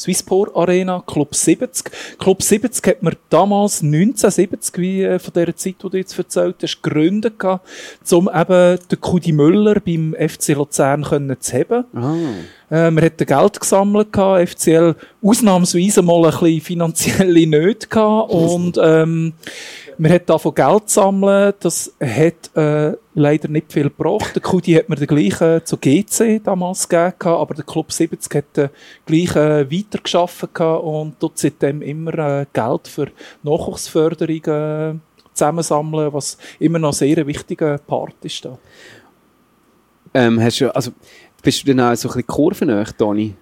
[0.00, 1.90] Swissport Arena, Club 70.
[2.18, 6.56] Club 70 hat man damals 1970, wie äh, von der Zeit, die du jetzt erzählt
[6.62, 7.68] hast, gegründet gehabt,
[8.12, 11.84] um eben den Kudi Müller beim FC Luzern können zu haben.
[11.94, 12.16] Ah.
[12.70, 18.78] Äh, man hat Geld gesammelt gehabt, FCL ausnahmsweise mal ein bisschen finanzielle Nöte gehabt und
[18.82, 19.32] ähm,
[20.00, 24.34] man hat davon Geld sammeln, das hat äh, leider nicht viel gebracht.
[24.34, 28.56] Der Kudi hat mir den gleichen zu GC damals gegeben, aber der Club 70 hat
[28.56, 28.70] den
[29.04, 33.08] gleichen weitergeschafft gehabt und dort seitdem immer äh, Geld für
[33.42, 34.94] Nachwuchsförderung äh,
[35.34, 38.56] zusammensammeln, was immer noch sehr ein wichtiger Part ist da.
[40.14, 40.92] Ähm, hast du, also,
[41.42, 43.34] bist du denn auch so ein bisschen kurvennah, Toni?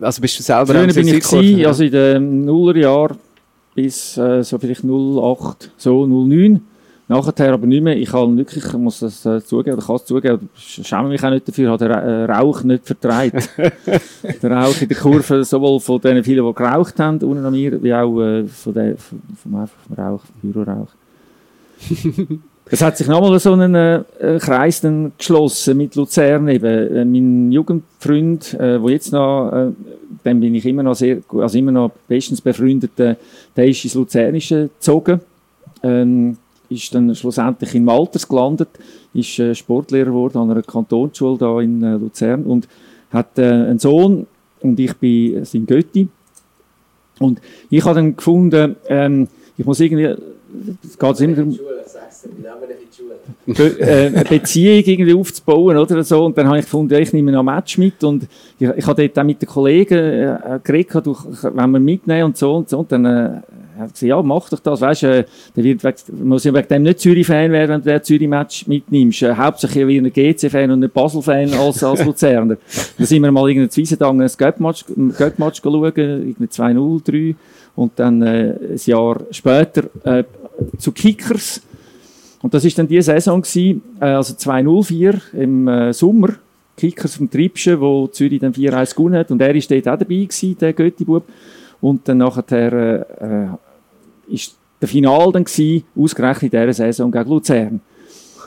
[0.00, 1.68] Also bist du selber Früher bin ich gewesen, ja?
[1.68, 3.18] also in den Nullerjahren
[3.76, 6.60] bis äh, so vielleicht 08, so 09.
[7.08, 7.96] Nachher aber nicht mehr.
[7.96, 11.30] Ich habe wirklich, ich muss das äh, zugeben, oder kann es zugeben, schäme mich auch
[11.30, 13.48] nicht dafür, habe den Ra- äh, Rauch nicht vertreibt.
[14.42, 17.80] der Rauch in der Kurve, sowohl von den vielen, die geraucht haben, unten an mir,
[17.80, 20.88] wie auch äh, von der, vom, vom, Rauch, vom Bürorauch.
[22.68, 26.64] Es hat sich nochmal so einen äh, äh, Kreis dann geschlossen mit Luzern eben.
[26.64, 29.70] Äh, mein Jugendfreund, äh, wo jetzt noch, äh,
[30.24, 33.14] dem bin ich immer noch sehr, also immer noch bestens befreundet, äh,
[33.56, 35.20] der ist ins Luzernische gezogen,
[35.84, 36.38] ähm,
[36.68, 38.70] ist dann schlussendlich in Malters gelandet,
[39.14, 42.66] ist äh, Sportlehrer geworden an einer Kantonsschule da in äh, Luzern und
[43.12, 44.26] hat äh, einen Sohn
[44.60, 46.08] und ich bin sein Götti.
[47.20, 47.40] Und
[47.70, 50.16] ich habe dann gefunden, ähm, ich muss irgendwie,
[50.82, 51.85] es geht immer darum, äh,
[53.46, 56.24] eine Beziehung irgendwie aufzubauen oder so.
[56.24, 58.26] Und dann habe ich gefunden, ja, ich nehme noch ein Match mit und
[58.58, 62.36] ich, ich habe dort auch mit den Kollegen äh, geredet, du, wenn wir mitnehmen und
[62.36, 62.78] so und so.
[62.78, 63.08] Und dann äh,
[63.78, 65.24] hat er gesagt, ja, mach doch das, weißt äh,
[65.54, 69.22] der wird wegen, muss ja wegen dem nicht Zürich-Fan werden, wenn du den Zürich-Match mitnimmst.
[69.22, 72.56] Äh, hauptsächlich wie ein GC-Fan und ein Basel-Fan als, als Luzerner.
[72.96, 74.84] Dann sind wir mal in Wiesendangen ein Göttmatch,
[75.16, 77.36] Göttmatch schauen, irgendwie 2-0, 3.
[77.76, 80.24] Und dann äh, ein Jahr später äh,
[80.78, 81.60] zu Kickers.
[82.46, 86.36] Und das ist dann die Saison gewesen, äh, also 204 im äh, Sommer.
[86.76, 89.32] Kickers vom Tripschen, wo Zürich dann 4-1 gewonnen hat.
[89.32, 91.24] Und er ist dort auch dabei gewesen, der Götti-Bub.
[91.80, 93.48] Und dann nachher, äh, äh,
[94.28, 97.80] ist der Final dann gewesen, ausgerechnet in dieser Saison gegen Luzern.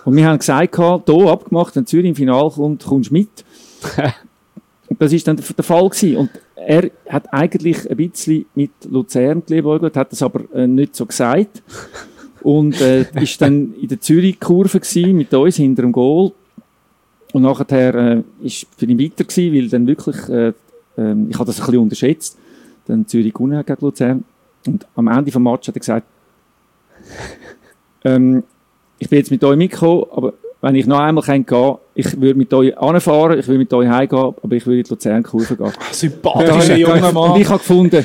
[0.06, 3.44] Und wir haben gesagt, hier abgemacht, wenn Zürich im Final kommt, kommst du mit.
[4.88, 6.16] Und das ist dann der, Fall gewesen.
[6.16, 11.62] Und er hat eigentlich ein bisschen mit Luzern geliebäugelt, hat das aber nicht so gesagt.
[12.42, 14.80] Und äh, ist dann in der Zürich-Kurve
[15.14, 16.32] mit uns hinter dem Goal.
[17.32, 20.54] Und nachher äh, ist für ihn weiter gewesen, weil dann wirklich, äh,
[20.98, 22.38] ähm, ich habe das ein bisschen unterschätzt,
[22.88, 24.24] dann Zürich gewonnen gegen Luzern.
[24.66, 26.08] Und am Ende vom Match hat er gesagt,
[28.04, 28.44] ähm,
[28.98, 32.38] ich bin jetzt mit euch mitgekommen, aber wenn ich noch einmal gehen kann, ich würde
[32.38, 35.72] mit euch anfahren, ich würde mit euch heimgehen, aber ich würde in die Luzern-Kurve gehen.
[35.92, 37.40] Sympathischer Und junger Mann.
[37.40, 38.04] ich habe gefunden,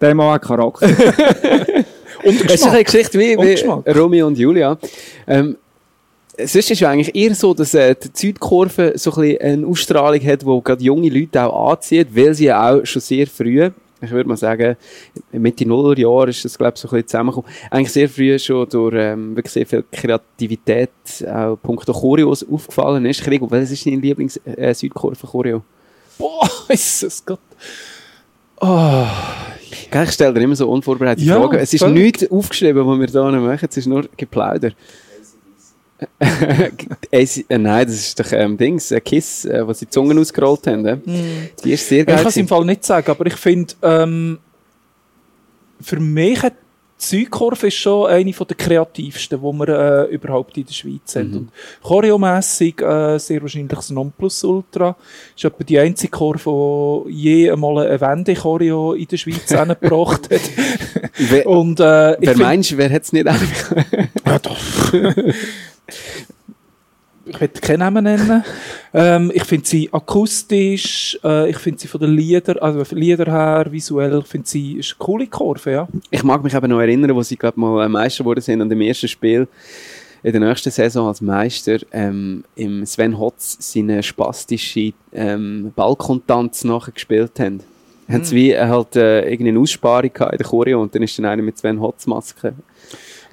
[0.00, 0.88] der Mann hat Charakter.
[2.24, 3.96] Und Es ist eine Geschichte wie, Und wie Geschmack.
[3.96, 4.78] Romeo und Julia.
[5.26, 5.56] Ähm,
[6.36, 9.66] sonst ist es ja eigentlich eher so, dass äh, die Südkurve so ein bisschen eine
[9.66, 13.70] Ausstrahlung hat, die gerade junge Leute auch anzieht, weil sie ja auch schon sehr früh,
[14.02, 14.76] ich würde mal sagen,
[15.32, 18.94] Mitte Nullerjahre ist das, glaube ich, so ein bisschen zusammengekommen, eigentlich sehr früh schon durch
[18.96, 20.90] ähm, wirklich sehr viel Kreativität,
[21.26, 23.22] auch punkto Choreos aufgefallen ist.
[23.22, 25.62] Krieg, welches ist dein Lieblings-Südkurve-Choreo?
[26.18, 27.40] Boah, ist es Gott.
[28.62, 29.06] Oh,
[29.90, 31.58] Gell, Ich stelle dir immer so unvorbereitete Ja, Fragen.
[31.58, 32.20] Es ist völlig.
[32.20, 33.66] nichts aufgeschrieben, was wir da noch machen.
[33.70, 34.70] Es ist nur Geplauder.
[36.18, 37.26] Äh,
[37.58, 40.86] nein, das ist doch ähm, Dings, ein Kiss, äh, wo sie die Zungen ausgerollt haben.
[40.86, 40.96] Äh.
[41.62, 42.16] Die ist sehr ich geil.
[42.16, 42.48] kann es im.
[42.48, 44.38] Fall nicht sagen, aber ich finde, ähm,
[45.80, 46.54] für mich hat
[47.02, 51.36] Südkurve ist schon eine von der kreativsten, die wir äh, überhaupt in der Schweiz haben.
[51.36, 51.52] Und
[51.82, 54.96] choreomässig äh, sehr wahrscheinlich das Nonplusultra.
[55.34, 60.40] Ist etwa die einzige Kurve, die je einmal eine Wende-Choreo in der Schweiz angebracht hat.
[61.16, 63.76] Wer, Und, äh, wer meinst wer hat es nicht einfach?
[64.26, 64.58] Ja, doch.
[67.30, 68.44] ich will keinen Namen nennen.
[68.92, 73.26] Ähm, ich finde sie akustisch, äh, ich finde sie von den Liedern, also von Lieder
[73.26, 75.88] her, visuell, ich finde sie ist eine coole Kurve, ja.
[76.10, 78.68] Ich mag mich eben noch erinnern, wo sie glaub, mal äh, Meister geworden sind an
[78.68, 79.46] dem ersten Spiel
[80.24, 86.90] in der nächsten Saison als Meister ähm, im Sven Hotz seine spastische ähm, Balkontanz nachher
[86.92, 87.60] gespielt haben.
[88.08, 91.16] haben sie wie äh, halt äh, irgendeine Aussparung gehabt in der Choreo und dann ist
[91.16, 92.54] dann einer mit zwei Hotzmasken.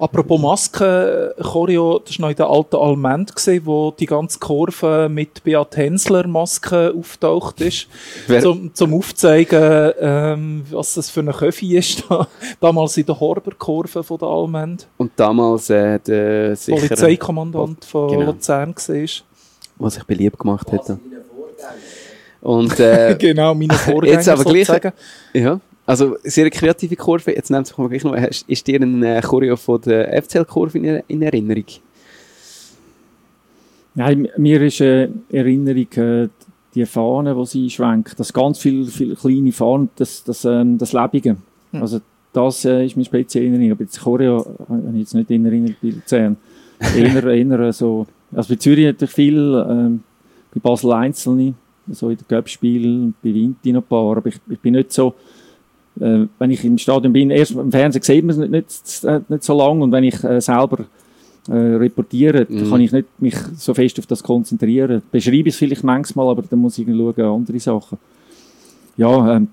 [0.00, 5.08] Apropos Masken, Choreo, das war noch in der alten Alment, gewesen, wo die ganze Kurve
[5.10, 7.88] mit Beat Hensler Maske auftaucht ist.
[8.28, 12.04] Wer- zum, zum Aufzeigen, ähm, was das für eine Köfi ist.
[12.08, 12.28] Da.
[12.60, 14.86] Damals in der Horber-Kurve von der Alment.
[14.98, 18.26] Und damals äh, der sichere, Polizeikommandant von Genau.
[18.26, 19.06] Luzern war.
[19.78, 20.98] was sich beliebt gemacht hätte.
[22.40, 24.92] Und äh, genau, meine Vorgänger jetzt aber gleich, sozusagen.
[25.34, 25.58] ja,
[25.88, 27.34] also sehr eine kreative Kurve.
[27.34, 31.02] Jetzt nehmt sich mal gleich noch, ist dir ein äh, Choreo von der FCL-Kurve in,
[31.08, 31.64] in Erinnerung?
[33.94, 36.28] Nein, mir ist äh, Erinnerung äh,
[36.74, 38.20] die Fahne, die sie schwenkt.
[38.20, 41.38] Das ganz viele viel kleine Fahnen, das, das, ähm, das Lebige.
[41.72, 41.80] Hm.
[41.80, 42.02] Also
[42.34, 43.72] das äh, ist mir speziell in Erinnerung.
[43.72, 46.36] Aber jetzt Choreo habe ich jetzt nicht in Erinnerung bei Luzern.
[46.80, 50.02] eher, eher so, also bei Zürich natürlich viel, ähm,
[50.52, 51.54] bei Basel einzelne,
[51.90, 55.14] so in den Göppspielen, bei Vinti noch ein paar, aber ich, ich bin nicht so,
[56.00, 59.42] äh, wenn ich im Stadion bin, erst im Fernsehen sieht man es nicht, nicht, nicht
[59.42, 60.84] so lange und wenn ich äh, selber
[61.48, 62.70] äh, reportiere, dann Mhm.
[62.70, 65.02] kann ich nicht mich so fest auf das konzentrieren.
[65.10, 67.98] Beschreibe es vielleicht manchmal, aber dann muss ich schauen, andere Sachen.
[68.96, 69.48] Ja, ähm,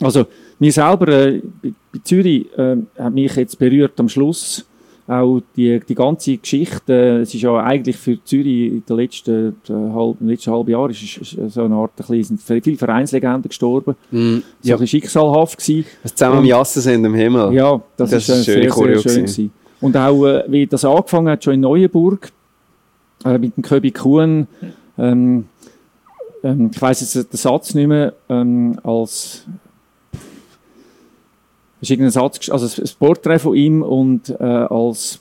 [0.00, 0.26] also
[0.58, 4.64] mir selber, äh, bei, bei Zürich, äh, hat mich jetzt berührt am Schluss
[5.10, 9.72] auch die, die ganze Geschichte, es ist ja eigentlich für Zürich in den letzten, äh,
[9.72, 13.48] halb, letzten halben Jahr ist, ist, ist so eine Art, ein bisschen, sind viele Vereinslegenden
[13.48, 15.84] gestorben, Mm, so ja, ein bisschen schicksalhaft gewesen.
[16.02, 17.52] was zusammen am Jassen sind im Himmel.
[17.52, 19.52] Ja, das, Das ist, ist äh, schöne sehr, Choreo sehr schön gewesen.
[19.80, 22.30] Und auch, äh, wie das angefangen hat, schon in Neuenburg,
[23.24, 24.46] mit dem Köbi Kuhn,
[24.96, 25.44] ähm,
[26.42, 29.44] ähm, ich weiss jetzt den Satz nicht mehr, ähm, als,
[31.80, 35.20] ist irgendein Satz, also ein Porträt von ihm und äh, als,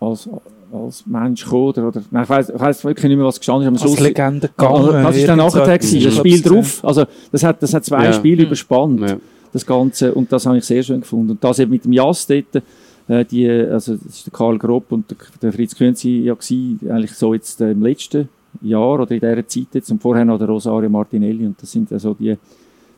[0.00, 0.28] als,
[0.72, 3.62] als Mensch gekommen, oder, oder nein, ich weiss, ich weiss wirklich nicht mehr, was gestanden
[3.64, 3.68] ist.
[3.68, 4.92] Am Als Schluss- Legende gegangen.
[5.02, 5.90] Das ist dann so nachher etwas.
[5.90, 6.84] gewesen, das Spiel drauf.
[6.84, 8.12] Also, das hat, das hat zwei Ja.
[8.12, 9.16] Spiele überspannt Ja.
[9.52, 10.14] das Ganze.
[10.14, 11.32] Und das habe ich sehr schön gefunden.
[11.32, 12.62] Und das eben mit dem Jas dort,
[13.08, 16.78] äh, die, also das ist der Karl Grob und der, der Fritz Künzi ja gewesen,
[16.88, 18.28] eigentlich so jetzt äh, im letzten
[18.62, 21.92] Jahr oder in dieser Zeit jetzt und vorher noch der Rosario Martinelli und das sind
[21.92, 22.36] also die,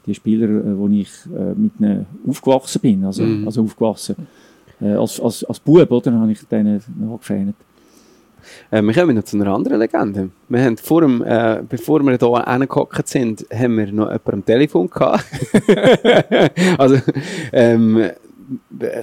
[0.06, 3.46] die Spieler, äh, wo ich äh, mit ihnen aufgewachsen bin, also, Mhm.
[3.46, 4.16] also aufgewachsen.
[4.80, 7.54] Äh, als, als, als Bub, oder, habe ich denen nachgefeiert.
[8.70, 10.30] Äh, wir kommen noch zu einer anderen Legende.
[10.48, 14.44] Wir haben vor dem, äh, bevor wir hier reingehockt sind, haben wir noch jemanden am
[14.44, 15.24] Telefon gehabt.
[16.78, 16.96] also,
[17.52, 18.10] ähm,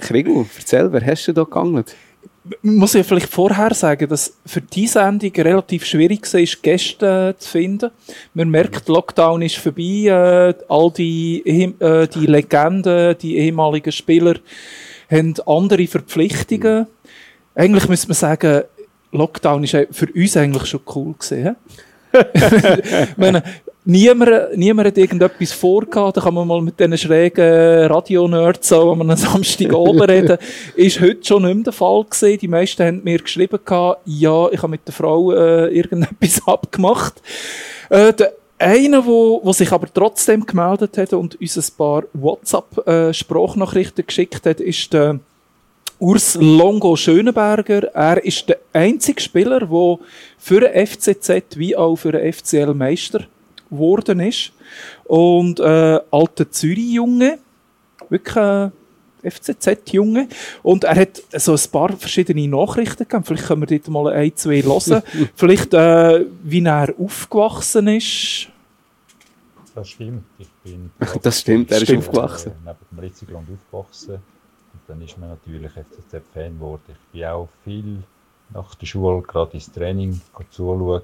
[0.00, 1.96] Kriegel, erzähl, wer hast du da geangelt?
[2.62, 7.90] Muss ich vielleicht vorher sagen, dass für die Sendung relativ schwierig war, Gäste zu finden.
[8.34, 11.42] Man merkt, Lockdown ist vorbei, äh, all die,
[11.80, 14.36] äh, die Legenden, die ehemaligen Spieler
[15.10, 16.86] haben andere Verpflichtungen.
[17.54, 18.62] Eigentlich müsste man sagen,
[19.12, 21.56] Lockdown ist für uns eigentlich schon cool gewesen.
[23.16, 23.42] meine,
[23.84, 29.16] niemand, niemand hat irgendetwas vorgehabt, da kann man mal mit diesen schrägen Radio-Nerds so einem
[29.16, 30.38] Samstag oben reden.
[30.76, 32.38] Ist heute schon nicht mehr der Fall gewesen.
[32.38, 37.22] Die meisten haben mir geschrieben gehabt, ja, ich habe mit der Frau äh, irgendetwas abgemacht.
[37.88, 44.06] Äh, der eine, wo, wo sich aber trotzdem gemeldet hat und uns ein paar WhatsApp-Sprachnachrichten
[44.06, 45.18] geschickt hat, ist der
[45.98, 47.84] Urs Longo Schönenberger.
[47.94, 49.98] Er ist der einzige Spieler, der
[50.38, 53.26] für den FCZ wie auch für den FCL Meister
[53.70, 54.52] geworden ist.
[55.04, 57.38] Und äh, alter Zürich-Junge,
[58.08, 58.70] wirklich äh,
[59.22, 60.28] FCZ-Junge.
[60.62, 63.24] Und er hat so ein paar verschiedene Nachrichten gegeben.
[63.24, 65.02] Vielleicht können wir dort mal ein, zwei hören.
[65.34, 68.48] Vielleicht, äh, wie er aufgewachsen ist.
[69.74, 70.24] Das stimmt.
[70.38, 70.90] Ich bin
[71.22, 72.08] Das stimmt, er ist Stimmt.
[72.08, 72.52] aufgewachsen.
[72.52, 74.14] Äh, neben dem Ritzigrund aufgewachsen.
[74.14, 76.82] Und dann ist man natürlich FCZ-Fan geworden.
[76.88, 77.98] Ich bin auch viel
[78.52, 80.20] nach der Schule gerade ins Training
[80.50, 81.02] zuschauen.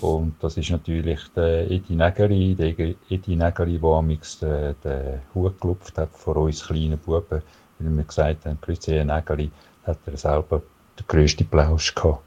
[0.00, 2.78] Und das ist natürlich der Edi Negeri, der
[3.10, 7.42] Edi Negeri, der amix den, den Hut gelupft hat vor uns kleinen Buben,
[7.78, 9.50] weil wir gesagt haben, grüezi Herr Negeri,
[9.84, 10.62] hat er selber
[10.98, 12.22] den grössten Plausch gehabt.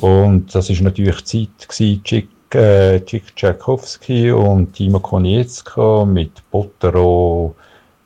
[0.00, 7.54] Und das ist natürlich Zeit Chick, äh, Tchaikovsky und Timo Konietzka mit Bottero,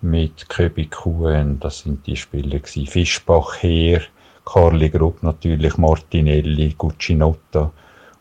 [0.03, 2.87] mit Köbi Kuhn, das sind die Spieler gewesen.
[2.87, 4.03] Fischbach, Heer,
[4.45, 7.73] Carli Grupp natürlich, Martinelli, Guccinotta,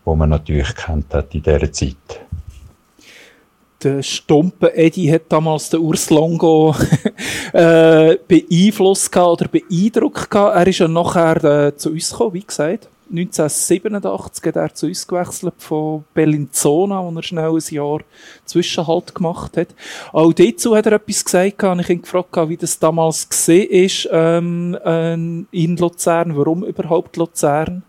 [0.05, 2.21] wo man natürlich kennt hat in dieser Zeit.
[3.83, 6.73] Der Stumpe Eddie hat damals den Urs Longo
[7.53, 10.33] äh, beeinflusst oder beeindruckt.
[10.33, 12.87] Er ist ja nachher äh, zu uns gekommen, wie gesagt.
[13.11, 17.99] 1987 hat er zu uns gewechselt von Bellinzona, wo er schnell ein Jahr
[18.45, 19.67] Zwischenhalt gemacht hat.
[20.11, 24.09] Auch dazu hat er etwas gesagt und ich ihn gefragt, wie das damals gesehen ist
[24.11, 26.35] ähm, ähm, in Luzern.
[26.35, 27.83] Warum überhaupt Luzern?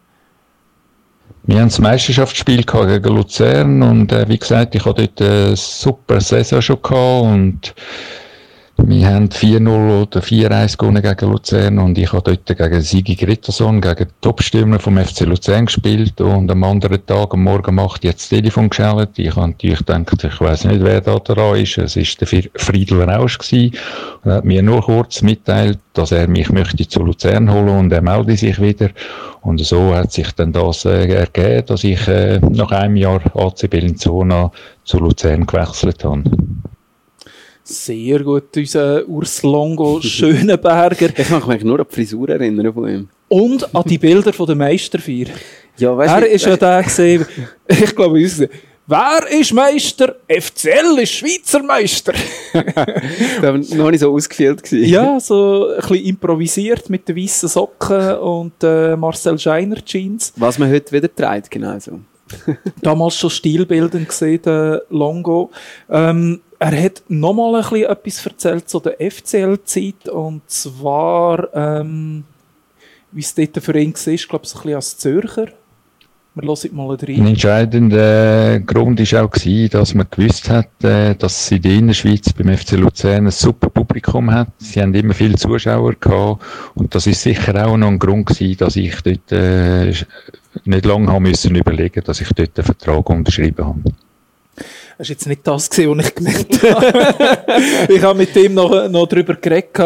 [1.48, 6.20] Wir haben das Meisterschaftsspiel gegen Luzern und äh, wie gesagt, ich hatte dort eine super
[6.20, 7.74] Saison schon gehabt und
[8.78, 13.80] wir haben 4-0 oder 4-1 gewonnen gegen Luzern und ich habe dort gegen Sigi Gritterson,
[13.80, 18.28] gegen Topstürmer vom FC Luzern gespielt und am anderen Tag, am Morgen macht jetzt das
[18.28, 19.18] Telefon geschaltet.
[19.18, 21.78] Ich habe natürlich gedacht, ich weiß nicht, wer da dran ist.
[21.78, 23.76] Es ist der Friedel Rausch gewesen
[24.22, 27.92] und er hat mir nur kurz mitteilt, dass er mich möchte zu Luzern holen und
[27.92, 28.90] er melde sich wieder.
[29.40, 33.70] Und so hat sich dann das äh, ergeben, dass ich äh, nach einem Jahr AC
[33.70, 34.52] Bellinzona
[34.84, 36.24] zu Luzern gewechselt habe.
[37.68, 41.08] Sehr gut, unser Urs Longo Schönenberger.
[41.16, 43.08] Ich kann mich nur an die Frisur erinnern von ihm.
[43.28, 45.26] Und an die Bilder von der Meisterfeier.
[45.76, 47.26] Ja, weißt er du, ist ja der gesehen,
[47.66, 48.48] ich glaube, gesehen.
[48.86, 50.14] Wer ist Meister?
[50.28, 52.12] FCL ist Schweizer Meister.
[52.52, 54.14] das war noch nicht so.
[54.14, 54.84] Gewesen.
[54.84, 60.32] ja, so ein bisschen improvisiert mit den weißen Socken und äh, Marcel Scheiner Jeans.
[60.36, 61.98] Was man heute wieder trägt, genau so.
[62.80, 65.50] Damals schon stilbildend gesehen, der Longo.
[65.90, 72.24] Ähm, er hat nochmal ein etwas erzählt zu der FCL-Zeit und zwar, ähm,
[73.12, 75.46] wie es dort für ihn war, ich glaube, so ein bisschen als Zürcher.
[76.34, 77.16] Wir hören mal rein.
[77.16, 81.72] Ein entscheidender Grund war auch, gewesen, dass man gewusst hat, äh, dass sie in der
[81.72, 84.48] Innerschweiz beim FC Luzern ein super Publikum hat.
[84.58, 86.42] Sie haben immer viele Zuschauer gehabt
[86.74, 89.94] und das ist sicher auch noch ein Grund gewesen, dass ich dort äh,
[90.66, 93.80] nicht lange haben müssen überlegen, dass ich dort einen Vertrag unterschrieben habe.
[94.98, 97.92] Das war jetzt nicht das, gewesen, was ich gemeint habe.
[97.92, 99.78] ich habe mit ihm noch, noch darüber geredet,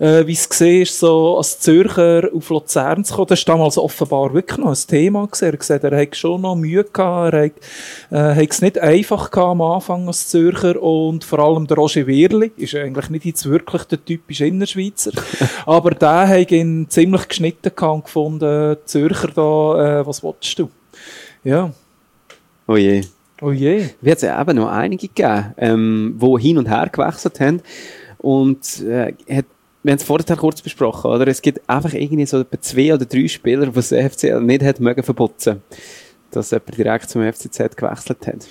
[0.00, 3.28] äh, wie es war, so als Zürcher auf Luzern zu kommen.
[3.28, 5.26] Das war damals offenbar wirklich noch ein Thema.
[5.26, 5.44] Gewesen.
[5.44, 7.34] Er gesagt, er hat schon noch Mühe gehabt.
[7.34, 7.52] Er hat,
[8.10, 10.82] äh, hat es nicht einfach gehabt am Anfang als Zürcher.
[10.82, 15.12] Und vor allem der Roger Wirli ist eigentlich nicht jetzt wirklich der typische Innerschweizer.
[15.66, 20.68] Aber der hat ihn ziemlich geschnitten gehabt und gefunden, Zürcher da, äh, was willst du?
[21.44, 21.72] Ja.
[22.66, 23.04] Oh je.
[23.40, 23.90] Oh je.
[24.00, 27.62] Wir hat es eben noch einige gegeben, ähm, die hin und her gewechselt haben.
[28.18, 29.44] Und äh, hat,
[29.82, 31.26] wir haben es vorher kurz besprochen, oder?
[31.28, 34.80] Es gibt einfach irgendwie so etwa zwei oder drei Spieler, die das FCL nicht hat
[34.80, 35.62] mögen verputzen,
[36.32, 38.46] dass jemand direkt zum FCZ gewechselt hat.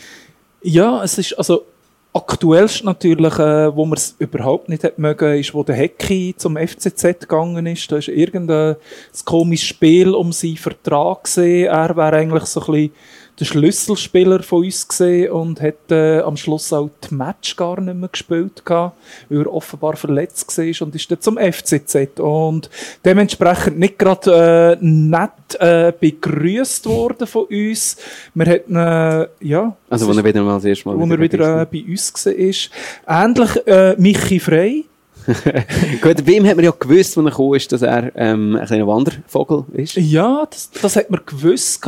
[0.61, 1.65] Ja, es ist also
[2.13, 6.57] aktuellst natürlich, äh, wo man es überhaupt nicht hat mögen, ist, wo der Hecki zum
[6.57, 7.91] FCZ gegangen ist.
[7.91, 8.77] Da ist irgendein
[9.25, 11.67] komisches Spiel um seinen Vertrag gesehen.
[11.67, 12.91] Er wäre eigentlich so ein bisschen
[13.39, 17.95] der Schlüsselspieler von uns gesehen und hat äh, am Schluss auch die Match gar nicht
[17.95, 18.97] mehr gespielt gehabt,
[19.29, 22.69] weil er offenbar verletzt war und ist dann zum FCZ und
[23.05, 27.97] dementsprechend nicht gerade äh, nett äh, begrüßt worden von uns.
[28.33, 29.75] Wir hatten, äh, ja.
[29.89, 33.23] Also, wo er wieder mal das erste Mal wo er wieder äh, bei uns war.
[33.23, 34.85] Ähnlich äh, Michi Frey.
[36.01, 38.65] Gut, bei ihm hat man ja gewusst, als er gekommen ist, dass er ähm, ein
[38.65, 39.95] kleiner Wandervogel ist.
[39.95, 41.85] Ja, das, das hat man gewusst.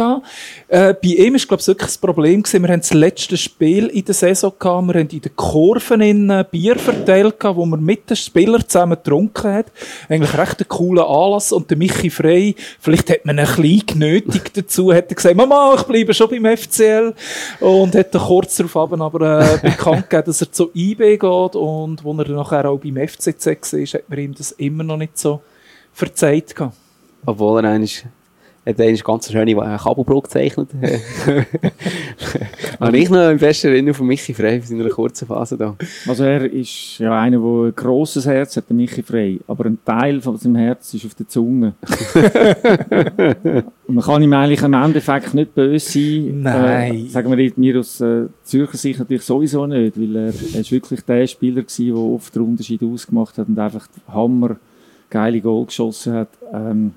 [0.67, 4.03] Äh, bei ihm glaube ich, wirklich das Problem gewesen, wir haben das letzte Spiel in
[4.03, 8.09] der Saison gehabt, wir haben in den Kurven in Bier verteilt gehabt, wo man mit
[8.09, 9.67] den Spielern zusammen getrunken hat.
[10.09, 14.57] Eigentlich recht ein cooler Anlass und der Michi Frey, vielleicht hat man ein bisschen genötigt
[14.57, 17.13] dazu, hat er gesagt, Mama, ich bleibe schon beim FCL
[17.61, 22.03] und hat dann kurz darauf aber äh, bekannt gegeben, dass er zu IB geht und
[22.03, 25.17] wo er nachher auch beim FCL FCZ war, hat man ihm das immer noch nicht
[25.17, 25.41] so
[25.91, 26.55] verzeiht.
[27.25, 28.05] Obwohl er eigentlich
[28.69, 30.69] hat eine ganz schöne Kabelbrücke gezeichnet.
[32.79, 35.75] Habe ich noch im besten Erinnerung von Michi Frey in einer kurzen Phase da.
[36.07, 39.39] Also er ist ja einer, der ein grosses Herz hat, der Michi Frey.
[39.47, 41.73] Aber ein Teil von seinem Herz ist auf der Zunge.
[43.87, 46.41] Und man kann ihm eigentlich im Endeffekt nicht böse sein.
[46.43, 47.05] Nein.
[47.05, 50.71] Äh, sagen wir mir aus äh, Zürcher Sicht natürlich sowieso nicht, weil er, er ist
[50.71, 54.57] wirklich der Spieler war, der oft den Unterschied ausgemacht hat und einfach Hammer
[55.09, 56.29] geile Goal geschossen hat.
[56.53, 56.93] Ähm,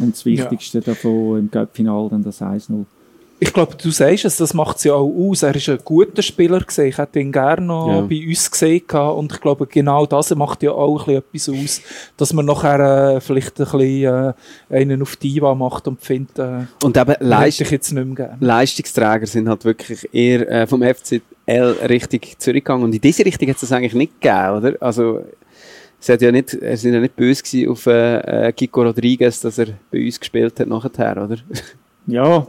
[0.00, 0.84] und das Wichtigste ja.
[0.84, 2.84] davon im Cup-Final dann das 1-0.
[3.40, 5.42] Ich glaube, du sagst es, das macht es ja auch aus.
[5.42, 6.88] Er ist ein guter Spieler gesehen.
[6.88, 8.00] Ich hätte ihn gerne noch ja.
[8.00, 11.80] bei uns gesehen und ich glaube, genau das macht ja auch ein bisschen etwas aus,
[12.16, 14.32] dass man nachher äh, vielleicht ein bisschen äh,
[14.70, 18.36] einen auf Diva macht und findet, äh, und eben Leist ich jetzt nicht mehr gerne.
[18.40, 21.20] Leistungsträger sind halt wirklich eher äh, vom FCL
[21.88, 24.74] Richtung Zürich gegangen und in diese Richtung hat es eigentlich nicht gegeben, oder?
[24.80, 25.22] Also
[26.04, 29.68] es hat ja nicht, er sind ja nicht böse auf äh, Kiko Rodriguez, dass er
[29.90, 31.36] bei uns gespielt hat nachher, oder?
[32.06, 32.46] Ja,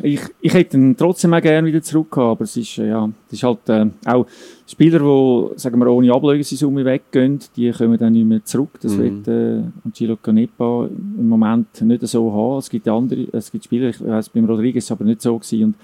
[0.00, 3.32] ich, ich hätte ihn trotzdem auch gerne wieder zurück aber es ist, äh, ja, es
[3.32, 4.28] ist halt äh, auch
[4.68, 8.78] Spieler, die, sagen wir, ohne Ablösesumme weggehen, die kommen dann nicht mehr zurück.
[8.80, 9.26] Das mhm.
[9.26, 12.58] wird äh, Angelo Canepa im Moment nicht so haben.
[12.58, 15.74] Es gibt andere, es gibt Spieler, ich weiß, beim Rodriguez aber nicht so gewesen und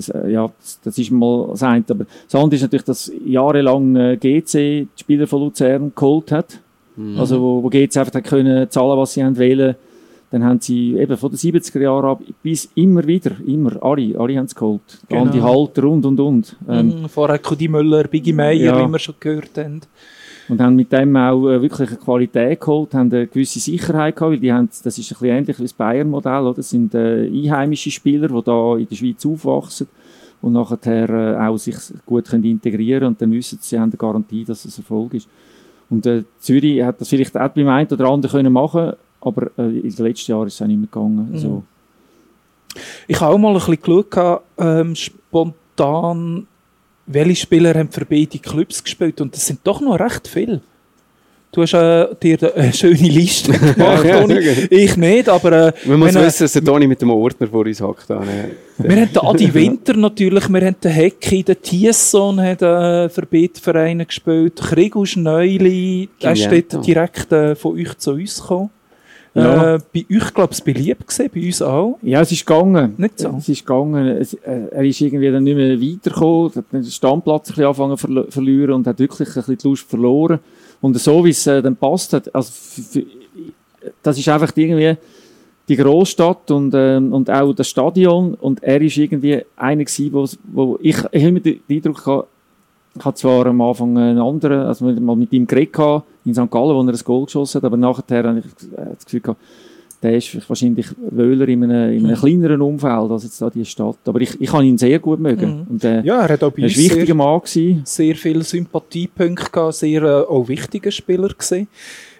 [0.00, 0.50] das, äh, ja,
[0.84, 1.84] das, ist mal das eine.
[1.88, 6.58] Aber das andere ist natürlich, dass jahrelang äh, GC die Spieler von Luzern geholt hat.
[6.96, 7.18] Mhm.
[7.18, 9.74] Also wo, wo GC einfach hat können zahlen, was sie haben wollen
[10.30, 14.36] Dann haben sie eben von den 70er Jahren ab bis immer wieder, immer, alle, alle
[14.36, 14.80] haben es geholt.
[15.08, 15.22] Genau.
[15.22, 16.56] Andi Halter und, und, und.
[16.68, 18.86] Ähm, Mhm, Vorher Cudi Müller, Biggie Meyer, Ja.
[18.88, 19.80] wie wir schon gehört haben.
[20.50, 24.32] Und haben mit dem auch äh, wirklich eine Qualität geholt, haben eine gewisse Sicherheit gehabt,
[24.32, 26.54] weil die haben, das ist ein bisschen ähnlich wie das Bayern-Modell, oder?
[26.54, 29.86] Das sind äh, einheimische Spieler, die da in der Schweiz aufwachsen
[30.42, 33.96] und nachher äh, auch sich gut können integrieren und dann wissen sie, sie haben eine
[33.96, 35.28] Garantie, dass es Erfolg ist.
[35.88, 39.78] Und äh, Zürich hat das vielleicht auch beim einen oder anderen können machen, aber äh,
[39.78, 41.28] in den letzten Jahren ist es auch nicht mehr gegangen.
[41.30, 41.38] Mhm.
[41.38, 41.62] So.
[43.06, 46.46] Ich habe auch mal ein bisschen geschaut, gehabt, ähm, spontan,
[47.12, 50.60] welche Spieler haben für beide Clubs gespielt und das sind doch noch recht viele.
[51.52, 54.38] Du hast äh, dir eine schöne Liste gemacht, Toni.
[54.70, 57.48] Ich nicht, aber äh, Man muss wenn, äh, wissen, dass der Toni mit dem Ordner
[57.48, 58.08] vor uns hockt.
[58.08, 58.52] da, ne?
[58.78, 63.26] wir haben den Adi Winter natürlich, wir haben den Hecki, den Tiesson hat äh, für
[63.26, 68.70] beide Vereine gespielt, Krigus Neuli, der ist direkt äh, von euch zu uns gekommen.
[69.34, 69.76] Ja.
[69.76, 71.98] Äh, bei euch, glaube ich, beliebt gewesen, bei uns auch.
[72.02, 72.94] Ja, es ist gegangen.
[72.96, 73.28] Nicht so.
[73.38, 74.08] Es ist gegangen.
[74.08, 77.96] Es, äh, er ist irgendwie dann nicht mehr weitergekommen, hat den Standplatz ein bisschen angefangen
[77.96, 80.40] zu verl- verlieren und hat wirklich ein bisschen die Lust verloren.
[80.80, 82.50] Und so wie es äh, dann passt hat, also
[84.02, 84.96] das ist einfach irgendwie
[85.68, 90.26] die Großstadt und, ähm, und auch das Stadion und er ist irgendwie einer gewesen, wo,
[90.52, 92.28] wo ich, ich immer den Eindruck gehabt,
[92.98, 95.76] ich habe zwar am Anfang einen anderen, also mal mit ihm geredet
[96.24, 96.50] in St.
[96.50, 99.40] Gallen, wo er ein Goal geschossen hat, aber nachher habe ich äh, das Gefühl gehabt,
[100.02, 102.20] der ist wahrscheinlich Wöhler in einem, in einem Mhm.
[102.20, 103.98] kleineren Umfeld als jetzt da die Stadt.
[104.06, 105.58] Aber ich, ich kann ihn sehr gut mögen.
[105.60, 105.66] Mhm.
[105.68, 107.82] Und, äh, Ja, er hat auch bei uns ist ein wichtiger sehr- Mann gewesen.
[107.84, 111.68] sehr viele Sympathiepunkte gehabt, sehr äh, auch wichtiger Spieler gesehen.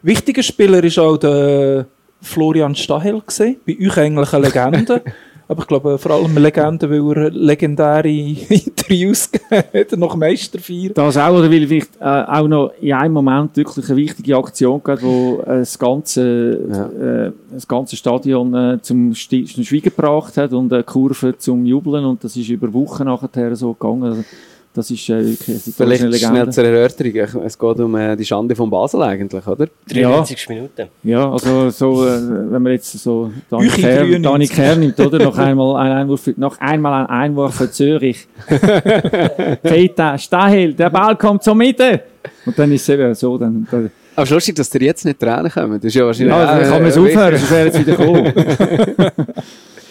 [0.03, 1.87] Wichtiger Spieler ist auch der
[2.21, 3.57] Florian Stahel gesehen.
[3.67, 5.03] Bei euch eigentlich eine Legende.
[5.51, 10.91] Aber ich glaube, vor allem eine Legende, weil er legendäre Interviews hat, nach Meisterfeier.
[10.91, 14.81] Das auch, oder weil vielleicht äh, auch noch in einem Moment wirklich eine wichtige Aktion
[14.81, 20.37] gab, wo äh, das ganze, äh, das ganze Stadion äh, zum, Sti- zum Schweigen gebracht
[20.37, 24.05] hat und eine Kurve zum Jubeln und das ist über Wochen nachher so gegangen.
[24.05, 24.25] Also,
[24.73, 26.51] das ist äh, wirklich ist Vielleicht eine schnell Legende.
[26.51, 27.43] zur Erörterung.
[27.45, 29.67] Es geht um äh, die Schande von Basel eigentlich, oder?
[29.89, 30.87] 93 Minuten.
[31.03, 32.21] Ja, also so, äh,
[32.53, 34.23] wenn man jetzt so Dani 93.
[34.23, 35.19] Dani Kern nimmt, oder?
[35.25, 38.29] Noch einmal ein Einwurf, für, noch einmal ein Einwurf für Zürich.
[39.63, 42.03] Peter Stahel, der Ball kommt zur Mitte.
[42.47, 45.05] Und dann ist es eben so, dann, dann Aber es ist lustig, dass dir jetzt
[45.05, 45.81] nicht Tränen kommen.
[45.81, 47.87] Das ist ja wahrscheinlich Ja, dann auch, kann man es äh, aufhören, sonst wäre jetzt
[47.87, 48.33] wieder gekommen.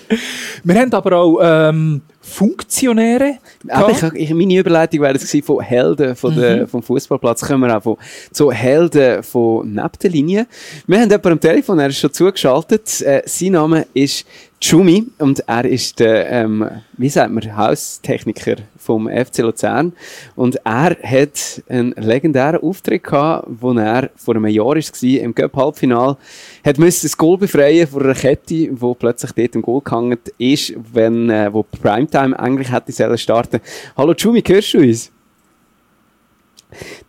[0.64, 3.38] Wir haben aber auch ähm, Funktionäre.
[3.70, 6.68] Aber ich, ich, meine Überleitung wäre gewesen von Helden von der, Mhm.
[6.68, 7.42] vom Fußballplatz.
[7.42, 7.98] Kommen wir auch von,
[8.32, 10.48] zu Helden von neben der Linie.
[10.88, 13.02] Wir haben jemanden am Telefon, er ist schon zugeschaltet.
[13.02, 14.26] Äh, sein Name ist
[14.62, 19.94] Chumi und er ist der, ähm, wie sagt man, Haustechniker vom FC Luzern.
[20.36, 26.18] Und er hat einen legendären Auftritt gehabt, wo er vor einem Jahr war, im Cup-Halbfinal,
[26.66, 30.74] hat müssen das Goal befreien von einer Kette, wo plötzlich dort im Goal gehangen ist,
[30.94, 33.62] wenn, äh, wo Primetime eigentlich hätte sollen starten.
[33.96, 35.12] Hallo Chumi, hörst du uns?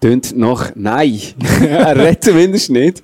[0.01, 1.21] Tönt noch nein.
[1.69, 3.03] er redet zumindest nicht.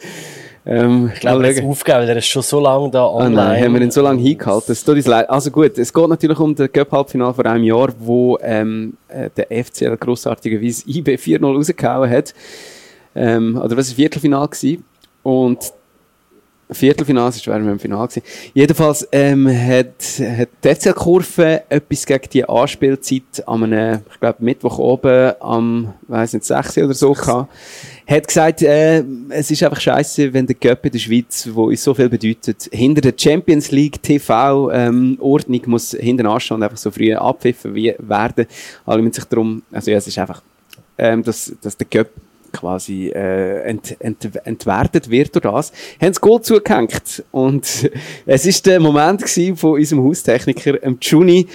[0.69, 1.69] Ähm, Ich glaube, er schauen.
[1.71, 3.35] aufgegeben, weil er ist schon so lange da Ah, online.
[3.37, 4.73] nein, haben wir ihn so lange hingehalten.
[4.73, 5.31] Es tut uns leid.
[5.31, 9.65] Also gut, es geht natürlich um das Cup-Halbfinale vor einem Jahr, wo ähm, äh, der
[9.65, 12.35] FCL grossartigerweise IB 4-0 rausgehauen hat.
[13.15, 14.85] Ähm, oder was war Viertelfinal gewesen?
[15.23, 15.73] Und
[16.69, 18.23] Viertelfinale, sonst wären wir im Finale gewesen.
[18.53, 25.33] Jedenfalls ähm, hat, hat die FCL-Kurve etwas gegen die Anspielzeit am ich glaube, Mittwoch oben
[25.41, 27.53] am, weiss nicht, 6 oder so gehabt.
[28.09, 31.85] Hat gesagt, äh, es ist einfach scheiße, wenn der Cup in der Schweiz, wo uns
[31.85, 36.79] so viel bedeutet, hinter der Champions League TV ähm, Ordnung muss hinten anstehen und einfach
[36.79, 38.47] so früh abpfiffen wie werden.
[38.85, 40.43] Alle müssen sich darum, also ja, es ist einfach,
[40.99, 42.09] ähm, dass, dass der Cup
[42.53, 47.25] quasi äh, ent, ent, entwertet wird durch das, haben das Goal zugehängt.
[47.33, 47.91] Und
[48.27, 51.47] es ist der Moment von unserem Haustechniker, ähm, Juni,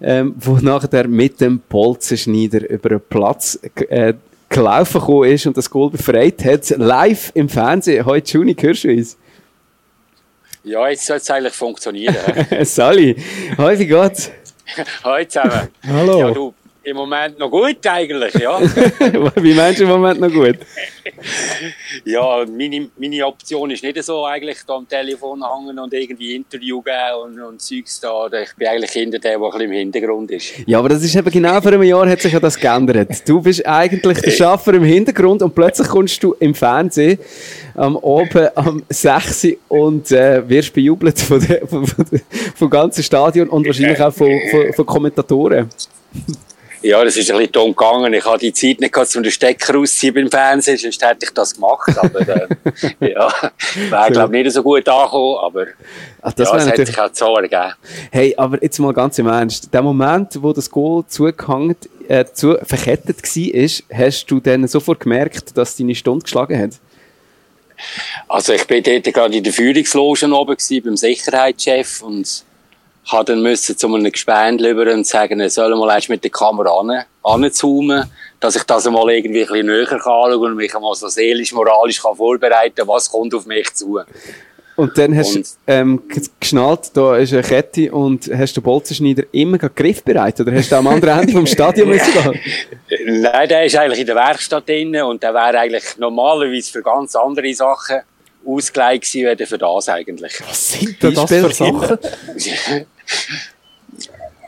[0.00, 3.58] ähm, wo nachher mit dem Bolzenschneider über den Platz
[3.88, 4.14] äh,
[4.48, 8.04] gelaufen gekommen ist und das Goal befreit hat, live im Fernsehen.
[8.06, 9.18] Heute Juni, hörst du uns?
[10.64, 12.14] Ja, jetzt soll es eigentlich funktionieren.
[12.64, 13.16] Sally,
[13.56, 14.30] wie geht's?
[15.04, 15.68] Hallo zusammen.
[15.86, 16.18] Hallo.
[16.18, 16.54] Ja, du,
[16.88, 18.60] im Moment noch gut eigentlich, ja.
[19.36, 20.58] wie meinst du im Moment noch gut?
[22.04, 26.80] ja, meine, meine Option ist nicht so eigentlich da am Telefon hängen und irgendwie Interview
[26.80, 28.26] geben und, und Zeugs da.
[28.26, 30.54] Ich bin eigentlich hinter dem, der ein bisschen im Hintergrund ist.
[30.66, 33.28] Ja, aber das ist eben genau vor einem Jahr hat sich ja das geändert.
[33.28, 37.18] Du bist eigentlich der Schaffer im Hintergrund und plötzlich kommst du im Fernsehen
[37.74, 42.06] am oben am 6 Uhr und äh, wirst bejubelt von der, von, von,
[42.54, 45.68] vom ganzen Stadion und wahrscheinlich auch von, von, von Kommentatoren.
[46.82, 48.12] Ja, das ist ein bisschen dumm gegangen.
[48.14, 51.30] Ich hatte die Zeit nicht gehabt, um den Stecker rauszuziehen beim Fernsehen, sonst hätte ich
[51.30, 51.90] das gemacht.
[51.98, 52.48] Aber, äh,
[53.12, 53.32] ja,
[53.90, 55.66] wäre, glaube ich, nicht so gut angekommen, aber,
[56.22, 57.72] Ach, das ja, wäre es hat natürlich- sich auch zu ergeben.
[58.12, 59.72] Hey, aber jetzt mal ganz im Ernst.
[59.74, 61.76] Der Moment, wo das Goal zugehangen,
[62.06, 66.70] äh, zu, verkettet war, hast du dann sofort gemerkt, dass deine Stunde geschlagen hat?
[68.26, 72.44] Also ich bin dort gerade in der Führungsloge oben gewesen, beim Sicherheitschef und
[73.08, 76.30] habe dann müssen zu einem Gespendel über und sagen, er soll mal erst mit der
[76.30, 78.04] Kamera an, anzoomen,
[78.38, 81.52] dass ich das einmal irgendwie ein bisschen näher kann anschauen und mich einmal so seelisch,
[81.52, 84.00] moralisch kann vorbereiten, was kommt auf mich zu.
[84.76, 86.02] Und dann hast Und- du ähm,
[86.38, 90.86] geschnallt, da ist eine Kette und hast den Bolzenschneider immer griffbereit oder hast du am
[90.86, 92.40] anderen Ende vom Stadion müssen gehen?
[93.22, 97.16] Nein, der ist eigentlich in der Werkstatt drin und der wäre eigentlich normalerweise für ganz
[97.16, 98.02] andere Sachen
[98.46, 100.40] ausgelegt gewesen, für das eigentlich.
[100.48, 101.98] Was sind denn das für Sachen?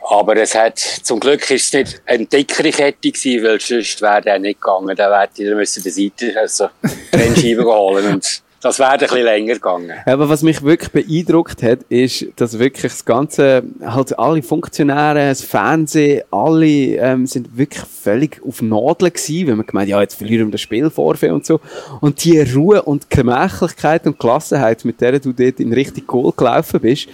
[0.09, 4.21] Aber es hat, zum Glück ist es nicht eine dickere Kette gewesen, weil sonst wäre
[4.21, 4.95] der nicht gegangen.
[4.95, 6.69] Dann die müssen die Seite, also,
[7.11, 8.21] Trennscheibe holen
[8.61, 9.91] das wäre ein bisschen länger gegangen.
[10.05, 15.41] Aber was mich wirklich beeindruckt hat, ist, dass wirklich das Ganze, halt alle Funktionäre, das
[15.41, 20.47] Fernsehen, alle ähm, sind wirklich völlig auf Nadeln gewesen, weil man gemeint, ja, jetzt verlieren
[20.47, 21.59] wir das Spiel Vorfeld und so.
[22.01, 26.79] Und die Ruhe und Gemächlichkeit und Gelassenheit, mit der du dort in richtig Goal gelaufen
[26.81, 27.07] bist,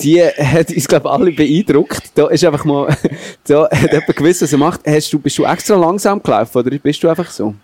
[0.00, 2.10] die hat uns, glaube ich, alle beeindruckt.
[2.16, 2.88] Da ist einfach mal,
[3.46, 4.80] da hat jemand gewusst, was er macht.
[4.84, 7.54] Hast du, bist du extra langsam gelaufen oder bist du einfach so?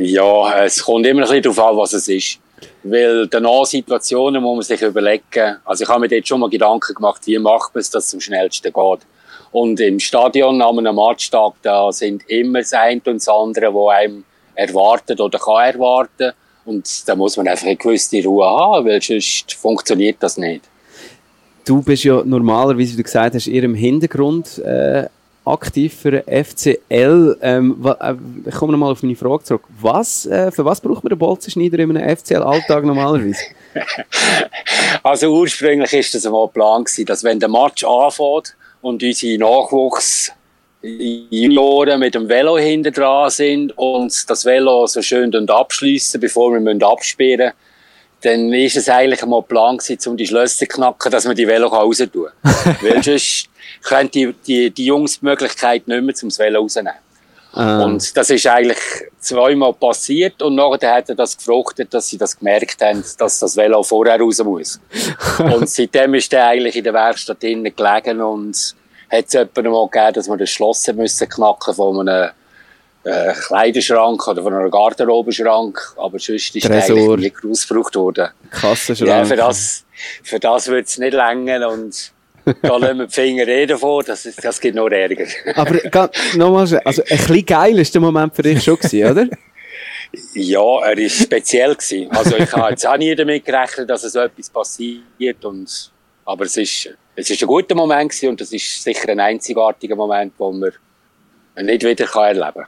[0.00, 2.38] Ja, es kommt immer ein bisschen darauf an, was es ist.
[2.82, 5.56] Weil danach Situationen muss man sich überlegen.
[5.64, 8.14] Also ich habe mir dort schon mal Gedanken gemacht, wie macht man es, dass es
[8.14, 9.00] am schnellsten geht.
[9.50, 13.88] Und im Stadion an einem Matchtag, da sind immer das eine und das andere, wo
[13.88, 16.32] einem erwartet oder kann erwarten.
[16.64, 20.64] Und da muss man einfach eine gewisse Ruhe haben, weil sonst funktioniert das nicht.
[21.64, 25.06] Du bist ja normalerweise, wie du gesagt hast, eher im Hintergrund äh,
[25.52, 27.38] aktiv für FCL.
[27.40, 28.14] Ähm, äh,
[28.46, 29.64] ich komme nochmal auf meine Frage zurück.
[29.80, 33.42] Was, äh, für was braucht man den Bolzenschneider in einem FCL-Alltag normalerweise?
[35.02, 40.32] Also ursprünglich ist das einmal Plan gewesen, dass wenn der Match anfängt und unsere Nachwuchs
[40.82, 46.60] Junioren mit dem Velo hinten dran sind und das Velo so schön abschliessen, bevor wir
[46.60, 47.52] müssen absperren
[48.22, 51.46] dann ist es eigentlich einmal Plan gewesen, um die Schlösser zu knacken, dass man die
[51.46, 52.76] Velo raus tun kann.
[52.82, 53.48] Weil sonst
[53.82, 56.92] können die, die, die Jungs die Möglichkeit nicht mehr, zum Velo rausnehmen.
[57.52, 57.82] Ah.
[57.84, 58.78] Und das ist eigentlich
[59.20, 63.56] zweimal passiert und nachher hat er das gefruchtet, dass sie das gemerkt haben, dass das
[63.56, 64.80] Velo vorher raus muss.
[65.38, 68.74] und seitdem ist er eigentlich in der Werkstatt drinnen gelegen und
[69.10, 72.30] hat es jemanden mal gegeben, dass wir das Schloss müssen knacken von einem
[73.04, 77.14] äh, Kleiderschrank oder von einem Garderobenschrank, aber sonst ist Tresor.
[77.14, 78.28] eigentlich nie ausgebraucht worden.
[78.50, 79.08] Kassenschrank.
[79.10, 79.84] Ja, für das,
[80.22, 82.12] für das wird es nicht länger und
[82.62, 85.26] da lassen wir die Finger reden vor, das, ist- das gibt noch Ärger.
[85.54, 89.10] Aber ga- nochmal, schnell, also ein bisschen geil ist der Moment für dich schon gewesen,
[89.10, 89.28] oder?
[90.34, 92.10] Ja, er ist speziell gewesen.
[92.10, 95.92] Also ich habe jetzt auch nie damit gerechnet, dass so etwas passiert und,
[96.24, 99.96] aber es ist, es ist ein guter Moment gewesen und es ist sicher ein einzigartiger
[99.96, 100.72] Moment, den man
[101.66, 102.66] nicht wieder erleben kann.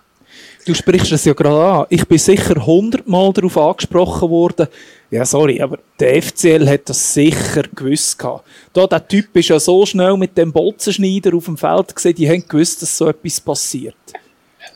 [0.66, 1.86] Du sprichst es ja gerade an.
[1.88, 4.68] Ich bin sicher hundertmal darauf angesprochen worden.
[5.10, 8.46] Ja, sorry, aber der FCL hat das sicher gewusst gehabt.
[8.72, 12.28] Da, der Typ ist ja so schnell mit dem Bolzenschneider auf dem Feld gesehen, die
[12.28, 13.94] haben gewusst, dass so etwas passiert.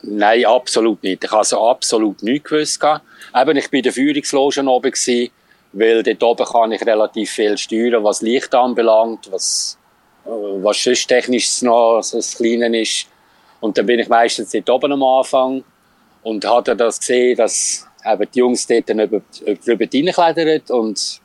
[0.01, 1.23] Nein, absolut nicht.
[1.23, 2.83] Ich habe also absolut nichts gewusst.
[3.35, 4.93] Eben, ich bin in der Führungsloge oben
[5.77, 9.77] weil dort oben kann ich relativ viel steuern, was Licht anbelangt, was,
[10.25, 13.07] äh, was sonst technisch noch so das Kleine ist.
[13.59, 15.63] Und dann bin ich meistens dort oben am Anfang
[16.25, 19.21] und hatte das gesehen, dass eben die Jungs dort dann über,
[19.63, 19.85] drüber
[20.17, 21.21] reinklettern und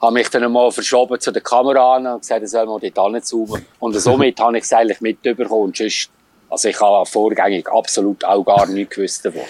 [0.00, 3.12] habe mich dann einmal verschoben zu der Kamera an und gesagt, er soll mal dort
[3.14, 3.66] hinzoomen.
[3.80, 5.64] Und somit habe ich es eigentlich mitbekommen.
[5.64, 6.08] Und sonst,
[6.48, 9.42] also ich habe vorgängig absolut auch gar nichts gewusst davon.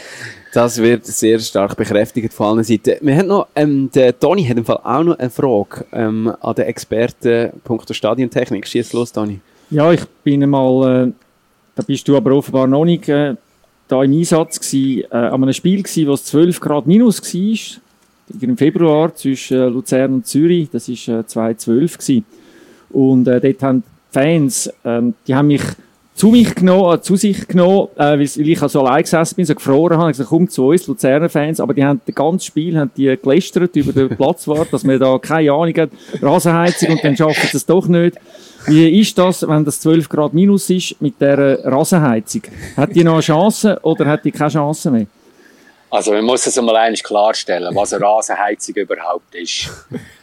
[0.54, 2.96] Das wird sehr stark bekräftigt von allen Seiten.
[3.02, 6.54] Wir haben noch, ähm, der Toni hat im Fall auch noch eine Frage ähm, an
[6.54, 8.66] den Experten punkto Stadiontechnik.
[8.66, 9.38] Schieß los, Toni.
[9.68, 11.12] Ja, ich bin einmal, äh,
[11.74, 13.34] da bist du aber offenbar noch nicht äh,
[13.88, 17.80] da im Einsatz gewesen, äh, an einem Spiel gewesen, wo es 12 Grad minus war,
[18.40, 22.24] im Februar zwischen äh, Luzern und Zürich, das war äh, 2012 gewesen.
[22.90, 25.62] Und äh, dort haben die Fans, ähm, die haben mich
[26.18, 29.54] zu mich genommen, äh, zu sich genommen, äh, weil ich also allein gesessen bin, so
[29.54, 32.76] gefroren habe, ich gesagt, komm zu uns, Luzerner Fans, aber die haben das ganze Spiel
[32.76, 37.16] haben die gelästert über den Platzwart, dass wir da keine Ahnung haben, Rasenheizung und dann
[37.16, 38.16] schaffen sie es doch nicht.
[38.66, 42.42] Wie ist das, wenn das 12 Grad minus ist mit der Rasenheizung?
[42.76, 45.06] Hat die noch eine Chance oder hat die keine Chance mehr?
[45.88, 49.70] Also man muss es einmal eins klarstellen, was eine Rasenheizung überhaupt ist.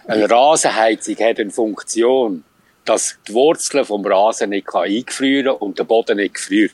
[0.05, 2.43] Eine Rasenheizung hat eine Funktion,
[2.85, 6.73] dass die Wurzeln vom Rasen nicht kann eingefrieren und der Boden nicht gefriert.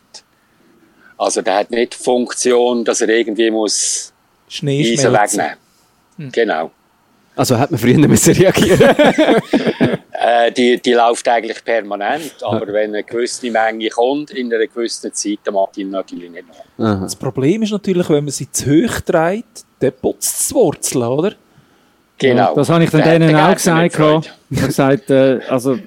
[1.18, 4.14] Also der hat nicht die Funktion, dass er irgendwie muss
[4.48, 6.32] Schnee Eisen wegnehmen.
[6.32, 6.72] Genau.
[7.36, 8.96] Also hat man früher müssen reagieren
[10.24, 15.12] Äh, die, die läuft eigentlich permanent, aber wenn eine gewisse Menge kommt in einer gewissen
[15.12, 16.46] Zeit, dann macht die natürlich nicht
[16.78, 17.02] nach.
[17.02, 19.46] Das Problem ist natürlich, wenn man sie zu hoch dreht,
[19.80, 21.34] dann putzt es die Wurzeln, oder?
[22.22, 22.50] Genau.
[22.50, 23.94] Ja, das habe ich dann Der- denen auch gesagt.
[23.94, 25.78] Ich habe gesagt, äh, also,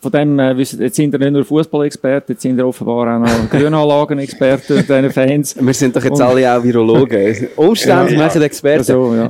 [0.00, 3.20] von dem, äh, wissen, jetzt sind ihr nicht nur Fußballexperten, jetzt sind ihr offenbar auch
[3.20, 5.56] noch Grünanlagenexperten, diesen Fans.
[5.58, 7.48] Wir sind doch jetzt Und- alle auch Virologen.
[7.56, 8.18] Umstände Ja.
[8.26, 8.84] machen Experten.
[8.84, 9.28] So, ja.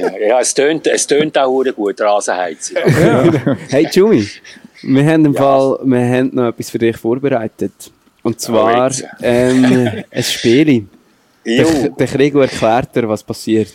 [0.00, 2.76] Ja, ja es tönt, es tönt auch gut, Rasenheizung.
[3.68, 4.26] Hey Jumi,
[4.82, 7.72] wir haben im Fall, wir haben noch etwas für dich vorbereitet.
[8.22, 9.04] Und zwar jetzt.
[9.22, 10.84] ähm, ein Spiel.
[11.46, 13.72] Der, der Krigo erklärt dir, was passiert.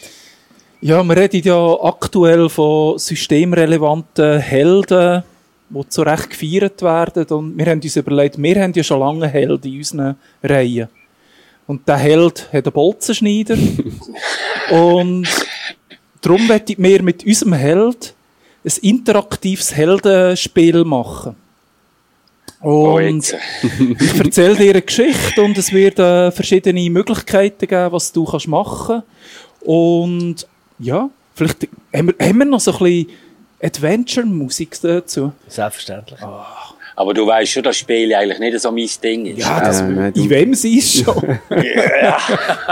[0.83, 5.21] Ja, wir reden ja aktuell von systemrelevanten Helden,
[5.69, 7.25] die zu Recht gefeiert werden.
[7.37, 10.87] Und wir haben uns überlegt, wir haben ja schon lange Helden in unseren Reihen.
[11.67, 13.55] Und der Held hat einen Bolzenschneider.
[14.71, 15.27] und
[16.19, 18.15] darum möchten wir mit unserem Held
[18.65, 21.35] ein interaktives Heldenspiel machen.
[22.59, 23.35] Oh, Und jetzt.
[23.99, 28.47] ich erzähle dir eine Geschichte und es wird äh, verschiedene Möglichkeiten geben, was du kannst
[28.47, 29.03] machen
[29.61, 30.47] Und
[30.81, 33.07] ja, vielleicht haben wir, haben wir noch so ein bisschen
[33.63, 35.31] Adventure-Musik dazu.
[35.47, 36.19] Selbstverständlich.
[36.95, 39.39] Aber du weißt schon, dass Spiele eigentlich nicht so mein Ding ist.
[39.39, 41.15] Ja, das, Ja, nein, in wem sie ist schon.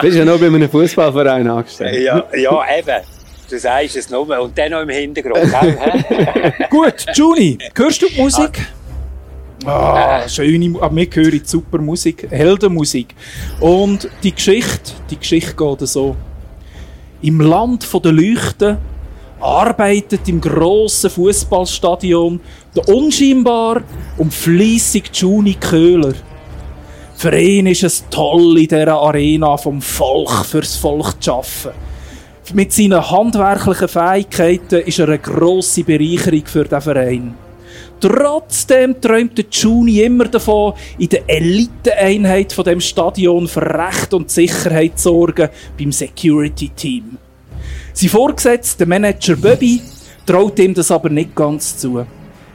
[0.02, 2.02] Bist ja noch bei einem Fußballverein angestellt.
[2.04, 3.04] Ja, ja, eben.
[3.50, 4.28] Du sagst es nur.
[4.40, 5.40] Und dann noch im Hintergrund.
[6.70, 8.60] Gut, Juni, hörst du die Musik?
[9.66, 13.16] Ah, schöne, Mu- ah, mir höre super Musik, Heldenmusik.
[13.60, 16.16] Und die Geschichte, die Geschichte geht so.
[17.22, 18.78] Im Land der Leuchten
[19.42, 22.40] arbeitet im grossen Fußballstadion
[22.76, 23.82] der unscheinbar
[24.18, 26.14] und fleissig Juni Köhler.
[27.16, 31.78] Für ihn ist es toll, in dieser Arena vom Volk fürs Volk zu arbeiten.
[32.54, 37.49] Mit seinen handwerklichen Fähigkeiten ist er eine grosse Bereicherung für den Verein.
[38.00, 44.32] Trotzdem träumt der Juni immer davon, in der Eliteeinheit von dem Stadion für Recht und
[44.32, 47.18] Sicherheit zu sorgen beim Security-Team.
[47.94, 49.82] Sein Vorgesetzter, Manager Bobby,
[50.26, 52.06] traut ihm das aber nicht ganz zu.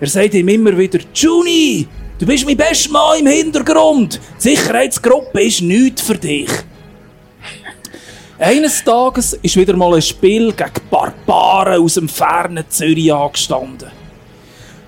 [0.00, 1.86] Er sagt ihm immer wieder, Juni,
[2.18, 4.20] du bist mein bester Mann im Hintergrund.
[4.38, 6.48] Die Sicherheitsgruppe ist nichts für dich.
[8.38, 14.03] Eines Tages ist wieder mal ein Spiel gegen Barbaren aus dem fernen Zürich angestanden.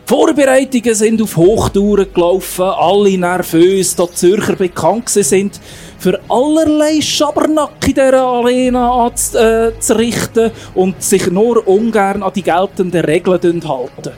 [0.06, 5.60] Vorbereitungen sind auf Hochtouren gelaufen, alle nervös, da Zürcher bekannt sind,
[5.98, 13.68] für allerlei Schabernack in dieser Arena anzurichten und sich nur ungern an die geltenden Regeln
[13.68, 14.12] halten.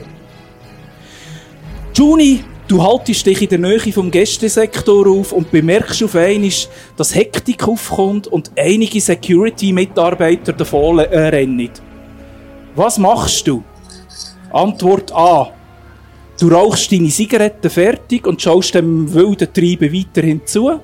[1.95, 6.51] Juni, du haltest dich in der Nähe vom Gästesektor auf und bemerkst auf einmal,
[6.97, 11.71] dass Hektik aufkommt und einige Security-Mitarbeiter davon äh, rennen.
[12.75, 13.63] Was machst du?
[14.51, 15.51] Antwort A.
[16.39, 20.79] Du rauchst deine Zigaretten fertig und schaust dem wilden Treiben weiterhin zu.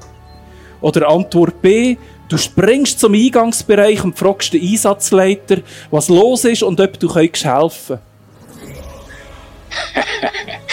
[0.81, 1.95] Oder Antwort B.
[2.27, 5.59] Du springst zum Eingangsbereich und fragst den Einsatzleiter,
[5.91, 7.91] was los ist und ob du helfen kannst.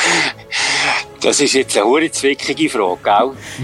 [1.23, 2.99] Das ist jetzt eine hure zwickige Frage,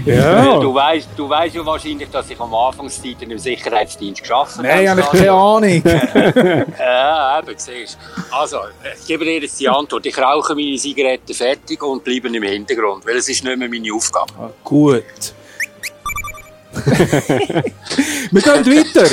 [0.05, 0.15] gell?
[0.15, 0.59] Ja.
[0.59, 4.67] Du weißt, du weißt ja wahrscheinlich, dass ich am Anfangszeiten im Sicherheitsdienst geschafft habe.
[4.67, 5.83] Nein, habe ich keine Ahnung.
[6.79, 8.35] Ja, eben, siehst du.
[8.35, 8.59] Also,
[8.99, 10.05] ich gebe dir jetzt die Antwort.
[10.05, 13.93] Ich rauche meine Zigaretten fertig und bleibe im Hintergrund, weil es ist nicht mehr meine
[13.93, 14.53] Aufgabe.
[14.63, 15.03] Gut.
[18.31, 19.09] Wir gehen weiter.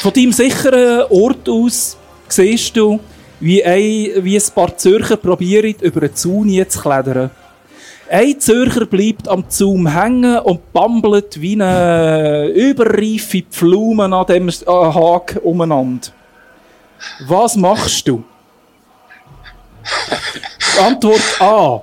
[0.00, 1.96] Von deinem sicheren Ort aus
[2.28, 3.00] siehst du,
[3.42, 7.30] wie ein, wie ein paar Zürcher probieren, über einen Zaun zu klettern.
[8.08, 14.52] Ein Zürcher bleibt am Zaun hängen und bambelt wie eine überreife Pflume an dem äh,
[14.66, 16.08] Haken umeinander.
[17.26, 18.22] Was machst du?
[20.80, 21.82] Antwort A.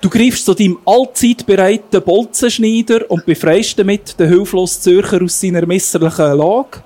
[0.00, 5.66] Du greifst zu deinem allzeit bereiten Bolzenschneider und befreist damit den hilflosen Zürcher aus seiner
[5.66, 6.82] misslichen Lage.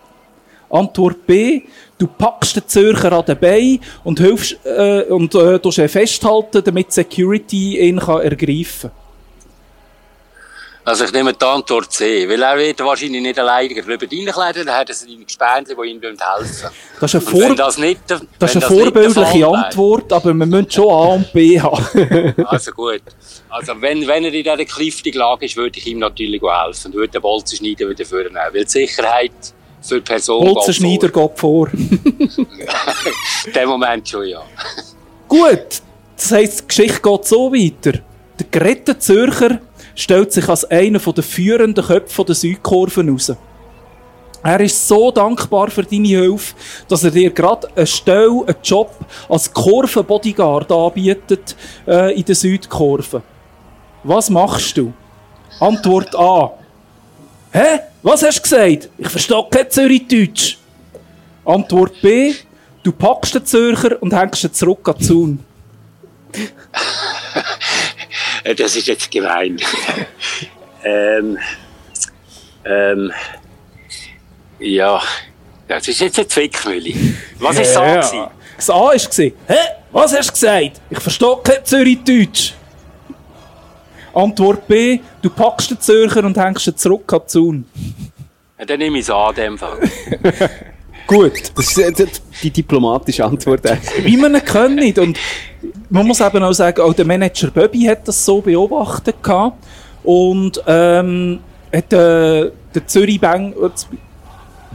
[0.68, 1.62] Antwort B.
[2.05, 6.62] Du packst den Zürcher an den Bein und hilfst, äh, und, äh, tust ihn festhalten,
[6.62, 8.90] damit Security ihn kann ergreifen
[10.85, 14.76] Also ich nehme die Antwort C, weil er wird wahrscheinlich nicht alleine drüber reinklettern, dann
[14.76, 16.68] hat er seine Gespendli, die ihm helfen
[17.01, 18.20] Das ist eine, Vor das nicht, das
[18.55, 22.35] ist eine vorbildliche Fall Antwort, aber wir müssen schon A und B haben.
[22.44, 23.01] Also gut.
[23.48, 26.94] Also wenn, wenn er in dieser kniffligen Lage ist, würde ich ihm natürlich helfen und
[26.97, 28.36] würde den Bolzen schneiden wieder vornehmen.
[28.52, 29.32] Weil die Sicherheit
[29.85, 31.69] für die Person Bolzenschneider geht vor.
[31.69, 32.44] geht vor.
[33.47, 34.43] In dem Moment schon, ja.
[35.28, 35.82] Gut,
[36.16, 37.98] Das heisst, die Geschichte geht so weiter.
[38.39, 39.61] Der gerettete Zürcher
[39.94, 43.32] stellt sich als einer der führenden Köpfe der Südkurve heraus.
[44.43, 46.55] Er ist so dankbar für deine Hilfe,
[46.89, 48.90] dass er dir gerade eine Stelle, einen Job
[49.28, 51.56] als Kurvenbodyguard anbietet
[51.86, 53.23] äh, in der Südkurve.
[54.02, 54.93] Was machst du?
[55.61, 56.52] Antwort A.
[57.52, 57.81] Hä?
[58.05, 58.90] Was hast du gesagt?
[58.98, 60.59] Ich verstehe kein Zürichdeutsch.
[61.47, 62.35] Antwort B.
[62.82, 65.44] Du packst den Zürcher und hängst ihn zurück an den Zaun.
[68.59, 69.56] Das ist jetzt gemein.
[70.85, 71.39] ähm,
[72.66, 73.10] ähm,
[74.59, 75.01] ja,
[75.66, 76.93] das ist jetzt eine Zwickmühle.
[77.39, 77.94] Was ist Ja.
[77.97, 78.12] das?
[78.12, 78.31] Ja.
[78.56, 79.32] Das A war, hä?
[79.93, 80.81] Was hast du gesagt?
[80.90, 82.52] Ich verstehe kein Zürichdeutsch.
[84.15, 85.01] Antwort B.
[85.23, 87.65] Du packst den Zürcher und hängst ihn zurück an den Zaun.
[88.66, 89.78] Dann nehme ich es an, dem Fall.
[91.07, 91.32] Gut.
[91.55, 92.07] Das ist äh,
[92.43, 93.66] die- diplomatische Antwort.
[93.66, 94.05] eigentlich.
[94.05, 94.99] Wie man ihn kennt.
[94.99, 95.19] Und
[95.91, 99.62] man muss eben auch sagen, auch der Manager Böbi hat das so beobachtet gehabt.
[100.03, 101.41] Und ähm,
[101.73, 103.53] hat äh, der Zürich Bang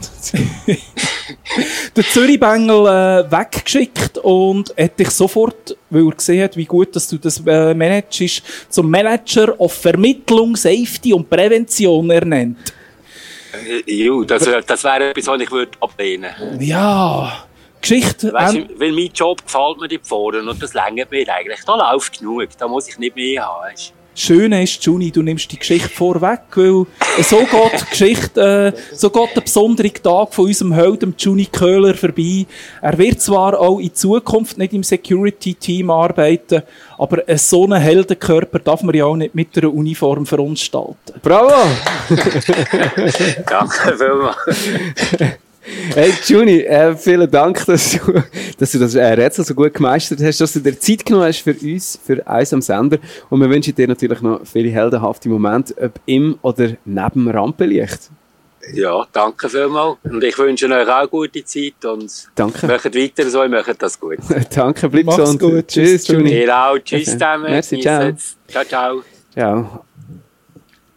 [1.96, 6.94] der Zürich Bengel äh, weggeschickt und hat dich sofort, weil er gesehen hat, wie gut
[6.94, 12.72] dass du das äh, managst, zum Manager of Vermittlung, Safety und Prävention ernannt.
[13.86, 17.44] Äh, Jo, das, wär- das wäre etwas, was ich würde ablehnen Ja,
[17.80, 18.32] Geschichte.
[18.32, 21.60] Weißt ähm, du, weil mein Job gefällt mir dort vorne und das längert mir eigentlich.
[21.66, 23.62] Da läuft genug, da muss ich nicht mehr haben.
[23.72, 23.92] Weißt?
[24.20, 26.86] Schöne ist, Juni, du nimmst die Geschichte vorweg, weil
[27.22, 31.94] so geht die Geschichte, äh, so geht der besondere Tag von unserem Helden Juni Köhler
[31.94, 32.46] vorbei.
[32.82, 36.62] Er wird zwar auch in Zukunft nicht im Security-Team arbeiten,
[36.98, 41.14] aber einen so einen Heldenkörper darf man ja auch nicht mit einer Uniform verunstalten.
[41.22, 41.68] Bravo!
[43.46, 45.40] Danke vielmals.
[45.62, 48.22] Hey, Juni, äh, vielen Dank, dass du,
[48.58, 51.40] dass du das äh, Rätsel so gut gemeistert hast, dass du dir Zeit genommen hast
[51.40, 52.98] für uns, für uns am Sender.
[53.28, 58.10] Und wir wünschen dir natürlich noch viele heldenhafte Momente, ob im oder neben dem Rampenlicht.
[58.72, 59.96] Ja, danke vielmals.
[60.04, 62.66] Und ich wünsche euch auch gute Zeit und Danke.
[62.66, 64.18] macht weiter so, ihr macht das gut.
[64.54, 65.40] Danke, bleib Mach's gesund.
[65.40, 65.66] gut.
[65.68, 66.40] Tschüss, Juni.
[66.42, 66.78] Ihr auch.
[66.78, 67.12] Tschüss Okay.
[67.18, 67.50] zusammen.
[67.50, 68.02] Merci, ciao.
[68.08, 68.36] es.
[68.48, 69.02] Ciao, ciao.
[69.34, 69.84] Ciao.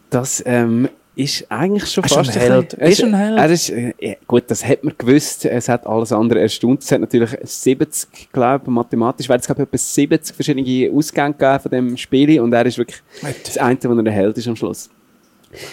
[0.10, 2.74] Das ähm, ist eigentlich schon ist fast ein Held.
[2.74, 3.38] Er ist ein Held.
[3.38, 5.46] Er ist, äh, ja, gut, das hat man gewusst.
[5.46, 6.82] Es hat alles andere erstaunt.
[6.82, 11.34] Es hat natürlich 70, glaube ich, mathematisch, weil es glaube ich etwa 70 verschiedene Ausgänge
[11.34, 13.02] gegeben von dem Spiel und er ist wirklich
[13.44, 14.90] das eine, wo er der Held ist am Schluss.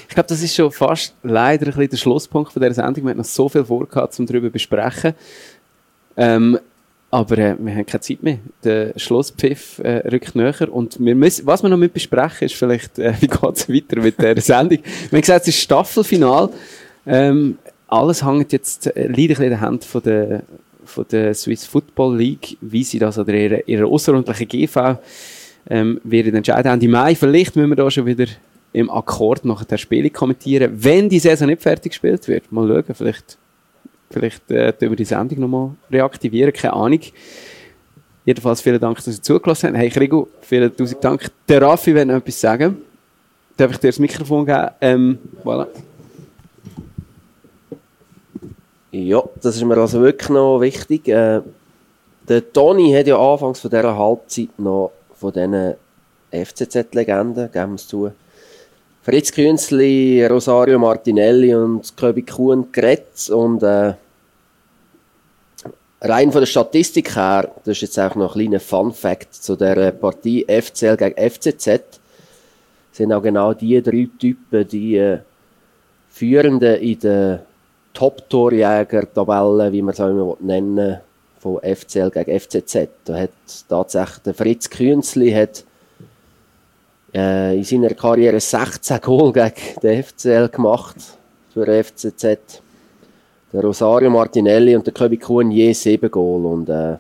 [0.08, 3.04] Ich glaube, das ist schon fast leider ein bisschen der Schlusspunkt von dieser Sendung.
[3.04, 5.14] Wir hatten noch so viel vorgehabt, um darüber zu besprechen.
[6.16, 6.58] Ähm,
[7.10, 8.38] aber äh, wir haben keine Zeit mehr.
[8.62, 10.72] Der Schlusspfiff äh, rückt näher.
[10.72, 14.00] Und wir müssen, was wir noch mit besprechen, ist vielleicht, äh, wie geht es weiter
[14.00, 14.78] mit dieser Sendung.
[14.78, 16.50] Wir haben gesagt, es ist Staffelfinal.
[17.06, 17.58] Ähm,
[17.88, 20.44] alles hängt jetzt äh, leider in den Händen von der,
[20.84, 24.98] von der Swiss Football League, wie sie das oder ihre, ihre außerordentliche GV
[25.68, 26.70] ähm, werden entscheiden.
[26.70, 28.26] Ende Mai, vielleicht müssen wir da schon wieder
[28.72, 32.52] im Akkord nachher der Spiele kommentieren, wenn die Saison nicht fertig gespielt wird.
[32.52, 33.36] Mal schauen, vielleicht
[34.12, 37.00] Vielleicht äh, wir die Sendung nochmal reaktivieren, keine Ahnung.
[38.24, 39.76] Jedenfalls vielen Dank, dass Sie zugelassen haben.
[39.76, 41.30] Hey Krigo, vielen tausend Dank.
[41.48, 42.78] Der Raffi will noch etwas sagen.
[43.56, 44.68] Darf ich dir das Mikrofon geben?
[44.80, 45.68] Ähm, voilà.
[48.90, 51.06] Ja, das ist mir also wirklich noch wichtig.
[51.06, 51.42] Äh,
[52.28, 55.74] der Toni hat ja anfangs von dieser Halbzeit noch von diesen
[56.32, 58.10] FCZ-Legenden, geben wir es zu,
[59.02, 63.94] Fritz Künzli, Rosario Martinelli und Köbi Kuhn geredet und äh,
[66.02, 69.92] rein von der Statistik her, das ist jetzt auch noch ein kleiner Fun-Fact zu der
[69.92, 71.98] Partie FCL gegen FCZ,
[72.92, 75.20] sind auch genau die drei Typen, die äh,
[76.10, 77.46] Führenden in der
[77.94, 81.00] Top-Torjäger-Tabelle, wie man es auch immer nennen will,
[81.38, 82.88] von FCL gegen FCZ.
[83.06, 83.30] Da hat
[83.66, 85.64] tatsächlich der Fritz Künzli hat
[87.14, 90.96] äh, in seiner Karriere 16 Goal gegen den FCL gemacht
[91.52, 92.22] für den FCZ.
[93.52, 96.46] Der Rosario Martinelli und der Köbi Kuhn je 7 Goal.
[96.46, 96.96] Und, äh,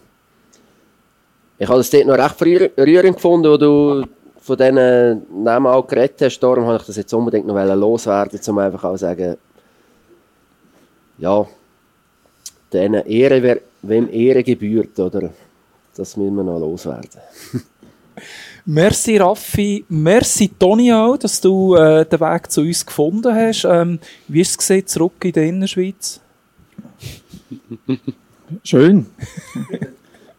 [1.58, 2.42] ich habe das dort noch recht
[2.76, 4.04] rührend gefunden, wo du
[4.40, 6.40] von diesen Namen auch geredet hast.
[6.40, 9.36] Darum habe ich das jetzt unbedingt noch loswerden, um einfach auch zu sagen,
[11.18, 11.46] ja,
[12.72, 15.30] denen Ehre, wem Ehre gebührt, oder?
[15.94, 17.20] Das müssen wir noch loswerden.
[18.66, 23.64] Merci Raffi, merci Toni auch, dass du äh, den Weg zu uns gefunden hast.
[23.64, 26.20] Ähm, wie ist es gesehen, zurück in der Innerschweiz?
[28.64, 29.06] Schön.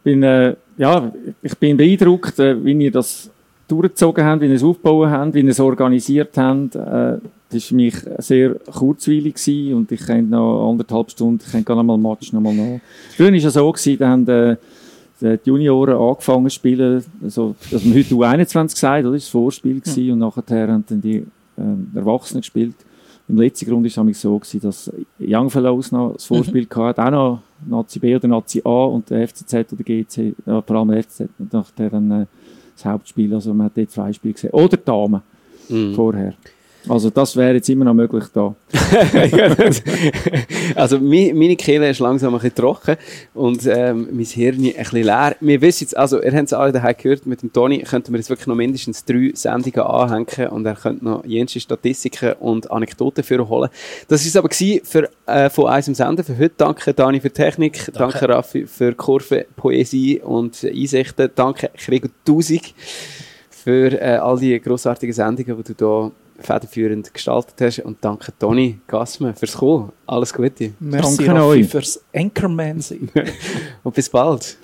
[0.04, 1.12] bin, äh, ja,
[1.42, 3.30] ich bin beeindruckt, äh, wie ihr das
[3.68, 6.76] durchgezogen habt, wie ihr es aufgebaut habt, wie ihr es organisiert habt.
[6.76, 7.18] Äh,
[7.50, 11.76] das war für mich sehr kurzweilig gewesen und ich könnte noch anderthalb Stunden, ich könnte
[11.76, 12.80] noch mal Match noch mal nach.
[13.16, 14.56] Früher war es so, gewesen, da haben, äh,
[15.22, 19.14] die Junioren angefangen zu spielen, also, dass man heute U21 sagt, oder?
[19.14, 21.26] Das war das Vorspiel gewesen, und nachher haben dann die
[21.58, 22.76] ähm, Erwachsenen gespielt.
[23.28, 26.76] Im letzten Grund war es so, gewesen, dass Young Fellows noch das Vorspiel mhm.
[26.76, 30.76] hatte, auch noch Nazi B oder Nazi A und der FCZ oder GC, äh, vor
[30.76, 32.26] allem der FCZ, und nachher dann äh,
[32.76, 34.52] das Hauptspiel, also man hat dort Freispiel gesehen.
[34.52, 35.22] Oder Damen
[35.70, 35.94] mhm.
[35.94, 36.34] vorher.
[36.90, 38.56] Also das wäre jetzt immer noch möglich da.
[40.76, 42.98] also meine Kehle ist langsam ein bisschen trocken
[43.34, 45.36] und ähm, mein Hirn ein bisschen leer.
[45.40, 48.18] Wir wissen jetzt, also ihr habt es alle daheim gehört, mit dem Toni könnten wir
[48.18, 53.24] jetzt wirklich noch mindestens drei Sendungen anhängen und er könnte noch jenste Statistiken und Anekdoten
[53.24, 53.70] für holen.
[54.08, 56.54] Das ist aber für, äh, von im Sender für heute.
[56.58, 62.74] Danke Dani für Technik, danke, danke Raffi für Kurve, Poesie und Einsichten, danke Gregor Tausig
[63.64, 67.80] für äh, all die grossartigen Sendungen, die du hier federführend gestaltet hast.
[67.80, 69.92] Und danke Toni Gassmann fürs Kommen.
[70.06, 70.74] Alles Gute.
[70.80, 73.10] Merci danke euch fürs Anchorman sein.
[73.84, 74.58] Und bis bald.